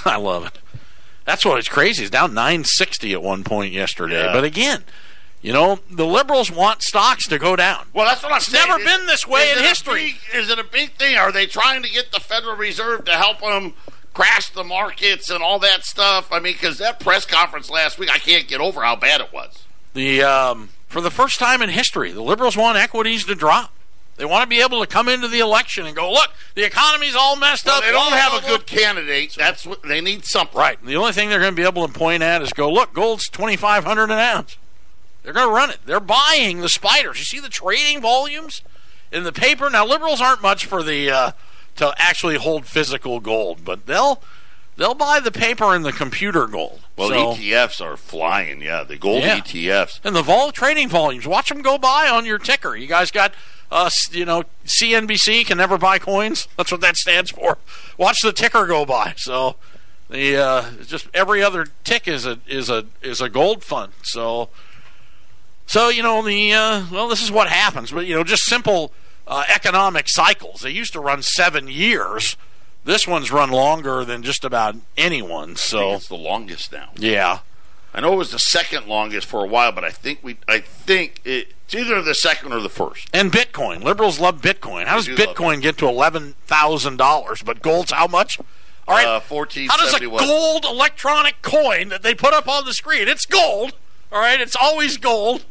I 0.05 0.17
love 0.17 0.45
it. 0.45 0.57
That's 1.25 1.45
what 1.45 1.59
it's 1.59 1.69
crazy. 1.69 2.03
It's 2.03 2.11
down 2.11 2.34
960 2.34 3.13
at 3.13 3.21
one 3.21 3.43
point 3.43 3.73
yesterday. 3.73 4.23
Yeah. 4.23 4.34
But 4.34 4.43
again, 4.43 4.84
you 5.42 5.52
know, 5.54 5.80
the 5.89 6.06
liberals 6.06 6.52
want 6.52 6.82
stocks 6.84 7.28
to 7.28 7.39
go 7.39 7.56
down. 7.56 7.88
Well, 7.94 8.06
that's 8.06 8.22
what 8.24 8.32
I'm 8.32 8.39
saying. 8.42 8.68
never 8.68 8.80
Is- 8.80 8.86
been 8.86 9.06
this 9.08 9.28
way 9.28 9.52
in 9.52 9.58
history. 9.60 10.18
big- 10.32 10.42
is 10.42 10.50
it 10.50 10.60
a 10.60 10.64
big 10.64 10.94
thing? 10.94 11.18
Are 11.18 11.32
they 11.32 11.46
trying 11.48 11.84
to 11.84 11.89
get 11.89 12.12
the 12.12 12.20
Federal 12.20 12.56
Reserve 12.56 13.06
to 13.06 13.12
help 13.12 13.42
them 13.42 13.74
crash 14.14 14.50
the 14.50 14.64
markets 14.64 15.30
and 15.30 15.42
all 15.44 15.60
that 15.60 15.84
stuff? 15.86 16.32
I 16.32 16.39
mean, 16.39 16.54
because 16.54 16.78
that 16.78 17.00
press 17.00 17.26
conference 17.26 17.70
last 17.70 17.98
week, 17.98 18.14
I 18.14 18.20
can't 18.20 18.48
get 18.48 18.62
over 18.62 18.82
how 18.84 18.96
bad 18.96 19.22
it 19.22 19.34
was. 19.34 19.64
The 19.94 20.24
um, 20.24 20.70
for 20.88 21.02
the 21.02 21.12
first 21.12 21.39
time 21.39 21.62
in 21.62 21.70
history, 21.70 22.12
the 22.12 22.22
liberals 22.22 22.56
want 22.56 22.78
equities 22.78 23.26
to 23.26 23.36
drop. 23.36 23.72
They 24.18 24.26
want 24.26 24.44
to 24.44 24.48
be 24.48 24.62
able 24.62 24.82
to 24.82 24.88
come 24.88 25.10
into 25.10 25.28
the 25.28 25.39
election 25.39 25.88
and 25.88 25.96
go, 25.96 26.12
look, 26.12 26.28
the 26.54 26.64
economy's 26.64 27.16
all 27.16 27.36
messed 27.38 27.66
Well, 27.66 27.78
up. 27.78 27.84
they 27.84 27.92
don't 27.92 28.12
have 28.12 28.34
a 28.44 28.46
good 28.46 28.68
candidate. 28.68 29.34
That's 29.36 29.66
what 29.66 29.82
they 29.82 30.00
need. 30.00 30.26
Something 30.26 30.60
Right. 30.60 30.86
The 30.86 30.96
only 30.98 31.12
thing 31.14 31.30
they're 31.30 31.39
going 31.39 31.54
to 31.54 31.60
be 31.60 31.66
able 31.66 31.88
to 31.88 31.94
point 31.94 32.22
at 32.22 32.42
is 32.44 32.54
go, 32.54 32.72
look, 32.72 32.94
gold's 32.94 33.28
2500 33.30 34.12
an 34.12 34.20
ounce. 34.20 34.58
They're 35.24 35.34
going 35.34 35.47
to 35.47 35.53
run 35.53 35.69
it. 35.69 35.80
They're 35.86 35.99
buying 35.99 36.61
the 36.61 36.69
spiders. 36.69 37.19
You 37.19 37.26
see 37.26 37.39
the 37.39 37.49
trading 37.49 38.01
volumes 38.01 38.61
in 39.11 39.24
the 39.24 39.32
paper? 39.32 39.69
Now, 39.69 39.86
liberals 39.86 40.19
aren't 40.22 40.41
much 40.41 40.65
for 40.65 40.82
the 40.84 41.09
uh, 41.11 41.32
to 41.76 41.93
actually 41.97 42.38
hold 42.38 42.65
physical 42.65 43.19
gold, 43.19 43.63
but 43.63 43.86
they'll 43.86 44.22
they'll 44.78 44.93
buy 44.95 45.19
the 45.19 45.32
paper 45.32 45.76
and 45.76 45.86
the 45.86 45.91
computer 45.93 46.47
gold. 46.47 46.82
Well, 46.97 47.09
So- 47.09 47.34
ETFs 47.36 47.82
are 47.82 47.97
flying. 47.97 48.61
Yeah, 48.61 48.84
the 48.84 48.97
gold 48.97 49.24
Yeah. 49.24 49.38
ETFs. 49.39 49.99
and 50.03 50.15
the 50.15 50.24
vol 50.24 50.51
trading 50.51 50.89
volumes. 50.89 51.28
Watch 51.28 51.49
them 51.49 51.61
go 51.61 51.78
by 51.78 52.07
on 52.09 52.26
your 52.26 52.39
ticker. 52.39 52.76
You 52.76 52.88
guys 52.88 53.11
got, 53.11 53.34
uh, 53.72 53.89
you 54.11 54.26
know, 54.26 54.43
CNBC 54.65 55.45
can 55.45 55.57
never 55.57 55.78
buy 55.78 55.99
coins. 55.99 56.47
That's 56.57 56.72
what 56.72 56.82
that 56.82 56.97
stands 56.97 57.30
for. 57.32 57.57
Watch 57.97 58.17
the 58.24 58.34
ticker 58.34 58.65
go 58.65 58.86
by. 58.86 59.13
So 59.17 59.55
the 60.09 60.36
uh, 60.38 60.72
just 60.88 61.07
every 61.13 61.43
other 61.43 61.67
tick 61.84 62.07
is 62.07 62.26
a 62.26 62.39
is 62.47 62.69
a 62.69 62.86
is 63.03 63.22
a 63.22 63.30
gold 63.30 63.63
fund. 63.63 63.93
So 64.03 64.49
so 65.66 65.89
you 65.89 66.03
know 66.03 66.22
the 66.22 66.53
uh, 66.53 66.86
well, 66.91 67.07
this 67.07 67.22
is 67.22 67.32
what 67.32 67.47
happens. 67.49 67.91
But 67.91 68.05
you 68.05 68.16
know, 68.16 68.24
just 68.24 68.43
simple 68.45 68.91
uh, 69.28 69.43
economic 69.53 70.09
cycles. 70.09 70.62
They 70.62 70.72
used 70.72 70.93
to 70.93 70.99
run 70.99 71.22
seven 71.22 71.68
years. 71.68 72.36
This 72.84 73.07
one's 73.07 73.32
run 73.32 73.51
longer 73.51 74.03
than 74.03 74.24
just 74.24 74.43
about 74.43 74.76
anyone. 74.97 75.55
So 75.55 75.93
it's 75.93 76.07
the 76.07 76.16
longest 76.16 76.72
now. 76.72 76.89
yeah. 76.97 77.39
I 77.93 77.99
know 77.99 78.14
it 78.14 78.16
was 78.16 78.32
the 78.32 78.39
second 78.39 78.88
longest 78.88 79.28
for 79.28 79.43
a 79.43 79.47
while, 79.47 79.74
but 79.74 79.84
I 79.84 79.89
think 79.89 80.20
we, 80.24 80.38
I 80.47 80.59
think 80.59 81.20
it, 81.26 81.49
it's 81.66 81.76
either 81.76 82.01
the 82.01 82.16
second 82.16 82.53
or 82.53 82.62
the 82.62 82.70
first. 82.70 83.09
And 83.14 83.34
Bitcoin. 83.34 83.84
Liberals 83.84 84.18
love 84.18 84.41
Bitcoin. 84.41 84.86
How 84.86 84.95
does 84.95 85.07
do 85.07 85.16
Bitcoin 85.18 85.62
get 85.62 85.78
to 85.80 85.89
eleven 85.89 86.36
thousand 86.45 86.95
dollars? 86.97 87.41
But 87.41 87.62
gold's 87.62 87.91
how 87.91 88.07
much? 88.07 88.39
All 88.88 88.95
right. 88.95 89.05
Uh, 89.05 89.20
fourteen 89.20 89.68
how 89.70 89.76
does 89.76 89.93
a 89.93 89.99
gold 90.07 90.64
electronic 90.64 91.41
coin 91.41 91.89
that 91.89 92.01
they 92.01 92.16
put 92.16 92.34
up 92.34 92.47
on 92.47 92.64
the 92.64 92.74
screen? 92.74 93.09
It's 93.09 93.26
gold. 93.26 93.74
All 94.09 94.22
right. 94.22 94.39
It's 94.39 94.55
always 94.55 94.95
gold. 94.95 95.43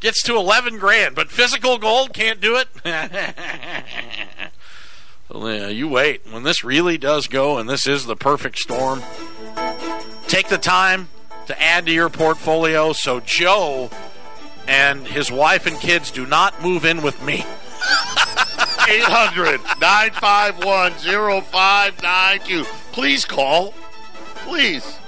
Gets 0.00 0.22
to 0.24 0.36
eleven 0.36 0.78
grand, 0.78 1.14
but 1.14 1.30
physical 1.30 1.78
gold 1.78 2.12
can't 2.12 2.40
do 2.40 2.56
it. 2.56 2.68
well, 5.30 5.70
you 5.70 5.88
wait. 5.88 6.22
When 6.30 6.42
this 6.42 6.64
really 6.64 6.98
does 6.98 7.26
go, 7.26 7.58
and 7.58 7.68
this 7.68 7.86
is 7.86 8.06
the 8.06 8.16
perfect 8.16 8.58
storm, 8.58 9.02
take 10.26 10.48
the 10.48 10.58
time 10.58 11.08
to 11.46 11.62
add 11.62 11.86
to 11.86 11.92
your 11.92 12.08
portfolio 12.08 12.92
so 12.92 13.20
Joe 13.20 13.90
and 14.66 15.06
his 15.06 15.32
wife 15.32 15.66
and 15.66 15.78
kids 15.78 16.10
do 16.10 16.26
not 16.26 16.62
move 16.62 16.84
in 16.84 17.02
with 17.02 17.22
me. 17.24 17.44
800 18.88 19.60
951 19.80 20.92
0592. 20.92 22.64
Please 22.92 23.24
call. 23.24 23.74
Please. 24.46 24.99